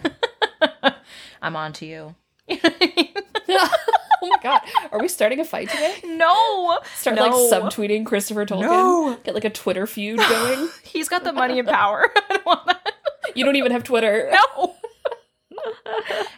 I'm 1.41 1.55
on 1.55 1.73
to 1.73 1.85
you. 1.85 2.15
You 2.47 2.57
know 2.57 2.69
what 2.69 2.75
I 2.81 2.93
mean? 2.95 3.13
oh 4.23 4.27
my 4.29 4.37
god 4.43 4.61
are 4.91 4.99
we 4.99 5.07
starting 5.07 5.39
a 5.39 5.45
fight 5.45 5.69
today 5.69 5.95
no! 6.05 6.79
start 6.95 7.15
No. 7.15 7.23
like 7.23 7.33
subtweeting 7.33 8.05
christopher 8.05 8.45
tolkien 8.45 8.61
No. 8.61 9.17
get 9.23 9.33
like 9.33 9.45
a 9.45 9.49
twitter 9.49 9.85
feud 9.87 10.17
going 10.29 10.69
He's 10.83 11.07
got 11.09 11.23
the 11.23 11.31
money 11.33 11.57
and 11.59 11.67
power. 11.67 12.09
I 12.15 12.21
don't 12.35 12.45
want 12.45 12.65
that. 12.67 12.93
you 13.35 13.45
don't 13.45 13.55
even 13.55 13.71
have 13.71 13.83
twitter 13.83 14.29
No! 14.57 14.75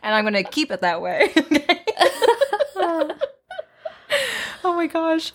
and 0.04 0.14
I'm 0.16 0.24
going 0.24 0.34
to 0.34 0.44
keep 0.44 0.70
it 0.72 0.82
that 0.82 1.02
way. 1.02 1.32
oh 4.64 4.74
my 4.76 4.88
gosh. 4.88 5.32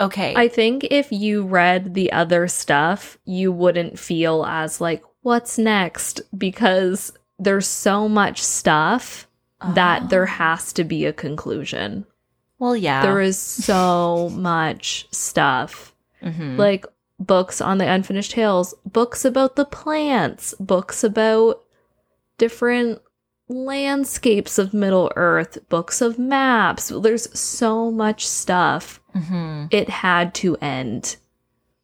Okay. 0.00 0.34
I 0.36 0.48
think 0.48 0.84
if 0.90 1.12
you 1.12 1.44
read 1.44 1.94
the 1.94 2.12
other 2.12 2.48
stuff, 2.48 3.18
you 3.24 3.52
wouldn't 3.52 3.98
feel 3.98 4.44
as 4.46 4.80
like, 4.80 5.02
what's 5.22 5.58
next? 5.58 6.20
Because 6.36 7.12
there's 7.38 7.66
so 7.66 8.08
much 8.08 8.42
stuff 8.42 9.26
that 9.74 10.08
there 10.10 10.24
Oh. 10.24 10.26
has 10.26 10.72
to 10.74 10.84
be 10.84 11.04
a 11.06 11.12
conclusion. 11.12 12.06
well, 12.58 12.76
yeah. 12.76 13.00
There 13.02 13.20
is 13.22 13.38
so 13.38 14.28
much 14.34 15.06
stuff. 15.10 15.94
Mhm. 16.22 16.58
Like 16.58 16.84
books 17.18 17.60
on 17.62 17.78
the 17.78 17.88
unfinished 17.90 18.32
tales, 18.32 18.74
books 18.84 19.24
about 19.24 19.56
the 19.56 19.64
plants, 19.64 20.54
books 20.60 21.02
about 21.02 21.62
different 22.38 23.00
landscapes 23.48 24.58
of 24.58 24.72
Middle 24.74 25.10
Earth, 25.16 25.58
books 25.68 26.00
of 26.00 26.18
maps. 26.18 26.92
There's 27.02 27.38
so 27.38 27.90
much 27.90 28.26
stuff. 28.26 29.00
Mhm. 29.14 29.68
It 29.72 29.88
had 29.88 30.34
to 30.36 30.56
end. 30.60 31.16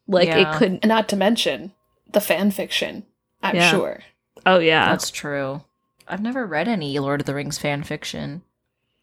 Like 0.07 0.29
Yeah. 0.29 0.53
it 0.55 0.57
couldn't. 0.59 0.85
not 0.85 1.09
to 1.09 1.17
mention 1.17 1.73
the 2.13 2.21
fan 2.21 2.51
fiction 2.53 3.05
i'm 3.43 3.57
Yeah. 3.57 3.71
sure 3.71 4.01
Oh 4.47 4.59
yeah, 4.61 4.91
That's 4.91 5.11
true. 5.11 5.63
I've 6.09 6.23
never 6.23 6.47
read 6.47 6.69
any 6.69 6.99
Lord 6.99 7.21
of 7.21 7.27
the 7.27 7.35
Rings 7.35 7.59
fan 7.59 7.83
fiction. 7.83 8.43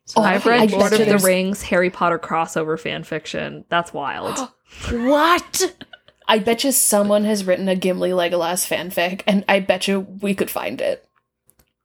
So 0.05 0.21
Oh, 0.21 0.23
I've 0.23 0.45
read 0.45 0.69
bet 0.69 0.79
Lord 0.79 0.93
of 0.93 0.99
the 0.99 1.05
there's- 1.05 1.23
Rings, 1.23 1.61
Harry 1.63 1.89
Potter 1.89 2.19
crossover 2.19 2.79
fan 2.79 3.03
fiction. 3.03 3.65
That's 3.69 3.93
wild. 3.93 4.37
what? 4.91 5.75
I 6.27 6.39
bet 6.39 6.63
you 6.63 6.71
someone 6.71 7.25
has 7.25 7.45
written 7.45 7.67
a 7.67 7.75
Gimli 7.75 8.11
Legolas 8.11 8.65
fanfic, 8.67 9.21
and 9.27 9.43
I 9.47 9.59
bet 9.59 9.87
you 9.87 10.01
we 10.21 10.33
could 10.33 10.49
find 10.49 10.79
it. 10.81 11.07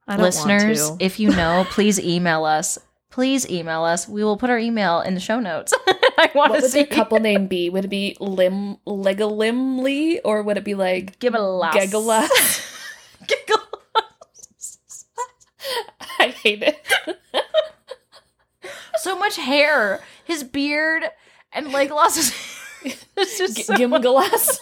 I 0.06 0.16
don't 0.16 0.22
Listeners, 0.24 0.88
want 0.88 1.00
to. 1.00 1.04
if 1.06 1.18
you 1.20 1.30
know, 1.30 1.66
please 1.70 1.98
email 2.00 2.44
us. 2.44 2.78
Please 3.10 3.48
email 3.50 3.82
us. 3.84 4.08
We 4.08 4.22
will 4.24 4.36
put 4.36 4.48
our 4.50 4.58
email 4.58 5.00
in 5.00 5.14
the 5.14 5.20
show 5.20 5.40
notes. 5.40 5.74
I 5.86 6.30
want 6.34 6.50
What 6.50 6.56
to 6.58 6.62
would 6.62 6.70
see 6.70 6.84
their 6.84 6.86
couple 6.96 7.18
name 7.20 7.46
be? 7.46 7.68
Would 7.68 7.86
it 7.86 7.88
be 7.88 8.16
Lim 8.20 8.76
Legolimly, 8.86 10.20
or 10.24 10.42
would 10.42 10.56
it 10.56 10.64
be 10.64 10.74
like 10.74 11.18
Give 11.18 11.34
it 11.34 11.40
a 11.40 11.44
laugh. 11.44 11.74
Gegalas? 11.74 12.64
Giggle. 13.26 13.62
I 16.20 16.34
hate 16.48 16.62
it. 16.62 17.18
so 19.00 19.18
much 19.18 19.36
hair. 19.36 20.00
His 20.24 20.44
beard 20.44 21.04
and 21.52 21.68
Legolas 21.68 22.16
is 22.84 23.04
it's 23.16 23.38
just 23.38 23.56
G- 23.56 23.62
so 23.64 23.74
Gimgalas. 23.74 24.58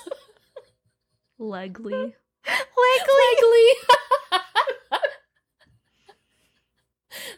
Legly. 1.40 2.14
Legly. 2.46 3.70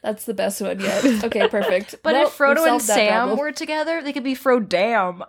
That's 0.03 0.25
the 0.27 0.35
best 0.35 0.61
one 0.61 0.81
yet. 0.81 1.05
Okay, 1.25 1.49
perfect. 1.49 1.97
But 2.03 2.15
Well, 2.15 2.27
if 2.29 2.37
Frodo 2.39 2.57
we've 2.65 2.73
and 2.75 2.83
Sam 2.83 3.13
problem. 3.13 3.39
were 3.39 3.53
together, 3.53 4.03
they 4.03 4.13
could 4.13 4.25
be 4.25 4.35
Frodam. 4.35 5.23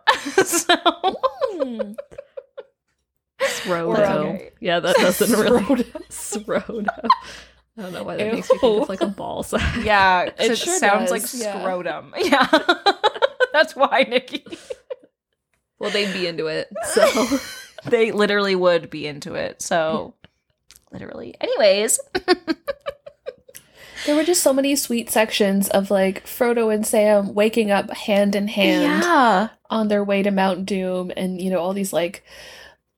so. 0.45 0.75
Hmm. 0.75 1.93
Srodo. 3.41 3.97
Okay. 4.35 4.51
Yeah, 4.59 4.79
that 4.79 4.95
doesn't 4.97 5.31
really. 5.39 5.63
Frodo. 5.63 6.07
Srodo. 6.09 7.07
I 7.79 7.83
don't 7.83 7.93
know 7.93 8.03
why 8.03 8.17
that 8.17 8.33
makes 8.33 8.51
me 8.51 8.57
think 8.59 8.81
of 8.83 8.89
like 8.89 9.01
a 9.01 9.07
ball 9.21 9.41
sack. 9.43 9.83
Yeah, 9.83 10.23
It 10.23 10.35
it, 10.39 10.57
sure 10.57 10.77
sounds 10.77 11.09
does, 11.09 11.33
like 11.33 11.41
yeah. 11.43 11.59
scrotum. 11.61 12.13
Yeah. 12.19 12.47
That's 13.53 13.75
why, 13.75 14.05
Nikki. 14.07 14.45
Well, 15.79 15.89
they'd 15.89 16.11
be 16.13 16.27
into 16.27 16.47
it. 16.47 16.67
So 16.93 17.39
They 17.85 18.11
literally 18.11 18.55
would 18.55 18.89
be 18.89 19.07
into 19.07 19.35
it. 19.35 19.61
So 19.61 20.13
literally. 20.91 21.35
Anyways. 21.39 21.99
There 24.05 24.15
were 24.15 24.23
just 24.23 24.41
so 24.43 24.53
many 24.53 24.75
sweet 24.77 25.09
sections 25.09 25.67
of 25.69 25.91
like 25.91 26.25
Frodo 26.25 26.73
and 26.73 26.87
Sam 26.87 27.33
waking 27.33 27.69
up 27.69 27.89
hand 27.91 28.33
in 28.33 28.47
hand 28.47 29.03
Yeah. 29.03 29.49
on 29.69 29.89
their 29.89 30.03
way 30.03 30.23
to 30.23 30.31
Mount 30.31 30.65
Doom, 30.65 31.11
and 31.17 31.41
you 31.41 31.49
know 31.51 31.59
all 31.59 31.73
these 31.73 31.91
like 31.91 32.23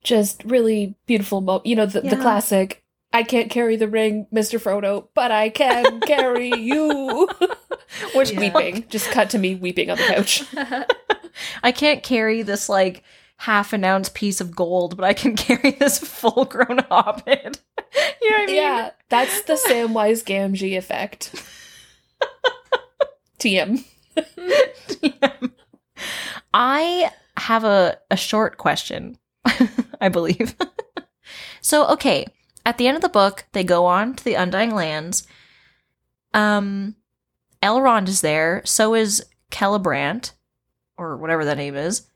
just 0.04 0.44
really 0.46 0.94
beautiful 1.08 1.42
mo- 1.42 1.62
you 1.66 1.76
know 1.76 1.88
the, 1.88 2.02
the 2.02 2.16
classic 2.18 2.81
I 3.14 3.24
can't 3.24 3.50
carry 3.52 3.76
the 3.76 3.88
ring, 3.90 4.28
Mr. 4.34 4.60
Frodo, 4.60 5.08
but 5.14 5.32
I 5.32 5.50
can 5.50 6.00
carry 6.08 6.50
you. 6.56 7.28
Which 8.16 8.32
Yeah. 8.32 8.40
weeping. 8.40 8.86
Just 8.90 9.12
cut 9.12 9.30
to 9.32 9.38
me 9.38 9.56
weeping 9.56 9.90
on 9.90 9.98
the 9.98 10.04
couch. 10.04 10.44
I 11.64 11.72
can't 11.72 12.04
carry 12.04 12.42
this 12.42 12.70
like 12.70 13.04
half 13.38 13.74
an 13.74 13.84
ounce 13.84 14.10
piece 14.10 14.40
of 14.40 14.56
gold, 14.56 14.96
but 14.96 15.04
I 15.04 15.14
can 15.14 15.36
carry 15.36 15.72
this 15.72 16.00
full 16.00 16.46
grown 16.46 16.80
hobbit. 16.90 17.60
you 18.22 18.30
know 18.32 18.38
what 18.38 18.44
I 18.44 18.46
mean? 18.46 18.56
yeah, 18.56 18.90
that's 19.10 19.42
the 19.44 19.54
Samwise 19.54 20.24
Gamgee 20.24 20.78
effect. 20.78 21.34
TM. 23.40 23.84
TM. 24.18 25.52
I 26.54 27.12
have 27.38 27.64
a, 27.64 27.98
a 28.12 28.18
short 28.18 28.58
question, 28.58 29.18
I 30.00 30.10
believe. 30.10 30.56
so, 31.62 31.88
okay, 31.88 32.28
at 32.66 32.78
the 32.78 32.88
end 32.88 32.96
of 32.96 33.02
the 33.02 33.10
book, 33.10 33.46
they 33.54 33.64
go 33.64 33.86
on 33.86 34.16
to 34.16 34.24
the 34.24 34.36
Undying 34.36 34.74
Lands. 34.74 35.28
Um, 36.34 36.96
Elrond 37.62 38.08
is 38.08 38.22
there, 38.22 38.62
so 38.66 38.94
is 38.96 39.24
Celebrant, 39.52 40.34
or 40.98 41.18
whatever 41.18 41.46
that 41.46 41.58
name 41.58 41.76
is. 41.76 42.08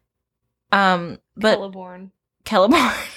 Um, 0.71 1.19
but 1.35 1.59
Celeborn. 1.59 2.11
Celeborn. 2.45 2.95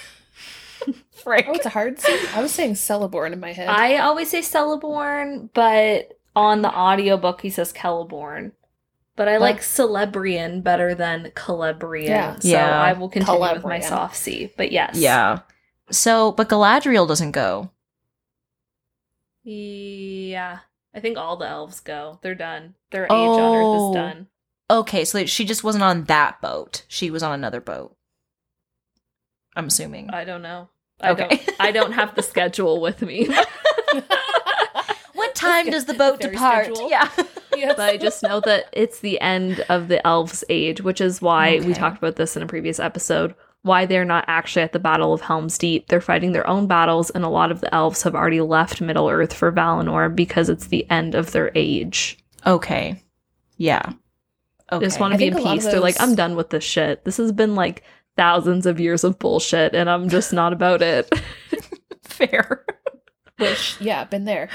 Frick. 1.23 1.45
Oh, 1.47 1.53
it's 1.53 1.65
a 1.65 1.69
hard 1.69 1.99
C. 1.99 2.17
I 2.33 2.41
was 2.41 2.51
saying 2.51 2.73
Celeborn 2.73 3.33
in 3.33 3.39
my 3.39 3.51
head. 3.51 3.67
I 3.67 3.97
always 3.97 4.29
say 4.29 4.39
Celeborn, 4.39 5.49
but 5.53 6.17
on 6.35 6.61
the 6.61 6.73
audiobook 6.73 7.41
he 7.41 7.49
says 7.49 7.73
Celeborn. 7.73 8.51
But 9.15 9.27
I 9.27 9.35
like 9.35 9.59
Celebrian 9.59 10.63
better 10.63 10.95
than 10.95 11.31
Celebrian. 11.35 12.07
Yeah. 12.07 12.39
So 12.39 12.47
Yeah. 12.47 12.81
I 12.81 12.93
will 12.93 13.09
continue 13.09 13.41
with 13.53 13.65
my 13.65 13.81
soft 13.81 14.15
C. 14.15 14.49
But 14.55 14.71
yes. 14.71 14.95
Yeah. 14.95 15.39
So, 15.91 16.31
but 16.31 16.49
Galadriel 16.49 17.07
doesn't 17.07 17.31
go. 17.31 17.71
Yeah. 19.43 20.59
I 20.93 20.99
think 20.99 21.17
all 21.17 21.37
the 21.37 21.47
elves 21.47 21.79
go. 21.79 22.19
They're 22.21 22.35
done. 22.35 22.75
Their 22.91 23.05
age 23.05 23.11
on 23.11 23.55
Earth 23.55 23.63
Oh. 23.65 23.89
is 23.89 23.95
done. 23.95 24.27
Okay, 24.71 25.05
so 25.05 25.25
she 25.25 25.45
just 25.45 25.63
wasn't 25.63 25.83
on 25.83 26.03
that 26.05 26.41
boat. 26.41 26.83
She 26.87 27.09
was 27.09 27.23
on 27.23 27.31
another 27.33 27.61
boat. 27.61 27.95
I'm 29.55 29.67
assuming. 29.67 30.09
I 30.11 30.25
don't 30.25 30.41
know. 30.43 30.69
I 31.01 31.11
Okay. 31.11 31.27
don't 31.27 31.51
I 31.59 31.71
don't 31.71 31.91
have 31.93 32.15
the 32.15 32.21
schedule 32.33 32.81
with 32.81 33.01
me. 33.01 33.27
What 35.13 35.35
time 35.35 35.63
Okay, 35.63 35.71
does 35.71 35.85
the 35.85 35.93
boat 35.95 36.21
very 36.21 36.33
depart? 36.33 36.65
schedule. 36.67 36.89
Yeah. 36.89 37.09
Yes. 37.55 37.73
but 37.75 37.89
I 37.89 37.97
just 37.97 38.23
know 38.23 38.39
that 38.41 38.65
it's 38.71 38.99
the 39.01 39.19
end 39.19 39.65
of 39.67 39.89
the 39.89 40.05
elves' 40.07 40.45
age, 40.47 40.79
which 40.81 41.01
is 41.01 41.21
why 41.21 41.59
we 41.59 41.73
talked 41.73 41.97
about 41.97 42.15
this 42.15 42.37
in 42.37 42.43
a 42.43 42.47
previous 42.47 42.79
episode. 42.79 43.35
Why 43.63 43.85
they're 43.85 44.05
not 44.05 44.25
actually 44.27 44.61
at 44.61 44.71
the 44.71 44.79
Battle 44.79 45.13
of 45.13 45.21
Helm's 45.21 45.57
Deep. 45.57 45.87
They're 45.87 45.99
fighting 45.99 46.31
their 46.31 46.47
own 46.47 46.67
battles, 46.67 47.09
and 47.09 47.23
a 47.25 47.29
lot 47.29 47.51
of 47.51 47.61
the 47.61 47.73
elves 47.73 48.03
have 48.03 48.15
already 48.15 48.41
left 48.41 48.79
Middle 48.79 49.09
Earth 49.09 49.33
for 49.33 49.51
Valinor 49.51 50.15
because 50.15 50.49
it's 50.49 50.67
the 50.67 50.89
end 50.89 51.13
of 51.13 51.31
their 51.31 51.51
age. 51.55 52.17
Okay. 52.45 53.03
Yeah. 53.57 53.93
Okay. 54.71 54.85
just 54.85 54.99
want 54.99 55.13
to 55.13 55.17
be 55.17 55.27
in 55.27 55.33
think 55.33 55.45
a 55.45 55.49
lot 55.49 55.55
peace. 55.55 55.65
They're 55.65 55.79
like, 55.79 55.99
I'm 55.99 56.15
done 56.15 56.35
with 56.35 56.51
this 56.51 56.63
shit. 56.63 57.03
This 57.03 57.17
has 57.17 57.31
been 57.31 57.55
like 57.55 57.83
thousands 58.15 58.65
of 58.65 58.79
years 58.79 59.03
of 59.03 59.19
bullshit, 59.19 59.75
and 59.75 59.89
I'm 59.89 60.09
just 60.09 60.31
not 60.31 60.53
about 60.53 60.81
it. 60.81 61.11
fair. 62.01 62.65
Which, 63.37 63.77
yeah, 63.79 64.03
been 64.03 64.25
there. 64.25 64.49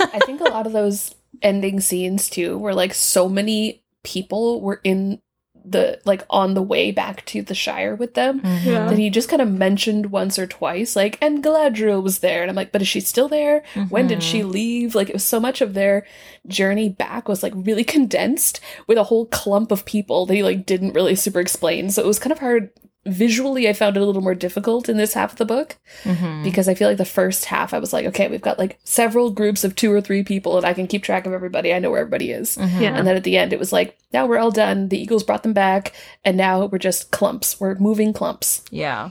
I 0.00 0.20
think 0.24 0.40
a 0.40 0.44
lot 0.44 0.66
of 0.66 0.72
those 0.72 1.14
ending 1.42 1.80
scenes 1.80 2.30
too, 2.30 2.56
where 2.58 2.74
like 2.74 2.94
so 2.94 3.28
many 3.28 3.82
people 4.02 4.60
were 4.60 4.80
in 4.84 5.20
the 5.64 6.00
like 6.04 6.24
on 6.30 6.54
the 6.54 6.62
way 6.62 6.90
back 6.90 7.24
to 7.26 7.42
the 7.42 7.54
Shire 7.54 7.94
with 7.94 8.14
them. 8.14 8.40
Mm-hmm. 8.40 8.68
Yeah. 8.68 8.86
That 8.88 8.98
he 8.98 9.10
just 9.10 9.28
kind 9.28 9.42
of 9.42 9.50
mentioned 9.50 10.06
once 10.06 10.38
or 10.38 10.46
twice, 10.46 10.96
like, 10.96 11.18
and 11.20 11.42
Galadriel 11.44 12.02
was 12.02 12.20
there. 12.20 12.42
And 12.42 12.50
I'm 12.50 12.56
like, 12.56 12.72
but 12.72 12.82
is 12.82 12.88
she 12.88 13.00
still 13.00 13.28
there? 13.28 13.62
When 13.88 14.06
did 14.06 14.22
she 14.22 14.40
mm-hmm. 14.40 14.50
leave? 14.50 14.94
Like, 14.94 15.08
it 15.08 15.14
was 15.14 15.24
so 15.24 15.40
much 15.40 15.60
of 15.60 15.74
their 15.74 16.06
journey 16.46 16.88
back 16.88 17.28
was 17.28 17.42
like 17.42 17.52
really 17.56 17.84
condensed 17.84 18.60
with 18.86 18.98
a 18.98 19.04
whole 19.04 19.26
clump 19.26 19.70
of 19.70 19.84
people 19.84 20.26
that 20.26 20.34
he 20.34 20.42
like 20.42 20.66
didn't 20.66 20.94
really 20.94 21.14
super 21.14 21.40
explain. 21.40 21.90
So 21.90 22.02
it 22.02 22.06
was 22.06 22.18
kind 22.18 22.32
of 22.32 22.38
hard. 22.38 22.70
Visually, 23.06 23.66
I 23.66 23.72
found 23.72 23.96
it 23.96 24.02
a 24.02 24.04
little 24.04 24.20
more 24.20 24.34
difficult 24.34 24.88
in 24.88 24.98
this 24.98 25.14
half 25.14 25.32
of 25.32 25.38
the 25.38 25.46
book 25.46 25.78
Mhm. 26.04 26.44
because 26.44 26.68
I 26.68 26.74
feel 26.74 26.86
like 26.86 26.98
the 26.98 27.04
first 27.06 27.46
half 27.46 27.72
I 27.72 27.78
was 27.78 27.94
like, 27.94 28.04
okay, 28.06 28.28
we've 28.28 28.42
got 28.42 28.58
like 28.58 28.78
several 28.84 29.30
groups 29.30 29.64
of 29.64 29.74
two 29.74 29.90
or 29.90 30.02
three 30.02 30.22
people 30.22 30.58
and 30.58 30.66
I 30.66 30.74
can 30.74 30.86
keep 30.86 31.02
track 31.02 31.24
of 31.26 31.32
everybody. 31.32 31.72
I 31.72 31.78
know 31.78 31.90
where 31.90 32.00
everybody 32.02 32.30
is. 32.30 32.58
Mhm. 32.58 32.80
Yeah. 32.80 32.98
And 32.98 33.06
then 33.06 33.16
at 33.16 33.24
the 33.24 33.38
end, 33.38 33.54
it 33.54 33.58
was 33.58 33.72
like, 33.72 33.96
now 34.12 34.26
we're 34.26 34.38
all 34.38 34.50
done. 34.50 34.88
The 34.90 35.00
Eagles 35.00 35.24
brought 35.24 35.42
them 35.44 35.54
back, 35.54 35.94
and 36.26 36.36
now 36.36 36.66
we're 36.66 36.76
just 36.78 37.10
clumps. 37.10 37.58
We're 37.58 37.76
moving 37.76 38.12
clumps. 38.12 38.62
Yeah. 38.70 39.10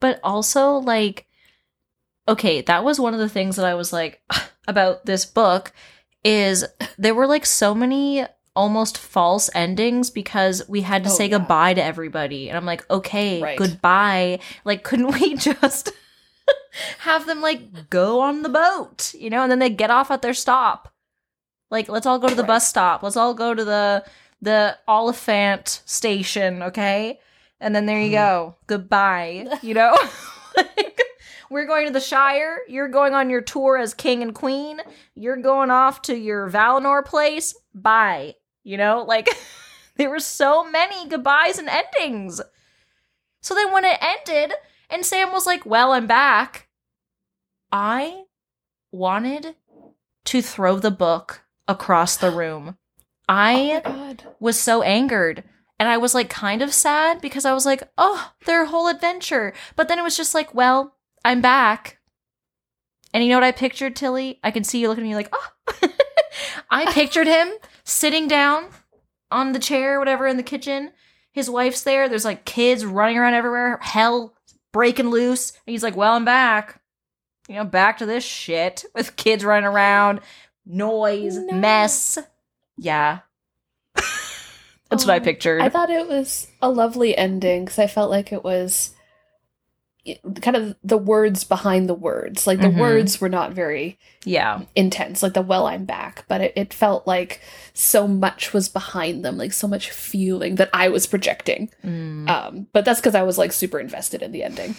But 0.00 0.20
also, 0.24 0.74
like, 0.76 1.26
okay, 2.26 2.62
that 2.62 2.82
was 2.84 2.98
one 2.98 3.12
of 3.14 3.20
the 3.20 3.28
things 3.28 3.56
that 3.56 3.66
I 3.66 3.74
was 3.74 3.92
like 3.92 4.22
about 4.68 5.04
this 5.04 5.26
book 5.26 5.72
is 6.24 6.64
there 6.96 7.14
were 7.14 7.26
like 7.26 7.44
so 7.46 7.74
many 7.74 8.24
almost 8.58 8.98
false 8.98 9.48
endings 9.54 10.10
because 10.10 10.68
we 10.68 10.80
had 10.82 11.04
to 11.04 11.10
Oh, 11.10 11.12
say 11.12 11.26
yeah. 11.26 11.38
goodbye 11.38 11.74
to 11.74 11.82
everybody. 11.82 12.48
And 12.48 12.56
I'm 12.58 12.66
like, 12.66 12.88
okay, 12.90 13.40
Right. 13.40 13.56
goodbye. 13.58 14.40
Like, 14.64 14.82
couldn't 14.82 15.12
we 15.20 15.34
just 15.36 15.92
have 16.98 17.26
them 17.26 17.40
like 17.40 17.88
go 17.90 18.20
on 18.20 18.42
the 18.42 18.48
boat, 18.48 19.14
you 19.14 19.30
know, 19.30 19.42
and 19.42 19.50
then 19.50 19.60
they 19.60 19.70
get 19.70 19.90
off 19.90 20.10
at 20.10 20.22
their 20.22 20.34
stop? 20.34 20.92
Like, 21.70 21.88
let's 21.88 22.06
all 22.06 22.18
go 22.18 22.28
to 22.28 22.34
the 22.34 22.42
Right. 22.42 22.48
bus 22.48 22.66
stop. 22.68 23.02
Let's 23.02 23.16
all 23.16 23.34
go 23.34 23.54
to 23.54 23.64
the 23.64 24.04
the 24.42 24.76
Oliphant 24.88 25.82
station, 25.84 26.62
okay? 26.64 27.18
And 27.60 27.74
then 27.74 27.86
there 27.86 28.00
you 28.00 28.10
go. 28.12 28.54
Mm-hmm. 28.54 28.64
Goodbye. 28.68 29.46
You 29.62 29.74
know? 29.74 29.96
like, 30.56 31.00
we're 31.50 31.66
going 31.66 31.86
to 31.86 31.92
the 31.92 32.00
Shire. 32.00 32.60
You're 32.68 32.88
going 32.88 33.14
on 33.14 33.30
your 33.30 33.40
tour 33.40 33.76
as 33.78 33.94
king 33.94 34.22
and 34.22 34.32
queen. 34.34 34.80
You're 35.16 35.36
going 35.42 35.70
off 35.72 36.02
to 36.02 36.16
your 36.16 36.48
Valinor 36.48 37.04
place. 37.04 37.54
Bye. 37.74 38.36
You 38.68 38.76
know? 38.76 39.04
Like, 39.06 39.28
there 39.96 40.10
were 40.10 40.20
so 40.20 40.68
many 40.68 41.08
goodbyes 41.08 41.58
and 41.58 41.68
endings. 41.68 42.40
So 43.40 43.54
then 43.54 43.72
when 43.72 43.84
it 43.84 43.98
ended, 44.00 44.52
and 44.90 45.04
Sam 45.04 45.32
was 45.32 45.46
like, 45.46 45.64
Well, 45.64 45.92
I'm 45.92 46.06
back, 46.06 46.68
I 47.72 48.24
wanted 48.92 49.56
to 50.26 50.42
throw 50.42 50.78
the 50.78 50.90
book 50.90 51.42
across 51.66 52.16
the 52.16 52.30
room. 52.30 52.76
I 53.28 53.82
oh 53.84 54.16
was 54.40 54.60
so 54.60 54.82
angered. 54.82 55.44
And 55.78 55.88
I 55.88 55.96
was 55.96 56.14
like 56.14 56.28
kind 56.28 56.60
of 56.60 56.74
sad 56.74 57.20
because 57.20 57.44
I 57.44 57.52
was 57.52 57.64
like, 57.64 57.84
oh, 57.96 58.32
their 58.46 58.64
whole 58.64 58.88
adventure. 58.88 59.52
But 59.76 59.86
then 59.86 59.98
it 59.98 60.02
was 60.02 60.16
just 60.16 60.34
like, 60.34 60.52
well, 60.54 60.96
I'm 61.24 61.40
back. 61.40 61.97
And 63.14 63.22
you 63.24 63.30
know 63.30 63.36
what 63.36 63.44
I 63.44 63.52
pictured, 63.52 63.96
Tilly? 63.96 64.38
I 64.44 64.50
can 64.50 64.64
see 64.64 64.80
you 64.80 64.88
looking 64.88 65.04
at 65.04 65.08
me 65.08 65.14
like, 65.14 65.32
oh. 65.32 65.88
I 66.70 66.92
pictured 66.92 67.26
him 67.26 67.48
sitting 67.84 68.28
down 68.28 68.66
on 69.30 69.52
the 69.52 69.58
chair, 69.58 69.98
whatever, 69.98 70.26
in 70.26 70.36
the 70.36 70.42
kitchen. 70.42 70.90
His 71.32 71.48
wife's 71.48 71.82
there. 71.82 72.08
There's 72.08 72.24
like 72.24 72.44
kids 72.44 72.84
running 72.84 73.16
around 73.16 73.34
everywhere, 73.34 73.78
hell 73.80 74.34
breaking 74.72 75.08
loose. 75.10 75.50
And 75.66 75.72
he's 75.72 75.82
like, 75.82 75.96
well, 75.96 76.14
I'm 76.14 76.24
back. 76.24 76.80
You 77.48 77.54
know, 77.56 77.64
back 77.64 77.98
to 77.98 78.06
this 78.06 78.24
shit 78.24 78.84
with 78.94 79.16
kids 79.16 79.44
running 79.44 79.64
around, 79.66 80.20
noise, 80.66 81.38
No. 81.38 81.54
mess. 81.54 82.18
Yeah. 82.76 83.20
That's 84.90 85.04
what 85.04 85.10
I 85.10 85.16
Oh, 85.16 85.20
pictured. 85.20 85.60
I 85.62 85.68
thought 85.68 85.90
it 85.90 86.08
was 86.08 86.48
a 86.62 86.70
lovely 86.70 87.16
ending 87.16 87.64
because 87.64 87.78
I 87.78 87.86
felt 87.86 88.10
like 88.10 88.32
it 88.32 88.44
was 88.44 88.94
kind 90.40 90.56
of 90.56 90.74
the 90.82 90.96
words 90.98 91.44
behind 91.44 91.88
the 91.88 91.94
words. 91.94 92.46
Like 92.46 92.60
the 92.60 92.68
Mhm. 92.68 92.78
words 92.78 93.20
were 93.20 93.28
not 93.28 93.52
very 93.52 93.98
yeah. 94.24 94.62
intense, 94.74 95.22
like 95.22 95.34
the 95.34 95.42
well, 95.42 95.66
I'm 95.66 95.84
back, 95.84 96.24
but 96.28 96.40
it, 96.40 96.52
it 96.56 96.72
felt 96.74 97.06
like 97.06 97.40
so 97.74 98.08
much 98.08 98.52
was 98.52 98.68
behind 98.68 99.24
them, 99.24 99.36
like 99.36 99.52
so 99.52 99.68
much 99.68 99.90
feeling 99.90 100.54
that 100.54 100.70
I 100.72 100.88
was 100.88 101.06
projecting. 101.06 101.70
Mm. 101.84 102.28
Um, 102.28 102.66
but 102.72 102.84
that's 102.84 103.00
because 103.00 103.14
I 103.14 103.22
was 103.22 103.36
like 103.38 103.52
super 103.52 103.78
invested 103.78 104.22
in 104.22 104.32
the 104.32 104.42
ending. 104.42 104.76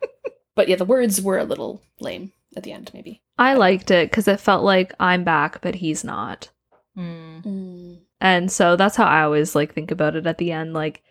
but 0.56 0.68
yeah, 0.68 0.76
the 0.76 0.84
words 0.84 1.20
were 1.20 1.38
a 1.38 1.44
little 1.44 1.82
lame 2.00 2.32
at 2.56 2.62
the 2.64 2.72
end, 2.72 2.90
maybe. 2.92 3.22
I 3.38 3.54
liked 3.54 3.90
it 3.90 4.10
because 4.10 4.26
it 4.28 4.40
felt 4.40 4.64
like 4.64 4.94
I'm 4.98 5.24
back, 5.24 5.60
but 5.62 5.76
he's 5.76 6.02
not. 6.04 6.50
Mm. 6.98 7.98
And 8.20 8.52
so 8.52 8.76
that's 8.76 8.96
how 8.96 9.04
I 9.04 9.22
always 9.22 9.54
like 9.54 9.74
think 9.74 9.90
about 9.90 10.16
it 10.16 10.26
at 10.26 10.38
the 10.38 10.52
end. 10.52 10.74
Like, 10.74 11.02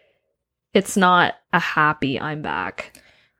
it's 0.73 0.95
not 0.95 1.35
a 1.51 1.59
happy 1.59 2.19
I'm 2.19 2.41
back. 2.41 2.93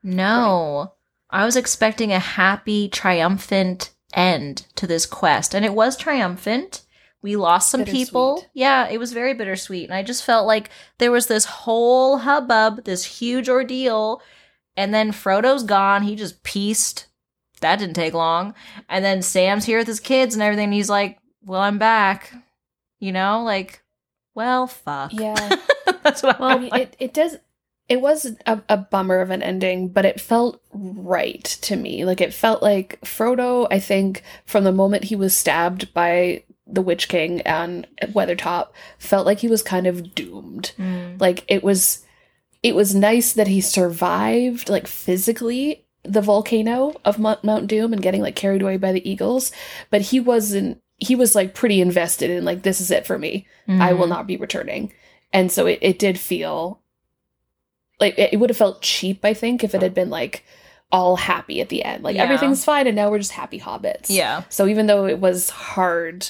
No. 0.04 0.94
I 1.30 1.46
was 1.46 1.56
expecting 1.56 2.12
a 2.12 2.20
happy, 2.20 2.90
triumphant 2.90 3.92
end 4.14 4.66
to 4.76 4.88
this 4.88 5.06
quest, 5.06 5.54
and 5.54 5.64
it 5.64 5.74
was 5.74 5.96
triumphant. 5.96 6.84
We 7.22 7.36
lost 7.36 7.70
some 7.70 7.86
people. 7.86 8.44
Yeah, 8.54 8.88
it 8.90 8.98
was 8.98 9.14
very 9.14 9.34
bittersweet. 9.34 9.86
And 9.86 9.94
I 9.94 10.02
just 10.02 10.24
felt 10.24 10.48
like 10.48 10.72
there 10.98 11.12
was 11.12 11.28
this 11.28 11.46
whole 11.46 12.18
hubbub, 12.20 12.84
this 12.84 13.06
huge 13.06 13.48
ordeal, 13.48 14.22
and 14.76 14.94
then 14.94 15.12
Frodo's 15.12 15.64
gone. 15.64 16.02
He 16.02 16.16
just 16.16 16.42
pieced. 16.44 17.08
That 17.62 17.78
didn't 17.78 17.94
take 17.94 18.16
long. 18.16 18.56
And 18.90 19.06
then 19.06 19.22
Sam's 19.22 19.66
here 19.66 19.78
with 19.78 19.88
his 19.88 20.00
kids 20.00 20.34
and 20.34 20.42
everything. 20.42 20.66
And 20.66 20.74
he's 20.74 20.90
like, 20.90 21.20
Well, 21.44 21.62
I'm 21.62 21.78
back. 21.78 22.34
You 23.00 23.12
know, 23.12 23.44
like, 23.44 23.84
well, 24.34 24.66
fuck. 24.68 25.14
Yeah. 25.14 25.58
That's 26.04 26.24
what 26.24 26.42
I 26.42 26.54
I 26.54 26.58
mean, 26.58 26.74
it, 26.74 26.96
it 27.00 27.14
does. 27.14 27.38
It 27.92 28.00
was 28.00 28.26
a, 28.46 28.62
a 28.70 28.78
bummer 28.78 29.20
of 29.20 29.32
an 29.32 29.44
ending, 29.44 29.90
but 29.90 30.06
it 30.06 30.22
felt 30.22 30.62
right 30.72 31.44
to 31.44 31.76
me. 31.76 32.06
Like 32.06 32.22
it 32.22 32.34
felt 32.34 32.62
like 32.64 33.00
Frodo. 33.02 33.68
I 33.70 33.80
think 33.80 34.24
from 34.46 34.64
the 34.64 34.72
moment 34.72 35.04
he 35.06 35.16
was 35.18 35.36
stabbed 35.36 35.94
by 35.94 36.44
the 36.66 36.82
Witch 36.82 37.10
King 37.10 37.42
and 37.42 37.86
Weathertop, 38.14 38.70
felt 38.98 39.26
like 39.26 39.40
he 39.40 39.50
was 39.50 39.62
kind 39.62 39.88
of 39.88 40.16
doomed. 40.16 40.72
Mm. 40.78 41.20
Like 41.20 41.44
it 41.50 41.64
was. 41.64 42.06
It 42.64 42.76
was 42.76 42.94
nice 42.94 43.34
that 43.34 43.48
he 43.48 43.60
survived, 43.60 44.70
like 44.70 44.86
physically, 44.88 45.84
the 46.04 46.22
volcano 46.22 46.94
of 47.04 47.18
Mount, 47.20 47.44
Mount 47.44 47.66
Doom 47.68 47.92
and 47.92 48.02
getting 48.04 48.22
like 48.22 48.36
carried 48.36 48.62
away 48.62 48.78
by 48.78 48.92
the 48.92 49.10
eagles, 49.10 49.52
but 49.90 50.02
he 50.02 50.20
wasn't. 50.20 50.80
He 50.98 51.16
was 51.16 51.34
like 51.36 51.56
pretty 51.56 51.82
invested 51.82 52.30
in 52.30 52.46
like 52.46 52.62
this 52.62 52.80
is 52.80 52.92
it 52.92 53.06
for 53.08 53.18
me. 53.18 53.48
I 53.68 53.94
will 53.94 54.06
Mhm. 54.06 54.10
not 54.10 54.28
be 54.28 54.38
returning. 54.38 54.94
And 55.34 55.52
so 55.52 55.66
it, 55.66 55.80
it 55.82 55.98
did 55.98 56.20
feel 56.20 56.81
like 58.02 58.18
it, 58.20 58.34
it 58.34 58.38
would 58.38 58.50
have 58.50 58.58
felt 58.58 58.82
cheap, 58.82 59.24
I 59.24 59.34
think, 59.34 59.64
if 59.64 59.74
it 59.74 59.82
had 59.82 59.94
been 59.94 60.10
like 60.10 60.44
all 60.92 61.16
happy 61.16 61.62
at 61.62 61.70
the 61.70 61.84
end. 61.86 62.04
Like 62.04 62.18
Yeah. 62.18 62.24
everything's 62.24 62.66
fine 62.66 62.86
and 62.88 62.96
now 62.98 63.10
we're 63.10 63.20
just 63.20 63.32
happy 63.32 63.60
hobbits. 63.62 64.08
Yeah. 64.10 64.44
So 64.50 64.68
even 64.68 64.88
though 64.88 65.06
it 65.06 65.20
was 65.20 65.50
hard, 65.50 66.30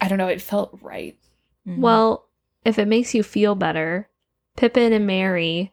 I 0.00 0.08
don't 0.08 0.18
know, 0.18 0.28
it 0.28 0.42
felt 0.42 0.76
right. 0.82 1.16
Mhm. 1.66 1.78
Well, 1.78 2.26
if 2.66 2.78
it 2.78 2.86
makes 2.86 3.14
you 3.14 3.22
feel 3.22 3.54
better, 3.54 4.08
Pippin 4.58 4.92
and 4.92 5.06
Merry 5.06 5.72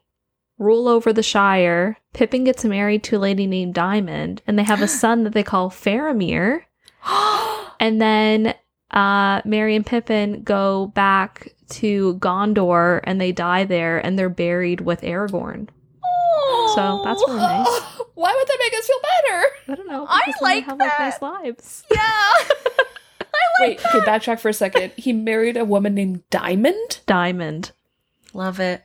rule 0.58 0.88
over 0.88 1.12
the 1.12 1.22
Shire. 1.22 1.98
Pippin 2.14 2.44
gets 2.44 2.64
married 2.64 3.02
to 3.04 3.16
a 3.16 3.18
lady 3.18 3.46
named 3.46 3.74
Diamond, 3.74 4.40
and 4.46 4.58
they 4.58 4.62
have 4.62 4.80
a 4.80 4.88
son 5.02 5.24
that 5.24 5.34
they 5.34 5.42
call 5.42 5.68
Faramir. 5.70 6.62
And 7.78 8.00
then 8.00 8.54
uh, 8.90 9.42
Merry 9.44 9.76
and 9.76 9.84
Pippin 9.84 10.42
go 10.42 10.86
back 10.94 11.52
to 11.70 12.14
Gondor 12.18 13.00
and 13.04 13.20
they 13.20 13.32
die 13.32 13.64
there 13.64 13.98
and 13.98 14.18
they're 14.18 14.28
buried 14.28 14.80
with 14.80 15.00
Aragorn. 15.02 15.68
Oh, 16.04 16.72
So 16.74 17.02
that's 17.04 17.22
really 17.26 17.40
nice. 17.40 17.66
Why 18.14 18.32
would 18.34 18.48
that 18.48 18.58
make 18.58 18.72
us 18.78 18.86
feel 18.86 18.96
better? 19.02 19.46
I 19.68 19.74
don't 19.74 19.88
know. 19.88 20.06
I 20.08 20.22
because 20.26 20.40
then 20.40 20.48
they 20.50 20.54
like 20.56 20.64
have 20.64 20.78
that. 20.78 20.84
like 20.84 20.98
nice 20.98 21.22
lives. 21.22 21.84
yeah. 21.90 21.98
I 22.00 22.44
like 22.48 22.48
that. 22.48 22.86
Wait, 23.60 23.80
okay, 23.86 23.98
backtrack 24.00 24.38
for 24.40 24.48
a 24.48 24.52
second. 24.54 24.92
He 24.96 25.12
married 25.12 25.56
a 25.56 25.64
woman 25.64 25.94
named 25.94 26.22
Diamond? 26.30 27.00
Diamond. 27.06 27.72
Love 28.32 28.60
it. 28.60 28.82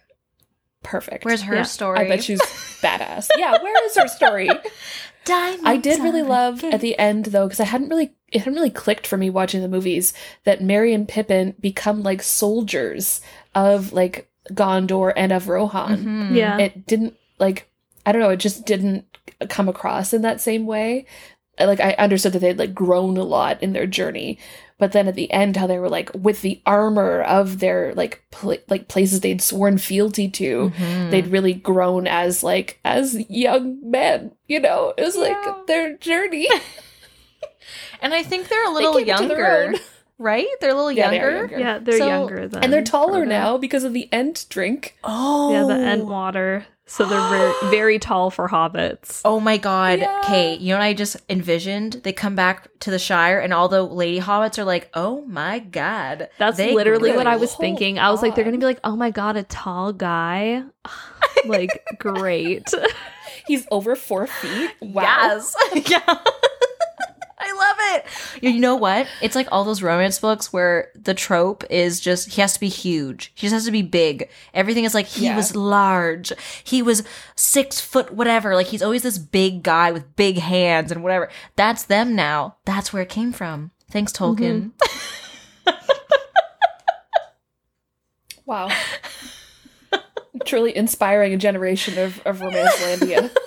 Perfect. 0.84 1.26
Where's 1.26 1.44
her 1.44 1.56
Yeah, 1.56 1.64
story? 1.64 2.00
I 2.00 2.08
bet 2.08 2.24
she's 2.24 2.42
badass. 2.82 3.30
Yeah, 3.38 3.52
where 3.62 3.86
is 3.86 3.96
her 3.96 4.08
story? 4.08 4.50
Diamond. 5.26 5.68
I 5.68 5.78
did 5.78 6.00
really 6.02 6.24
love 6.24 6.64
at 6.64 6.82
the 6.82 6.98
end 6.98 7.26
though, 7.26 7.46
because 7.48 7.60
I 7.60 7.66
hadn't 7.66 7.90
really 7.90 8.14
it 8.32 8.40
hadn't 8.40 8.56
really 8.56 8.70
clicked 8.70 9.06
for 9.08 9.18
me 9.18 9.30
watching 9.30 9.62
the 9.62 9.68
movies 9.68 10.14
that 10.46 10.62
Merry 10.64 10.94
and 10.94 11.08
Pippin 11.08 11.54
become 11.60 12.02
like 12.04 12.22
soldiers 12.24 13.22
of 13.56 13.94
like 13.94 14.30
Gondor 14.52 15.14
and 15.16 15.32
of 15.32 15.48
Rohan. 15.48 16.06
Mhm. 16.32 16.36
Yeah. 16.36 16.58
It 16.58 16.86
didn't 16.88 17.16
like 17.40 17.68
I 18.06 18.12
don't 18.12 18.22
know, 18.22 18.30
it 18.30 18.38
just 18.38 18.66
didn't 18.66 19.06
come 19.50 19.70
across 19.70 20.14
in 20.14 20.22
that 20.24 20.42
same 20.42 20.66
way. 20.66 21.06
Like 21.60 21.80
I 21.80 21.92
understood 22.00 22.34
that 22.34 22.40
they'd 22.40 22.58
like 22.58 22.74
grown 22.74 23.18
a 23.18 23.24
lot 23.24 23.62
in 23.62 23.74
their 23.74 23.86
journey, 23.86 24.40
but 24.80 24.94
then 24.94 25.08
at 25.08 25.14
the 25.16 25.32
end 25.32 25.58
how 25.58 25.68
they 25.68 25.78
were 25.78 25.90
like 25.90 26.10
with 26.16 26.42
the 26.42 26.60
armor 26.66 27.22
of 27.22 27.60
their 27.60 27.94
like 27.94 28.24
pl- 28.32 28.58
like 28.70 28.88
places 28.88 29.20
they'd 29.20 29.42
sworn 29.42 29.78
fealty 29.78 30.28
to 30.30 30.72
Mhm. 30.76 31.12
they'd 31.12 31.28
really 31.28 31.54
grown 31.54 32.08
as 32.08 32.42
like 32.44 32.80
as 32.84 33.16
young 33.30 33.78
men 33.84 34.32
you 34.48 34.60
know 34.60 34.94
it 34.98 35.04
was 35.04 35.16
Yeah. 35.16 35.22
like 35.24 35.68
their 35.68 35.96
journey 35.98 36.48
and 38.02 38.14
I 38.14 38.24
think 38.24 38.48
they're 38.50 38.66
a 38.68 38.72
little 38.72 38.94
came 38.96 39.08
younger, 39.08 39.74
right? 40.18 40.48
They're 40.60 40.72
a 40.72 40.76
little 40.76 40.92
Yeah, 40.92 41.10
they 41.10 41.18
younger. 41.18 41.36
younger. 41.38 41.60
Yeah, 41.60 41.80
they're 41.80 41.98
So- 41.98 42.08
younger 42.08 42.48
than 42.48 42.64
and 42.64 42.74
they're 42.74 42.84
taller 42.84 43.26
Frodo. 43.26 43.30
now 43.30 43.58
because 43.58 43.84
of 43.84 43.94
the 43.94 44.08
Ent 44.12 44.46
drink 44.50 44.98
Oh, 45.04 45.52
Yeah, 45.52 45.64
the 45.66 45.82
Ent 45.82 46.06
water. 46.06 46.66
So 46.88 47.06
they're 47.06 47.30
very, 47.30 47.54
very 47.72 48.00
tall 48.00 48.32
for 48.32 48.50
hobbits. 48.50 49.22
Oh 49.24 49.40
my 49.40 49.56
god, 49.56 50.00
Yeah. 50.00 50.22
Kate, 50.26 50.60
you 50.60 50.74
know 50.74 50.80
what 50.80 50.84
I 50.84 50.94
just 50.94 51.16
envisioned? 51.30 52.02
They 52.04 52.12
come 52.12 52.36
back 52.36 52.68
to 52.82 52.92
the 52.92 53.00
Shire 53.00 53.40
and 53.40 53.54
all 53.54 53.70
the 53.70 53.82
lady 53.82 54.20
hobbits 54.20 54.58
are 54.60 54.66
like, 54.66 54.90
oh 54.94 55.22
my 55.26 55.60
god. 55.60 56.28
That's 56.38 56.58
They 56.58 56.74
literally 56.74 57.14
what 57.14 57.28
I 57.28 57.38
was 57.38 57.52
Hold 57.54 57.62
thinking. 57.62 57.98
I 57.98 58.12
was 58.12 58.22
like, 58.22 58.36
they're 58.36 58.44
gonna 58.44 58.58
be 58.58 58.66
like, 58.66 58.82
oh 58.84 58.98
my 58.98 59.10
god, 59.10 59.38
a 59.38 59.44
tall 59.44 59.94
guy. 59.94 60.64
like, 61.46 61.82
great. 61.98 62.70
he's 63.48 63.66
over 63.72 63.96
four 63.96 64.28
feet 64.28 64.72
wow 64.82 65.02
Yes. 65.04 65.56
yeah. 65.90 66.18
I 67.52 67.58
love 67.58 68.04
it. 68.42 68.44
You 68.44 68.60
know 68.60 68.76
what? 68.76 69.08
It's 69.22 69.36
like 69.36 69.48
all 69.52 69.64
those 69.64 69.82
romance 69.82 70.20
books 70.20 70.54
where 70.54 70.90
the 70.96 71.14
trope 71.14 71.64
is 71.70 72.00
just 72.00 72.30
he 72.30 72.42
has 72.42 72.54
to 72.54 72.60
be 72.60 72.70
huge. 72.70 73.32
He 73.36 73.48
just 73.48 73.54
has 73.54 73.66
to 73.66 73.72
be 73.72 73.82
big. 73.82 74.30
Everything 74.54 74.84
is 74.86 74.94
like 74.94 75.08
he 75.08 75.26
Yeah. 75.26 75.36
was 75.36 75.56
large. 75.56 76.32
He 76.64 76.82
was 76.82 77.04
six 77.36 77.82
foot 77.82 78.14
whatever. 78.14 78.56
Like 78.56 78.68
he's 78.68 78.84
always 78.84 79.04
this 79.04 79.18
big 79.18 79.64
guy 79.64 79.92
with 79.92 80.16
big 80.16 80.38
hands 80.38 80.92
and 80.92 81.04
whatever. 81.04 81.30
That's 81.56 81.84
them 81.84 82.16
now. 82.16 82.58
That's 82.66 82.94
where 82.94 83.02
it 83.04 83.10
came 83.10 83.34
from. 83.34 83.72
Thanks, 83.90 84.14
Tolkien. 84.14 84.72
Mm-hmm. 84.72 85.66
wow 88.46 88.70
truly 90.46 90.76
inspiring 90.76 91.34
a 91.34 91.38
generation 91.38 91.98
of, 92.00 92.20
of 92.26 92.40
romancelandia 92.40 93.30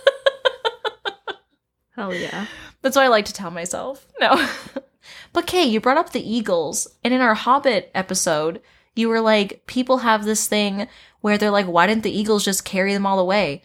Hell 1.97 2.13
yeah. 2.13 2.47
That's 2.85 2.97
what 2.97 3.05
I 3.05 3.09
like 3.09 3.24
to 3.24 3.32
tell 3.32 3.51
myself. 3.51 4.07
No. 4.20 4.47
but 5.32 5.47
Kay, 5.47 5.64
you 5.64 5.80
brought 5.80 5.97
up 5.97 6.12
the 6.12 6.20
Eagles, 6.22 6.87
and 7.03 7.12
in 7.14 7.20
our 7.22 7.35
Hobbit 7.35 7.91
episode, 7.95 8.61
you 8.95 9.09
were 9.09 9.20
like, 9.22 9.64
people 9.66 9.99
have 9.99 10.24
this 10.24 10.47
thing 10.47 10.87
where 11.22 11.39
they're 11.39 11.51
like, 11.51 11.66
why 11.66 11.87
didn't 11.87 12.03
the 12.03 12.16
Eagles 12.16 12.45
just 12.45 12.64
carry 12.66 12.93
them 12.93 13.07
all 13.07 13.18
away? 13.18 13.62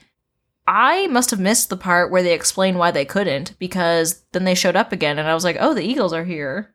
I 0.65 1.07
must 1.07 1.31
have 1.31 1.39
missed 1.39 1.69
the 1.69 1.75
part 1.77 2.11
where 2.11 2.23
they 2.23 2.33
explained 2.33 2.79
why 2.79 2.91
they 2.91 3.03
couldn't, 3.03 3.59
because 3.59 4.23
then 4.31 4.45
they 4.45 4.55
showed 4.55 4.77
up 4.77 4.91
again, 4.93 5.19
and 5.19 5.27
I 5.27 5.33
was 5.33 5.43
like, 5.43 5.57
oh, 5.59 5.73
the 5.73 5.83
Eagles 5.83 6.13
are 6.13 6.23
here. 6.23 6.73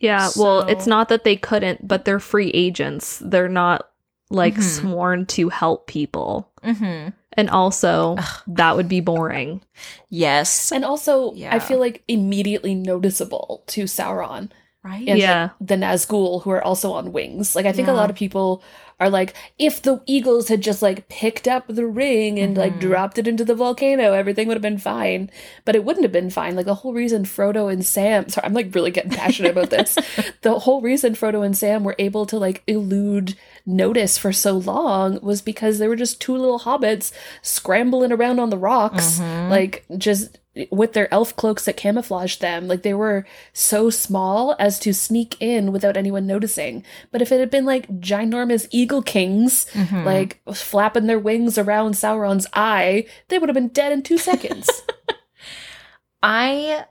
Yeah, 0.00 0.30
well, 0.36 0.62
it's 0.62 0.86
not 0.86 1.08
that 1.10 1.22
they 1.24 1.36
couldn't, 1.36 1.86
but 1.86 2.04
they're 2.04 2.20
free 2.20 2.50
agents. 2.50 3.22
They're 3.24 3.48
not 3.48 3.88
like 4.30 4.54
Mhm. 4.56 4.62
sworn 4.62 5.26
to 5.26 5.48
help 5.48 5.86
people. 5.86 6.50
Mm-hmm. 6.64 7.10
And 7.38 7.48
also, 7.50 8.16
that 8.48 8.74
would 8.76 8.88
be 8.88 9.00
boring. 9.00 9.62
Yes. 10.10 10.72
and 10.72 10.84
also 10.84 11.32
Yeah. 11.34 11.54
i 11.54 11.58
feel 11.60 11.78
like 11.78 12.02
immediately 12.08 12.74
noticeable 12.74 13.62
to 13.68 13.84
sauron 13.84 14.50
Right? 14.84 15.06
and 15.08 15.18
Yeah. 15.18 15.42
like, 15.60 15.68
the 15.68 15.76
Nazgul 15.76 16.42
who 16.42 16.50
are 16.50 16.62
also 16.62 16.92
on 16.92 17.12
wings. 17.12 17.54
Like 17.56 17.66
I 17.66 17.72
think 17.72 17.88
a 17.88 17.92
lot 17.92 18.10
of 18.10 18.16
people 18.16 18.62
are 19.00 19.08
like, 19.08 19.34
if 19.58 19.80
the 19.80 20.02
Eagles 20.06 20.48
had 20.48 20.60
just 20.60 20.82
like 20.82 21.08
picked 21.08 21.46
up 21.46 21.64
the 21.68 21.86
ring 21.86 22.38
and 22.38 22.56
like 22.56 22.74
Mhm. 22.74 22.80
dropped 22.80 23.18
it 23.18 23.28
into 23.28 23.44
the 23.44 23.54
volcano, 23.54 24.12
everything 24.12 24.48
would 24.48 24.56
have 24.56 24.62
been 24.62 24.78
fine. 24.78 25.30
But 25.64 25.76
it 25.76 25.84
wouldn't 25.84 26.04
have 26.04 26.12
been 26.12 26.30
fine. 26.30 26.56
Like 26.56 26.66
the 26.66 26.74
whole 26.74 26.92
reason 26.92 27.24
Frodo 27.24 27.72
and 27.72 27.84
Sam 27.86 28.28
sorry, 28.28 28.44
I'm 28.46 28.54
like 28.54 28.74
really 28.74 28.90
getting 28.90 29.10
passionate 29.12 29.52
about 29.52 29.70
this. 29.70 29.96
The 30.42 30.58
whole 30.60 30.80
reason 30.80 31.14
Frodo 31.14 31.44
and 31.44 31.56
Sam 31.56 31.84
were 31.84 31.96
able 31.98 32.26
to 32.26 32.38
like 32.38 32.62
elude 32.66 33.34
notice 33.66 34.16
for 34.18 34.32
so 34.32 34.52
long 34.56 35.18
was 35.22 35.42
because 35.42 35.78
they 35.78 35.88
were 35.88 35.96
just 35.96 36.20
two 36.20 36.36
little 36.36 36.60
hobbits 36.60 37.12
scrambling 37.42 38.12
around 38.12 38.38
on 38.40 38.50
the 38.50 38.58
rocks, 38.58 39.18
Mhm. 39.20 39.50
like 39.50 39.84
just 39.96 40.38
with 40.70 40.92
their 40.92 41.12
elf 41.12 41.34
cloaks 41.36 41.64
that 41.64 41.76
camouflaged 41.76 42.40
them. 42.40 42.66
Like 42.68 42.82
they 42.82 42.94
were 42.94 43.26
so 43.52 43.90
small 43.90 44.56
as 44.58 44.78
to 44.80 44.92
sneak 44.92 45.36
in 45.40 45.72
without 45.72 45.96
anyone 45.96 46.26
noticing. 46.26 46.84
But 47.12 47.22
if 47.22 47.30
it 47.32 47.40
had 47.40 47.50
been 47.50 47.64
like 47.66 47.88
ginormous 48.00 48.66
eagle 48.70 49.02
kings, 49.02 49.66
Mhm. 49.72 50.04
like 50.04 50.40
flapping 50.54 51.06
their 51.06 51.18
wings 51.18 51.58
around 51.58 51.94
Sauron's 51.94 52.46
eye, 52.52 53.06
they 53.28 53.38
would 53.38 53.48
have 53.48 53.54
been 53.54 53.68
dead 53.68 53.92
in 53.92 54.02
two 54.02 54.18
seconds. 54.18 54.68
I 56.22 56.84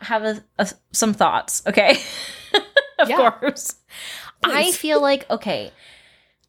have 0.00 0.24
a, 0.24 0.42
a- 0.58 0.68
some 0.92 1.14
thoughts, 1.14 1.62
okay? 1.66 1.98
of 2.98 3.08
Yeah. 3.08 3.30
course. 3.30 3.76
I 4.44 4.70
feel 4.72 5.00
like, 5.00 5.28
okay, 5.30 5.72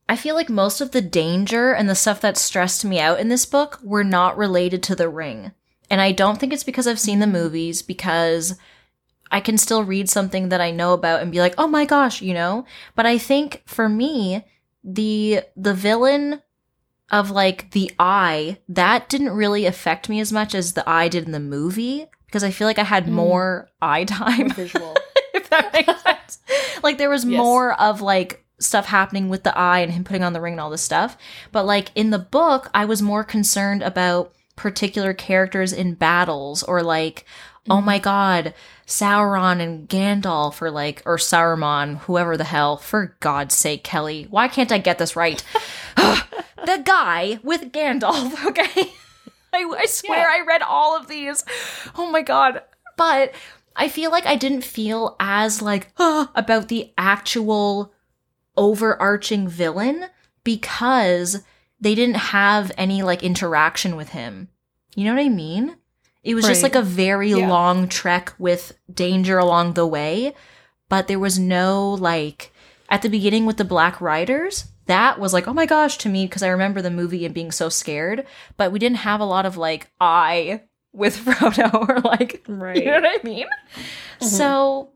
I 0.07 0.15
feel 0.15 0.35
like 0.35 0.49
most 0.49 0.81
of 0.81 0.91
the 0.91 1.01
danger 1.01 1.71
and 1.73 1.87
the 1.89 1.95
stuff 1.95 2.21
that 2.21 2.37
stressed 2.37 2.83
me 2.85 2.99
out 2.99 3.19
in 3.19 3.29
this 3.29 3.45
book 3.45 3.79
were 3.83 4.03
not 4.03 4.37
related 4.37 4.81
to 4.83 4.95
the 4.95 5.09
ring. 5.09 5.51
And 5.89 5.99
I 6.01 6.11
don't 6.11 6.39
think 6.39 6.53
it's 6.53 6.63
because 6.63 6.87
I've 6.87 6.99
seen 6.99 7.19
the 7.19 7.27
movies, 7.27 7.81
because 7.81 8.57
I 9.31 9.39
can 9.39 9.57
still 9.57 9.83
read 9.83 10.09
something 10.09 10.49
that 10.49 10.61
I 10.61 10.71
know 10.71 10.93
about 10.93 11.21
and 11.21 11.31
be 11.31 11.39
like, 11.39 11.55
oh 11.57 11.67
my 11.67 11.85
gosh, 11.85 12.21
you 12.21 12.33
know? 12.33 12.65
But 12.95 13.05
I 13.05 13.17
think 13.17 13.63
for 13.65 13.89
me, 13.89 14.45
the 14.83 15.41
the 15.55 15.73
villain 15.73 16.41
of 17.11 17.31
like 17.31 17.71
the 17.71 17.91
eye, 17.99 18.59
that 18.69 19.09
didn't 19.09 19.31
really 19.31 19.65
affect 19.65 20.09
me 20.09 20.19
as 20.19 20.31
much 20.31 20.53
as 20.53 20.73
the 20.73 20.87
eye 20.87 21.07
did 21.07 21.25
in 21.25 21.31
the 21.31 21.39
movie. 21.39 22.05
Because 22.27 22.43
I 22.43 22.51
feel 22.51 22.67
like 22.67 22.77
I 22.77 22.83
had 22.83 23.05
Mm. 23.07 23.11
more 23.13 23.69
eye 23.81 24.03
time 24.03 24.51
Visual. 24.51 24.95
if 25.33 25.49
that 25.49 25.73
makes 25.73 26.01
sense. 26.03 26.39
Like 26.83 26.99
there 26.99 27.09
was 27.09 27.25
Yes. 27.25 27.37
more 27.37 27.73
of 27.81 28.01
like 28.01 28.45
stuff 28.59 28.85
happening 28.85 29.29
with 29.29 29.43
the 29.43 29.57
eye 29.57 29.79
and 29.79 29.91
him 29.91 30.03
putting 30.03 30.23
on 30.23 30.33
the 30.33 30.41
ring 30.41 30.53
and 30.53 30.61
all 30.61 30.69
this 30.69 30.83
stuff. 30.83 31.17
But 31.51 31.65
like 31.65 31.91
in 31.95 32.11
the 32.11 32.19
book, 32.19 32.69
I 32.75 32.85
was 32.85 33.01
more 33.01 33.23
concerned 33.23 33.81
about 33.81 34.33
particular 34.59 35.13
characters 35.13 35.71
in 35.71 35.93
battles 35.93 36.63
or 36.63 36.83
like, 36.83 37.23
oh 37.69 37.79
my 37.79 37.97
god, 37.97 38.53
Sauron 38.85 39.61
and 39.61 39.87
Gandalf 39.87 40.61
or 40.61 40.69
like 40.69 41.01
or 41.05 41.15
Saruman, 41.15 41.99
whoever 41.99 42.35
the 42.35 42.43
hell, 42.43 42.75
for 42.75 43.15
God's 43.21 43.55
sake, 43.55 43.85
Kelly, 43.85 44.27
why 44.29 44.49
can't 44.49 44.71
I 44.71 44.77
get 44.77 44.97
this 44.97 45.15
right? 45.15 45.41
the 45.95 46.81
guy 46.83 47.39
with 47.41 47.71
Gandalf, 47.71 48.45
okay? 48.49 48.91
I, 49.53 49.63
I 49.77 49.85
swear 49.85 50.19
Yeah. 50.19 50.43
I 50.43 50.45
read 50.45 50.61
all 50.61 50.97
of 50.97 51.07
these. 51.07 51.43
Oh 51.95 52.11
my 52.11 52.21
god. 52.21 52.61
But 52.97 53.33
I 53.77 53.87
feel 53.87 54.11
like 54.11 54.25
I 54.25 54.35
didn't 54.35 54.65
feel 54.65 55.15
as 55.21 55.61
like 55.61 55.93
"Ah," 55.97 56.31
about 56.35 56.67
the 56.67 56.91
actual 56.97 57.93
overarching 58.57 59.47
villain 59.47 60.07
because 60.43 61.43
they 61.81 61.95
didn't 61.95 62.17
have 62.17 62.71
any 62.77 63.03
like 63.03 63.23
interaction 63.23 63.95
with 63.95 64.09
him. 64.09 64.49
You 64.95 65.05
know 65.05 65.13
what 65.15 65.23
I 65.25 65.29
mean? 65.29 65.75
It 66.23 66.35
was 66.35 66.45
just 66.45 66.63
like 66.63 66.75
a 66.75 66.81
very 66.81 67.29
Yeah. 67.31 67.47
long 67.47 67.87
trek 67.87 68.33
with 68.37 68.77
danger 68.93 69.37
along 69.37 69.73
the 69.73 69.87
way, 69.87 70.33
but 70.89 71.07
there 71.07 71.19
was 71.19 71.39
no 71.39 71.91
like 71.93 72.51
at 72.89 73.01
the 73.01 73.09
beginning 73.09 73.45
with 73.45 73.57
the 73.57 73.63
Black 73.65 74.01
Riders. 74.01 74.65
That 74.87 75.19
was 75.19 75.33
like, 75.33 75.47
oh 75.47 75.53
my 75.53 75.65
gosh, 75.67 75.97
to 75.99 76.09
me, 76.09 76.25
because 76.25 76.41
I 76.43 76.47
remember 76.49 76.81
the 76.81 76.89
movie 76.89 77.23
and 77.23 77.33
being 77.33 77.51
so 77.51 77.69
scared. 77.69 78.25
But 78.57 78.71
we 78.71 78.79
didn't 78.79 78.97
have 78.97 79.19
a 79.21 79.25
lot 79.25 79.45
of 79.45 79.55
like 79.55 79.89
I 80.01 80.63
with 80.93 81.15
Frodo 81.17 81.73
or 81.89 81.99
like 82.01 82.43
Right. 82.47 82.77
you 82.77 82.85
know 82.85 82.99
what 82.99 83.05
I 83.05 83.23
mean? 83.23 83.45
Mm-hmm. 83.45 84.25
So, 84.25 84.89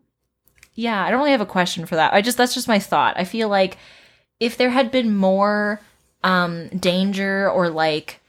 yeah, 0.74 1.04
I 1.06 1.10
don't 1.12 1.20
really 1.20 1.32
have 1.32 1.40
a 1.42 1.46
question 1.46 1.86
for 1.86 1.96
that. 1.96 2.14
I 2.14 2.22
just 2.22 2.38
that's 2.38 2.54
just 2.56 2.68
my 2.68 2.80
thought. 2.80 3.16
I 3.18 3.24
feel 3.24 3.48
like 3.48 3.78
if 4.40 4.58
there 4.58 4.72
had 4.72 4.92
been 4.92 5.16
more 5.16 5.80
um 6.24 6.70
danger 6.70 7.50
or 7.50 7.70
like 7.70 8.20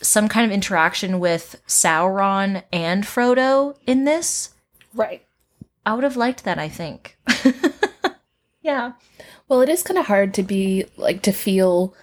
some 0.00 0.28
kind 0.28 0.46
of 0.46 0.52
interaction 0.52 1.18
with 1.18 1.60
Sauron 1.66 2.62
and 2.72 3.04
Frodo 3.04 3.76
in 3.86 4.04
this, 4.04 4.54
right. 4.94 5.24
I 5.84 5.94
would 5.94 6.04
have 6.04 6.16
liked 6.16 6.44
that, 6.44 6.58
I 6.58 6.68
think. 6.68 7.16
yeah. 8.62 8.92
Well, 9.48 9.62
it 9.62 9.68
is 9.68 9.82
kind 9.82 9.98
of 9.98 10.06
hard 10.06 10.34
to 10.34 10.42
be 10.42 10.84
like 10.96 11.22
to 11.22 11.32
feel 11.32 11.94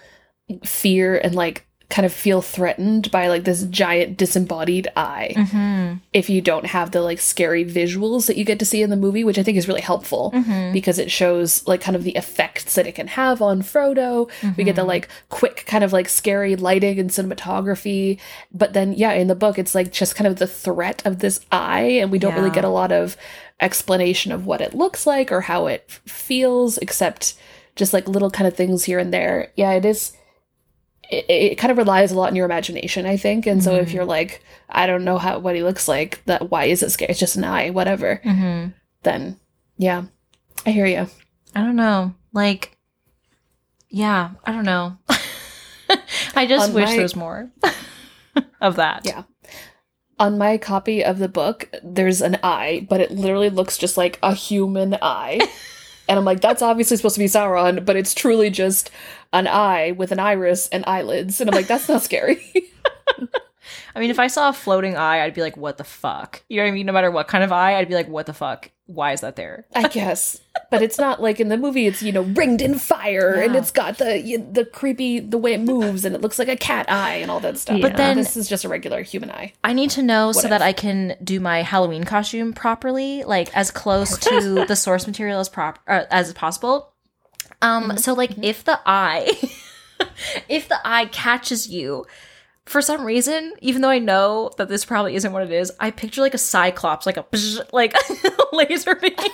fear 0.64 1.16
and 1.16 1.34
like 1.34 1.65
kind 1.88 2.04
of 2.04 2.12
feel 2.12 2.42
threatened 2.42 3.08
by 3.12 3.28
like 3.28 3.44
this 3.44 3.62
giant 3.64 4.16
disembodied 4.16 4.88
eye 4.96 5.32
Mhm. 5.36 6.00
if 6.12 6.28
you 6.28 6.40
don't 6.40 6.66
have 6.66 6.90
the 6.90 7.00
like 7.00 7.20
scary 7.20 7.64
visuals 7.64 8.26
that 8.26 8.36
you 8.36 8.44
get 8.44 8.58
to 8.58 8.64
see 8.64 8.82
in 8.82 8.90
the 8.90 8.96
movie, 8.96 9.22
which 9.22 9.38
I 9.38 9.44
think 9.44 9.56
is 9.56 9.68
really 9.68 9.82
helpful 9.82 10.32
Mhm. 10.34 10.72
because 10.72 10.98
it 10.98 11.12
shows 11.12 11.62
like 11.68 11.80
kind 11.80 11.94
of 11.94 12.02
the 12.02 12.16
effects 12.16 12.74
that 12.74 12.88
it 12.88 12.96
can 12.96 13.06
have 13.06 13.40
on 13.40 13.62
Frodo. 13.62 14.28
We 14.56 14.64
get 14.64 14.74
the 14.74 14.82
like 14.84 15.08
quick 15.28 15.64
kind 15.68 15.84
of 15.84 15.92
like 15.92 16.08
scary 16.08 16.56
lighting 16.56 16.98
and 16.98 17.08
cinematography, 17.08 18.18
but 18.52 18.72
then 18.72 18.92
yeah, 18.92 19.12
in 19.12 19.28
the 19.28 19.34
book 19.36 19.56
it's 19.56 19.74
like 19.74 19.92
just 19.92 20.16
kind 20.16 20.26
of 20.26 20.36
the 20.36 20.46
threat 20.48 21.02
of 21.04 21.20
this 21.20 21.38
eye 21.52 21.98
and 22.00 22.10
we 22.10 22.18
don't 22.18 22.34
really 22.34 22.50
get 22.50 22.64
a 22.64 22.68
lot 22.68 22.90
of 22.90 23.16
explanation 23.60 24.32
of 24.32 24.44
what 24.44 24.60
it 24.60 24.74
looks 24.74 25.06
like 25.06 25.30
or 25.30 25.42
how 25.42 25.66
it 25.66 25.88
feels 26.04 26.78
except 26.78 27.34
just 27.76 27.92
like 27.92 28.08
little 28.08 28.30
kind 28.30 28.48
of 28.48 28.54
things 28.54 28.84
here 28.84 28.98
and 28.98 29.12
there. 29.14 29.50
Yeah, 29.56 29.72
it 29.72 29.84
is 29.84 30.12
it, 31.10 31.24
it 31.28 31.54
kind 31.58 31.70
of 31.70 31.78
relies 31.78 32.12
a 32.12 32.16
lot 32.16 32.30
on 32.30 32.36
your 32.36 32.46
imagination, 32.46 33.06
I 33.06 33.16
think. 33.16 33.46
And 33.46 33.62
so 33.62 33.74
if 33.76 33.88
Mhm. 33.90 33.94
you're 33.94 34.04
like, 34.04 34.42
I 34.68 34.86
don't 34.86 35.04
know 35.04 35.18
how 35.18 35.38
what 35.38 35.54
he 35.54 35.62
looks 35.62 35.86
like, 35.88 36.22
that 36.26 36.50
why 36.50 36.64
is 36.64 36.82
it 36.82 36.90
scary? 36.90 37.10
It's 37.10 37.20
just 37.20 37.36
an 37.36 37.44
eye, 37.44 37.70
whatever. 37.70 38.20
Mhm. 38.24 38.74
Then 39.02 39.38
yeah, 39.78 40.04
I 40.64 40.70
hear 40.70 40.86
you. 40.86 41.08
I 41.54 41.60
don't 41.60 41.76
know. 41.76 42.14
Like, 42.32 42.76
yeah, 43.88 44.30
I 44.44 44.52
don't 44.52 44.64
know. 44.64 44.96
I 46.34 46.46
just 46.46 46.68
On 46.70 46.74
wish 46.74 46.86
my- 46.86 46.92
there 46.94 47.02
was 47.02 47.16
more 47.16 47.50
of 48.60 48.76
that. 48.76 49.02
Yeah. 49.04 49.22
On 50.18 50.38
my 50.38 50.56
copy 50.58 51.04
of 51.04 51.18
the 51.18 51.28
book, 51.28 51.68
there's 51.82 52.22
an 52.22 52.38
eye, 52.42 52.86
but 52.88 53.00
it 53.00 53.10
literally 53.10 53.50
looks 53.50 53.76
just 53.78 53.96
like 53.96 54.18
a 54.22 54.32
human 54.34 54.96
eye. 55.02 55.38
and 56.08 56.18
I'm 56.18 56.24
like, 56.24 56.40
that's 56.40 56.62
obviously 56.62 56.96
supposed 56.96 57.16
to 57.16 57.20
be 57.20 57.26
Sauron, 57.26 57.84
but 57.84 57.96
it's 57.96 58.14
truly 58.14 58.48
just 58.50 58.90
an 59.38 59.46
eye 59.48 59.92
with 59.92 60.12
an 60.12 60.18
iris 60.18 60.68
and 60.68 60.84
eyelids. 60.86 61.40
And 61.40 61.50
I'm 61.50 61.54
like, 61.56 61.66
that's 61.66 61.88
not 61.88 62.02
scary. 62.02 62.42
I 63.94 63.98
mean, 63.98 64.10
if 64.10 64.18
I 64.18 64.26
saw 64.26 64.50
a 64.50 64.52
floating 64.52 64.96
eye, 64.96 65.22
I'd 65.24 65.32
be 65.34 65.40
like, 65.40 65.56
what 65.56 65.78
the 65.78 65.84
fuck? 65.84 66.42
You 66.48 66.58
know 66.58 66.64
what 66.64 66.68
I 66.68 66.72
mean? 66.72 66.86
No 66.86 66.92
matter 66.92 67.10
what 67.10 67.28
kind 67.28 67.42
of 67.42 67.50
eye, 67.50 67.76
I'd 67.76 67.88
be 67.88 67.94
like, 67.94 68.08
what 68.08 68.26
the 68.26 68.34
fuck? 68.34 68.70
Why 68.84 69.12
is 69.12 69.22
that 69.22 69.36
there? 69.36 69.66
I 69.74 69.88
guess. 69.88 70.38
But 70.70 70.82
it's 70.82 70.98
not 70.98 71.20
like 71.22 71.40
in 71.40 71.48
the 71.48 71.56
movie, 71.56 71.86
it's, 71.86 72.02
you 72.02 72.12
know, 72.12 72.22
ringed 72.22 72.60
in 72.60 72.78
fire 72.78 73.32
and 73.34 73.56
it's 73.56 73.70
got 73.70 73.96
the 73.98 74.46
the 74.52 74.64
creepy, 74.66 75.20
the 75.20 75.38
way 75.38 75.54
it 75.54 75.60
moves 75.60 76.04
and 76.04 76.14
it 76.14 76.20
looks 76.20 76.38
like 76.38 76.48
a 76.48 76.56
cat 76.56 76.90
eye 76.90 77.14
and 77.14 77.30
all 77.30 77.40
that 77.40 77.56
stuff. 77.56 77.80
But 77.80 77.96
then- 77.96 78.18
this 78.18 78.36
is 78.36 78.48
just 78.48 78.64
a 78.64 78.68
regular 78.68 79.02
human 79.02 79.30
eye. 79.30 79.54
I 79.64 79.72
need 79.72 79.90
to 79.90 80.02
know 80.02 80.30
so 80.32 80.42
What 80.42 80.50
that? 80.50 80.62
I 80.62 80.72
can 80.72 81.16
do 81.24 81.40
my 81.40 81.62
Halloween 81.62 82.04
costume 82.04 82.52
properly, 82.52 83.24
like 83.24 83.54
as 83.56 83.70
close 83.70 84.18
to 84.18 84.64
the 84.68 84.76
source 84.76 85.06
material 85.06 85.40
as 85.40 85.48
prop 85.48 85.78
uh, 85.88 86.04
as 86.10 86.32
possible. 86.34 86.92
Um, 87.62 87.96
so 87.98 88.12
like 88.14 88.32
if 88.42 88.64
the 88.64 88.78
eye, 88.86 89.32
if 90.48 90.68
the 90.68 90.78
eye 90.84 91.06
catches 91.06 91.68
you, 91.68 92.06
for 92.64 92.82
some 92.82 93.04
reason, 93.04 93.54
even 93.60 93.80
though 93.82 93.90
I 93.90 94.00
know 94.00 94.50
that 94.58 94.68
this 94.68 94.84
probably 94.84 95.14
isn't 95.14 95.32
what 95.32 95.42
it 95.44 95.52
is, 95.52 95.72
I 95.78 95.90
picture 95.90 96.20
like 96.20 96.34
a 96.34 96.38
cyclops, 96.38 97.06
like 97.06 97.16
a 97.16 97.24
like 97.72 97.94
laser 98.52 98.94
beam. 98.94 99.12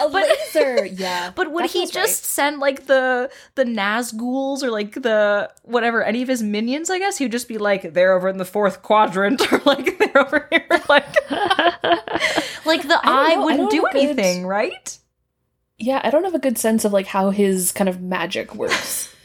A 0.00 0.08
laser, 0.08 0.86
yeah. 0.86 1.30
But 1.34 1.52
would 1.52 1.66
he 1.66 1.86
just 1.86 2.24
send 2.24 2.58
like 2.58 2.86
the 2.86 3.30
the 3.54 3.64
Nazguls 3.64 4.62
or 4.62 4.70
like 4.70 4.94
the 4.94 5.50
whatever 5.62 6.02
any 6.02 6.22
of 6.22 6.28
his 6.28 6.42
minions? 6.42 6.88
I 6.88 6.98
guess 6.98 7.18
he 7.18 7.26
would 7.26 7.32
just 7.32 7.48
be 7.48 7.58
like 7.58 7.92
they're 7.92 8.14
over 8.14 8.30
in 8.30 8.38
the 8.38 8.46
fourth 8.46 8.80
quadrant 8.80 9.52
or 9.52 9.60
like 9.66 9.98
they're 9.98 10.18
over 10.18 10.48
here 10.50 10.66
like 10.88 11.30
like 12.64 12.88
the 12.88 12.98
eye 13.02 13.34
know, 13.34 13.44
wouldn't 13.44 13.70
do 13.70 13.82
good- 13.92 13.96
anything, 13.96 14.46
right? 14.46 14.98
Yeah, 15.78 16.00
I 16.04 16.10
don't 16.10 16.24
have 16.24 16.34
a 16.34 16.38
good 16.38 16.58
sense 16.58 16.84
of 16.84 16.92
like 16.92 17.06
how 17.06 17.30
his 17.30 17.72
kind 17.72 17.88
of 17.88 18.00
magic 18.00 18.54
works. 18.54 19.10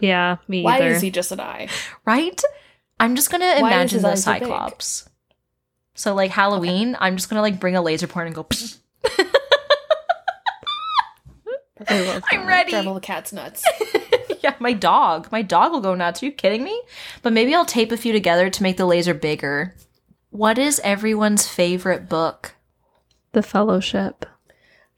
Yeah, 0.00 0.38
me 0.48 0.62
Why 0.62 0.78
either. 0.78 0.88
is 0.88 1.00
he 1.00 1.10
just 1.10 1.30
an 1.30 1.38
eye? 1.38 1.68
Right? 2.04 2.42
I'm 2.98 3.14
just 3.14 3.30
gonna 3.30 3.60
Why 3.60 3.68
imagine 3.68 4.02
the 4.02 4.08
eyes 4.08 4.24
so 4.24 4.32
big? 4.32 4.42
Cyclops. 4.42 5.08
So 5.94 6.12
like 6.12 6.32
Halloween, 6.32 6.96
I'm 6.98 7.16
just 7.16 7.30
gonna 7.30 7.40
like 7.40 7.60
bring 7.60 7.76
a 7.76 7.82
laser 7.82 8.08
pointer 8.08 8.26
and 8.26 8.34
go. 8.34 8.44
Psh. 8.44 8.78
I 11.88 12.00
love 12.00 12.22
I'm 12.30 12.46
ready. 12.46 12.70
Drive 12.72 12.86
all 12.86 12.94
the 12.94 13.00
cats 13.00 13.32
nuts. 13.32 13.64
yeah, 14.42 14.54
my 14.58 14.72
dog. 14.72 15.30
My 15.30 15.42
dog 15.42 15.72
will 15.72 15.80
go 15.80 15.94
nuts. 15.94 16.22
Are 16.22 16.26
you 16.26 16.32
kidding 16.32 16.64
me? 16.64 16.80
But 17.22 17.32
maybe 17.32 17.54
I'll 17.54 17.64
tape 17.64 17.92
a 17.92 17.96
few 17.96 18.12
together 18.12 18.50
to 18.50 18.62
make 18.62 18.76
the 18.76 18.86
laser 18.86 19.14
bigger. 19.14 19.74
What 20.30 20.58
is 20.58 20.80
everyone's 20.82 21.46
favorite 21.46 22.08
book? 22.08 22.54
The 23.32 23.42
Fellowship. 23.42 24.26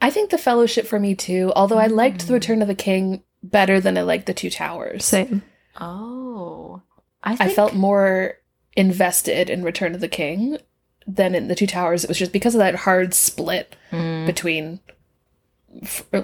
I 0.04 0.10
think 0.10 0.30
the 0.30 0.38
Fellowship 0.38 0.86
for 0.86 1.00
me 1.00 1.14
too. 1.14 1.52
Although 1.56 1.78
I 1.78 1.86
liked 1.86 2.26
the 2.26 2.34
Return 2.34 2.60
of 2.62 2.68
the 2.68 2.74
King 2.74 3.22
better 3.42 3.80
than 3.80 3.96
I 3.96 4.02
liked 4.02 4.26
the 4.26 4.34
Two 4.34 4.50
Towers. 4.50 5.04
Same. 5.04 5.42
Oh, 5.80 6.82
I 7.22 7.36
I 7.40 7.48
felt 7.48 7.74
more 7.74 8.34
invested 8.76 9.48
in 9.48 9.62
Return 9.64 9.94
of 9.94 10.00
the 10.00 10.08
King 10.08 10.58
than 11.06 11.34
in 11.34 11.48
the 11.48 11.54
Two 11.54 11.66
Towers. 11.66 12.04
It 12.04 12.08
was 12.08 12.18
just 12.18 12.32
because 12.32 12.54
of 12.54 12.58
that 12.58 12.74
hard 12.74 13.14
split 13.14 13.76
Mm, 13.92 14.26
between 14.26 14.80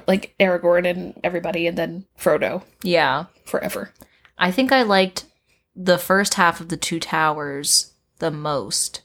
like 0.06 0.34
Aragorn 0.38 0.86
and 0.88 1.18
everybody, 1.24 1.66
and 1.66 1.76
then 1.76 2.04
Frodo 2.18 2.62
yeah. 2.82 3.26
forever. 3.44 3.92
I 4.38 4.50
think 4.50 4.72
I 4.72 4.82
liked 4.82 5.24
the 5.74 5.98
first 5.98 6.34
half 6.34 6.60
of 6.60 6.68
the 6.68 6.76
Two 6.76 7.00
Towers 7.00 7.92
the 8.18 8.30
most, 8.30 9.02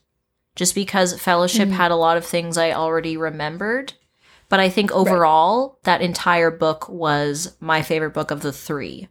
just 0.55 0.75
because 0.75 1.19
Fellowship 1.19 1.69
Mm. 1.69 1.73
had 1.73 1.91
a 1.91 1.95
lot 1.95 2.17
of 2.17 2.25
things 2.25 2.57
I 2.57 2.71
already 2.71 3.17
remembered. 3.17 3.93
But 4.55 4.61
I 4.61 4.69
think 4.69 4.89
overall, 4.93 5.79
that 5.83 6.01
entire 6.01 6.49
book 6.49 6.87
was 6.87 7.57
my 7.59 7.81
favorite 7.81 8.13
book 8.13 8.31
of 8.31 8.39
the 8.39 8.53
three. 8.53 9.09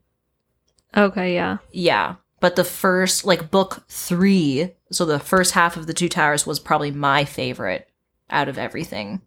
Okay, 0.96 1.34
yeah. 1.34 1.58
Yeah. 1.70 2.14
But 2.40 2.56
the 2.56 2.64
first, 2.64 3.26
like 3.26 3.50
book 3.50 3.84
three, 3.86 4.70
so 4.90 5.04
the 5.04 5.18
first 5.18 5.52
half 5.52 5.76
of 5.76 5.86
the 5.86 5.92
Two 5.92 6.08
Towers 6.08 6.46
was 6.46 6.58
probably 6.58 6.90
my 6.92 7.26
favorite 7.26 7.90
out 8.30 8.48
of 8.48 8.56
everything. 8.56 9.20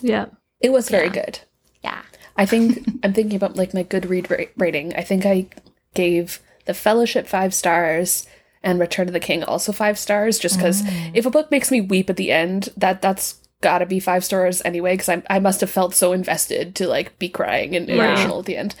Yeah. 0.00 0.26
It 0.60 0.70
was 0.70 0.88
very 0.88 1.06
Yeah. 1.06 1.24
good. 1.24 1.40
Yeah. 1.82 2.02
I 2.36 2.46
think 2.46 2.78
I'm 3.02 3.12
thinking 3.12 3.34
about 3.34 3.56
like 3.56 3.74
my 3.74 3.82
Goodread 3.82 4.30
ra- 4.30 4.46
rating. 4.56 4.94
I 4.94 5.02
think 5.02 5.26
I 5.26 5.48
gave 5.92 6.38
The 6.66 6.74
Fellowship 6.74 7.26
five 7.26 7.52
stars 7.52 8.28
and 8.62 8.78
Return 8.78 9.08
of 9.08 9.12
the 9.12 9.18
King 9.18 9.42
also 9.42 9.72
five 9.72 9.98
stars, 9.98 10.38
just 10.38 10.56
because 10.56 10.84
oh. 10.86 11.10
if 11.14 11.26
a 11.26 11.30
book 11.30 11.50
makes 11.50 11.72
me 11.72 11.80
weep 11.80 12.08
at 12.08 12.16
the 12.16 12.30
end, 12.30 12.68
that 12.76 13.02
that's 13.02 13.40
gotta 13.64 13.86
be 13.86 13.98
five 13.98 14.24
stars 14.24 14.62
anyway. 14.64 14.92
Because 14.94 15.08
I 15.08 15.22
I 15.28 15.40
must 15.40 15.60
have 15.60 15.70
felt 15.70 15.94
so 15.94 16.12
invested 16.12 16.74
to 16.76 16.86
like 16.86 17.18
be 17.18 17.28
crying 17.28 17.74
and 17.74 17.88
Yeah. 17.88 17.94
emotional 17.96 18.38
at 18.38 18.44
the 18.46 18.56
end. 18.56 18.76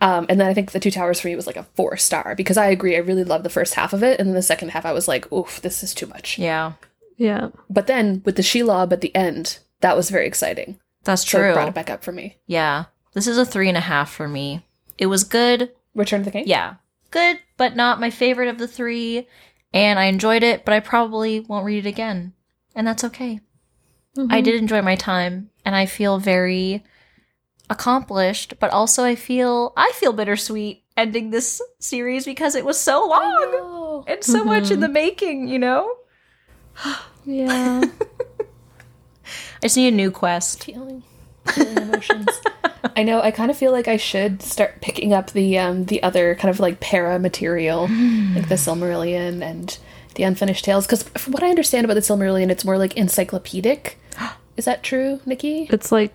Um, 0.00 0.26
and 0.28 0.40
then 0.40 0.48
I 0.48 0.54
think 0.54 0.70
the 0.72 0.80
Two 0.80 0.90
Towers 0.90 1.20
for 1.20 1.28
me 1.28 1.36
was 1.36 1.46
like 1.46 1.56
a 1.56 1.66
four 1.74 1.96
star 1.96 2.34
because 2.36 2.56
I 2.56 2.66
agree 2.66 2.94
I 2.96 3.00
really 3.00 3.24
loved 3.24 3.44
the 3.44 3.50
first 3.50 3.74
half 3.74 3.92
of 3.92 4.02
it, 4.02 4.18
and 4.20 4.28
then 4.28 4.34
the 4.34 4.42
second 4.42 4.70
half 4.70 4.84
I 4.84 4.92
was 4.92 5.06
like, 5.08 5.30
oof, 5.32 5.60
this 5.62 5.82
is 5.82 5.94
too 5.94 6.06
much. 6.06 6.38
Yeah. 6.38 6.72
Yeah. 7.16 7.48
But 7.70 7.86
then 7.86 8.20
with 8.24 8.36
the 8.36 8.42
Shelob 8.42 8.92
at 8.92 9.00
the 9.00 9.14
end, 9.14 9.58
that 9.80 9.96
was 9.96 10.10
very 10.10 10.26
exciting. 10.26 10.78
That's 11.04 11.28
So 11.28 11.38
it 11.38 11.42
true. 11.42 11.52
brought 11.54 11.68
it 11.68 11.74
back 11.74 11.90
up 11.90 12.02
for 12.04 12.10
me. 12.12 12.36
Yeah. 12.46 12.86
This 13.12 13.26
is 13.26 13.38
a 13.38 13.46
three 13.46 13.68
and 13.68 13.76
a 13.76 13.80
half 13.82 14.10
for 14.10 14.26
me. 14.28 14.64
It 14.98 15.06
was 15.06 15.22
good. 15.24 15.70
Return 15.94 16.20
of 16.20 16.24
the 16.26 16.30
King. 16.32 16.44
Yeah. 16.48 16.74
Good, 17.10 17.38
but 17.56 17.76
not 17.76 18.00
my 18.00 18.10
favorite 18.10 18.48
of 18.48 18.58
the 18.58 18.66
three. 18.68 19.28
And 19.74 19.98
I 19.98 20.04
enjoyed 20.06 20.42
it, 20.42 20.64
but 20.64 20.74
I 20.74 20.80
probably 20.80 21.40
won't 21.40 21.64
read 21.66 21.86
it 21.86 21.88
again. 21.88 22.32
And 22.74 22.86
that's 22.86 23.04
okay. 23.04 23.40
I 24.30 24.40
did 24.40 24.56
enjoy 24.56 24.82
my 24.82 24.94
time, 24.96 25.50
and 25.64 25.74
I 25.74 25.86
feel 25.86 26.18
very 26.18 26.84
accomplished, 27.70 28.54
but 28.60 28.70
also 28.70 29.04
I 29.04 29.14
feel 29.14 29.72
I 29.76 29.92
feel 29.94 30.12
bittersweet 30.12 30.84
ending 30.96 31.30
this 31.30 31.60
series 31.78 32.24
because 32.24 32.54
it 32.54 32.64
was 32.64 32.78
so 32.78 33.06
long 33.08 34.04
and 34.06 34.22
so 34.22 34.44
much 34.44 34.70
in 34.70 34.80
the 34.80 34.88
making, 34.88 35.48
you 35.48 35.58
know? 35.58 35.90
Yeah. 37.24 37.82
I 38.44 39.66
just 39.66 39.76
need 39.76 39.88
a 39.88 39.96
new 39.96 40.10
quest. 40.10 40.64
feeling, 40.64 41.02
feeling 41.46 41.78
emotions. 41.78 42.28
I 42.96 43.04
know. 43.04 43.22
I 43.22 43.30
kind 43.30 43.50
of 43.50 43.56
feel 43.56 43.72
like 43.72 43.88
I 43.88 43.96
should 43.96 44.42
start 44.42 44.80
picking 44.80 45.14
up 45.14 45.30
the 45.30 45.58
um 45.58 45.86
the 45.86 46.02
other 46.02 46.34
kind 46.34 46.50
of 46.50 46.60
like 46.60 46.80
para 46.80 47.18
material, 47.18 47.82
like 47.82 48.48
the 48.48 48.54
Silmarillion 48.58 49.40
and 49.42 49.78
the 50.14 50.22
Unfinished 50.24 50.64
Tales. 50.64 50.86
Because 50.86 51.02
from 51.04 51.32
what 51.32 51.42
I 51.42 51.48
understand 51.50 51.84
about 51.84 51.94
the 51.94 52.00
Silmarillion, 52.00 52.50
it's 52.50 52.64
more 52.64 52.78
like 52.78 52.96
encyclopedic. 52.96 53.98
Is 54.56 54.64
that 54.66 54.82
true, 54.82 55.20
Nikki? 55.24 55.66
it's 55.70 55.90
like 55.90 56.12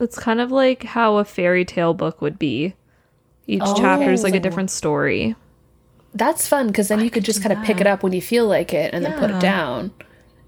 it's 0.00 0.18
kind 0.18 0.40
of 0.40 0.50
like 0.50 0.82
how 0.82 1.18
a 1.18 1.24
fairy 1.24 1.64
tale 1.64 1.94
book 1.94 2.20
would 2.20 2.38
be. 2.38 2.74
Each 3.46 3.60
Oh. 3.64 3.74
chapter 3.76 4.10
is 4.10 4.22
like 4.22 4.34
a 4.34 4.38
oh. 4.38 4.40
different 4.40 4.70
story. 4.70 5.36
That's 6.14 6.46
fun 6.48 6.66
because 6.68 6.88
then 6.88 7.00
you 7.00 7.10
could 7.10 7.24
just 7.24 7.42
kind 7.42 7.52
of 7.56 7.64
pick 7.64 7.80
it 7.80 7.86
up 7.86 8.02
when 8.02 8.12
you 8.12 8.20
feel 8.20 8.46
like 8.46 8.74
it 8.74 8.92
and 8.92 9.04
then 9.04 9.18
put 9.18 9.30
it 9.30 9.40
down, 9.40 9.92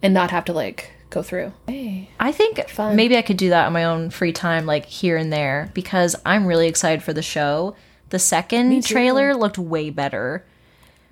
and 0.02 0.12
not 0.12 0.30
have 0.30 0.44
to 0.46 0.52
like 0.52 0.90
go 1.10 1.22
through. 1.22 1.52
Hey. 1.66 2.10
I 2.20 2.32
think 2.32 2.68
Fun. 2.68 2.96
maybe 2.96 3.16
I 3.16 3.22
could 3.22 3.36
do 3.38 3.48
that 3.50 3.66
on 3.66 3.72
my 3.72 3.84
own 3.84 4.10
free 4.10 4.32
time, 4.32 4.66
like 4.66 4.84
here 4.86 5.16
and 5.16 5.32
there, 5.32 5.70
because 5.72 6.16
I'm 6.26 6.46
really 6.46 6.68
excited 6.68 7.02
for 7.02 7.12
the 7.12 7.22
show. 7.22 7.76
The 8.10 8.18
second 8.18 8.84
trailer 8.84 9.34
looked 9.34 9.56
way 9.58 9.90
better. 9.90 10.44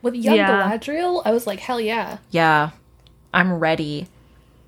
With 0.02 0.14
young 0.14 0.36
Yeah. 0.36 0.70
Galadriel, 0.70 1.22
I 1.24 1.30
was 1.30 1.46
like, 1.46 1.60
hell 1.60 1.80
yeah. 1.80 2.18
Yeah, 2.30 2.70
I'm 3.32 3.54
ready. 3.54 4.08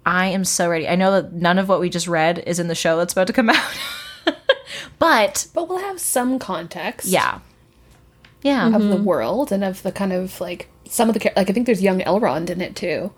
I 0.06 0.26
am 0.26 0.44
so 0.44 0.68
ready. 0.68 0.86
I 0.88 0.96
know 0.96 1.10
that 1.12 1.32
none 1.32 1.58
of 1.58 1.68
what 1.68 1.80
we 1.80 1.90
just 1.90 2.06
read 2.06 2.38
is 2.46 2.58
in 2.58 2.68
the 2.68 2.74
show 2.74 2.96
that's 2.96 3.12
about 3.12 3.26
to 3.26 3.32
come 3.32 3.50
out. 3.50 3.74
but 4.98 5.48
But 5.54 5.68
we'll 5.68 5.78
have 5.78 6.00
some 6.00 6.38
context. 6.38 7.08
yeah. 7.08 7.40
Yeah. 8.42 8.66
of 8.66 8.72
the 8.82 8.96
mm-hmm. 8.96 9.04
world 9.04 9.50
and 9.52 9.64
of 9.64 9.82
the 9.82 9.90
kind 9.92 10.12
of 10.12 10.38
like 10.40 10.68
some 10.86 11.08
of 11.08 11.14
the 11.14 11.32
like 11.34 11.48
I 11.48 11.52
think 11.52 11.64
there's 11.66 11.82
young 11.82 12.00
Elrond 12.00 12.50
in 12.50 12.60
it 12.60 12.76
too. 12.76 13.12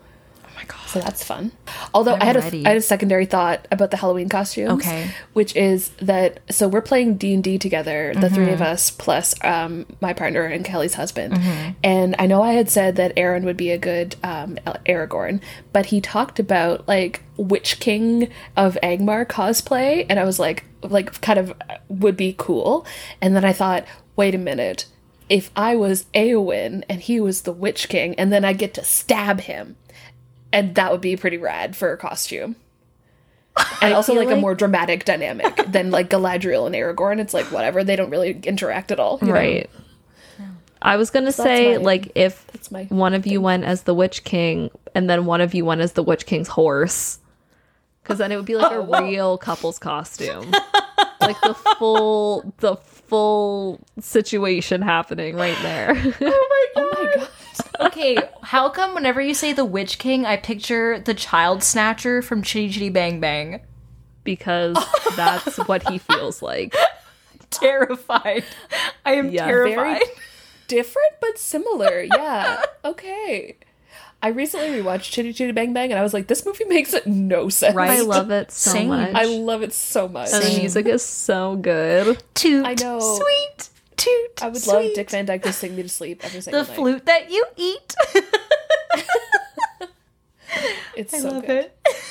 Oh 0.56 0.60
my 0.60 0.64
god. 0.64 0.88
So 0.88 1.00
that's 1.00 1.22
fun. 1.22 1.52
Although 1.92 2.14
I'm 2.14 2.22
I 2.22 2.24
had 2.24 2.36
a 2.36 2.40
ready. 2.40 2.64
I 2.64 2.70
had 2.70 2.78
a 2.78 2.82
secondary 2.82 3.26
thought 3.26 3.68
about 3.70 3.90
the 3.90 3.98
Halloween 3.98 4.30
costumes. 4.30 4.70
Okay. 4.80 5.10
Which 5.34 5.54
is 5.54 5.90
that 6.00 6.40
so 6.50 6.66
we're 6.66 6.80
playing 6.80 7.16
D 7.18 7.34
and 7.34 7.44
D 7.44 7.58
together, 7.58 8.14
the 8.14 8.30
three 8.30 8.46
Mm-hmm. 8.46 8.54
of 8.54 8.62
us 8.62 8.90
plus 8.90 9.34
um, 9.44 9.84
my 10.00 10.14
partner 10.14 10.44
and 10.44 10.64
Kelly's 10.64 10.94
husband. 10.94 11.38
And 11.84 12.16
I 12.18 12.26
know 12.26 12.42
I 12.42 12.52
had 12.52 12.70
said 12.70 12.96
that 12.96 13.12
Aaron 13.18 13.44
would 13.44 13.58
be 13.58 13.70
a 13.70 13.76
good 13.78 14.16
um, 14.24 14.56
Aragorn, 14.86 15.42
but 15.74 15.86
he 15.86 16.00
talked 16.00 16.38
about 16.38 16.88
like 16.88 17.22
Witch 17.36 17.78
King 17.78 18.30
of 18.56 18.78
Angmar 18.82 19.26
cosplay, 19.26 20.06
and 20.08 20.18
I 20.18 20.24
was 20.24 20.38
like, 20.38 20.64
like 20.82 21.20
kind 21.20 21.38
of 21.38 21.52
would 21.88 22.16
be 22.16 22.34
cool. 22.38 22.86
And 23.20 23.36
then 23.36 23.44
I 23.44 23.52
thought, 23.52 23.84
wait 24.16 24.34
a 24.34 24.38
minute. 24.38 24.86
If 25.28 25.50
I 25.56 25.74
was 25.74 26.06
Eowyn 26.14 26.84
and 26.88 27.00
he 27.00 27.20
was 27.20 27.42
the 27.42 27.52
Witch 27.52 27.88
King, 27.88 28.14
and 28.14 28.32
then 28.32 28.44
I 28.44 28.52
get 28.52 28.72
to 28.74 28.84
stab 28.84 29.40
him, 29.40 29.76
and 30.56 30.74
that 30.74 30.90
would 30.90 31.02
be 31.02 31.16
pretty 31.16 31.36
rad 31.36 31.76
for 31.76 31.92
a 31.92 31.98
costume. 31.98 32.56
and 33.82 33.92
also 33.92 34.14
feel 34.14 34.24
like, 34.24 34.36
a 34.36 34.40
more 34.40 34.54
dramatic 34.54 35.04
dynamic 35.04 35.54
than 35.68 35.90
like 35.90 36.08
Galadriel 36.08 36.66
and 36.66 36.74
Aragorn. 36.74 37.20
It's 37.20 37.34
like 37.34 37.44
whatever, 37.52 37.84
they 37.84 37.94
don't 37.94 38.08
really 38.08 38.40
interact 38.42 38.90
at 38.90 38.98
all. 38.98 39.18
you 39.20 39.28
know? 39.28 40.46
I 40.80 40.96
was 40.96 41.10
gonna 41.10 41.32
So 41.32 41.44
say 41.44 41.76
my- 41.76 41.82
like 41.82 42.12
if 42.14 42.46
one 42.88 43.12
of 43.12 43.26
you 43.26 43.40
went 43.42 43.64
as 43.64 43.82
the 43.82 43.94
Witch 43.94 44.24
King 44.24 44.70
and 44.94 45.10
then 45.10 45.26
one 45.26 45.42
of 45.42 45.52
you 45.54 45.66
went 45.66 45.82
as 45.82 45.92
the 45.92 46.02
Witch 46.02 46.24
King's 46.24 46.48
horse. 46.48 47.18
Because 48.02 48.18
then 48.18 48.32
it 48.32 48.36
would 48.36 48.46
be 48.46 48.56
like 48.56 48.72
a 48.72 48.76
oh. 48.76 49.02
real 49.02 49.36
couple's 49.36 49.78
costume. 49.78 50.52
like 51.20 51.38
the 51.42 51.54
full 51.78 52.54
the 52.58 52.76
full 52.76 53.80
situation 54.00 54.80
happening 54.80 55.36
right 55.36 55.58
there. 55.62 55.94
Oh, 56.20 56.72
oh 56.76 56.92
my 56.94 57.14
god. 57.16 57.28
Okay, 57.80 58.16
how 58.42 58.68
come 58.70 58.94
whenever 58.94 59.20
you 59.20 59.34
say 59.34 59.52
the 59.52 59.64
Witch 59.64 59.98
King, 59.98 60.24
I 60.26 60.36
picture 60.36 60.98
the 60.98 61.14
child 61.14 61.62
snatcher 61.62 62.22
from 62.22 62.42
Chitty 62.42 62.70
Chitty 62.70 62.88
Bang 62.90 63.20
Bang? 63.20 63.60
because 64.24 64.76
that's 65.14 65.56
what 65.68 65.88
he 65.88 65.98
feels 65.98 66.42
like. 66.42 66.74
Terrified. 67.50 68.42
I 69.04 69.12
am 69.12 69.30
Yeah, 69.30 69.46
terrified. 69.46 70.02
Different 70.66 71.12
but 71.20 71.38
similar. 71.38 72.00
Yeah. 72.02 72.60
okay. 72.84 73.56
I 74.20 74.28
recently 74.30 74.68
rewatched 74.82 75.12
Chitty 75.12 75.32
Chitty 75.32 75.52
Bang 75.52 75.72
Bang 75.72 75.92
and 75.92 75.98
I 76.00 76.02
was 76.02 76.12
like, 76.12 76.26
this 76.26 76.44
movie 76.44 76.64
makes 76.64 76.92
no 77.06 77.48
sense. 77.48 77.76
Right. 77.76 77.90
I 77.90 78.00
love 78.00 78.32
it 78.32 78.50
so 78.50 78.72
Same. 78.72 78.88
much. 78.88 79.14
I 79.14 79.26
love 79.26 79.62
it 79.62 79.72
so 79.72 80.08
much. 80.08 80.30
and 80.32 80.42
the 80.42 80.58
music 80.58 80.86
is 80.86 81.04
so 81.04 81.54
good. 81.54 82.20
Toot. 82.34 82.66
I 82.66 82.74
know. 82.74 82.98
Sweet. 82.98 83.68
Toot. 83.96 84.42
I 84.42 84.48
would 84.48 84.56
sweet. 84.60 84.72
love 84.72 84.94
Dick 84.94 85.10
Van 85.10 85.24
Dyke 85.26 85.42
to 85.44 85.52
sing 85.52 85.74
me 85.76 85.82
to 85.82 85.88
sleep 85.88 86.24
every 86.24 86.40
single 86.40 86.62
The 86.62 86.68
night. 86.68 86.76
flute 86.76 87.06
that 87.06 87.30
you 87.30 87.44
eat. 87.56 87.94
It's 90.96 91.12
I 91.12 91.18
so 91.18 91.28
love 91.28 91.46
good. 91.46 91.64
it. 91.66 91.78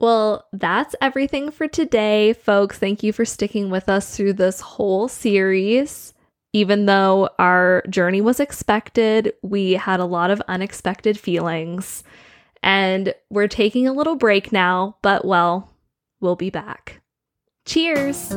Well, 0.00 0.46
that's 0.52 0.94
everything 1.00 1.50
for 1.50 1.66
today, 1.66 2.32
folks. 2.32 2.78
Thank 2.78 3.02
you 3.02 3.12
for 3.12 3.24
sticking 3.24 3.68
with 3.68 3.88
us 3.88 4.16
through 4.16 4.34
this 4.34 4.60
whole 4.60 5.08
series. 5.08 6.14
Even 6.52 6.86
though 6.86 7.30
our 7.40 7.82
journey 7.90 8.20
was 8.20 8.38
expected, 8.38 9.32
we 9.42 9.72
had 9.72 9.98
a 9.98 10.04
lot 10.04 10.30
of 10.30 10.40
unexpected 10.46 11.18
feelings. 11.18 12.04
And 12.62 13.12
we're 13.28 13.48
taking 13.48 13.88
a 13.88 13.92
little 13.92 14.14
break 14.14 14.52
now, 14.52 14.96
but 15.02 15.24
well, 15.24 15.74
we'll 16.20 16.36
be 16.36 16.50
back. 16.50 17.00
Cheers! 17.66 18.32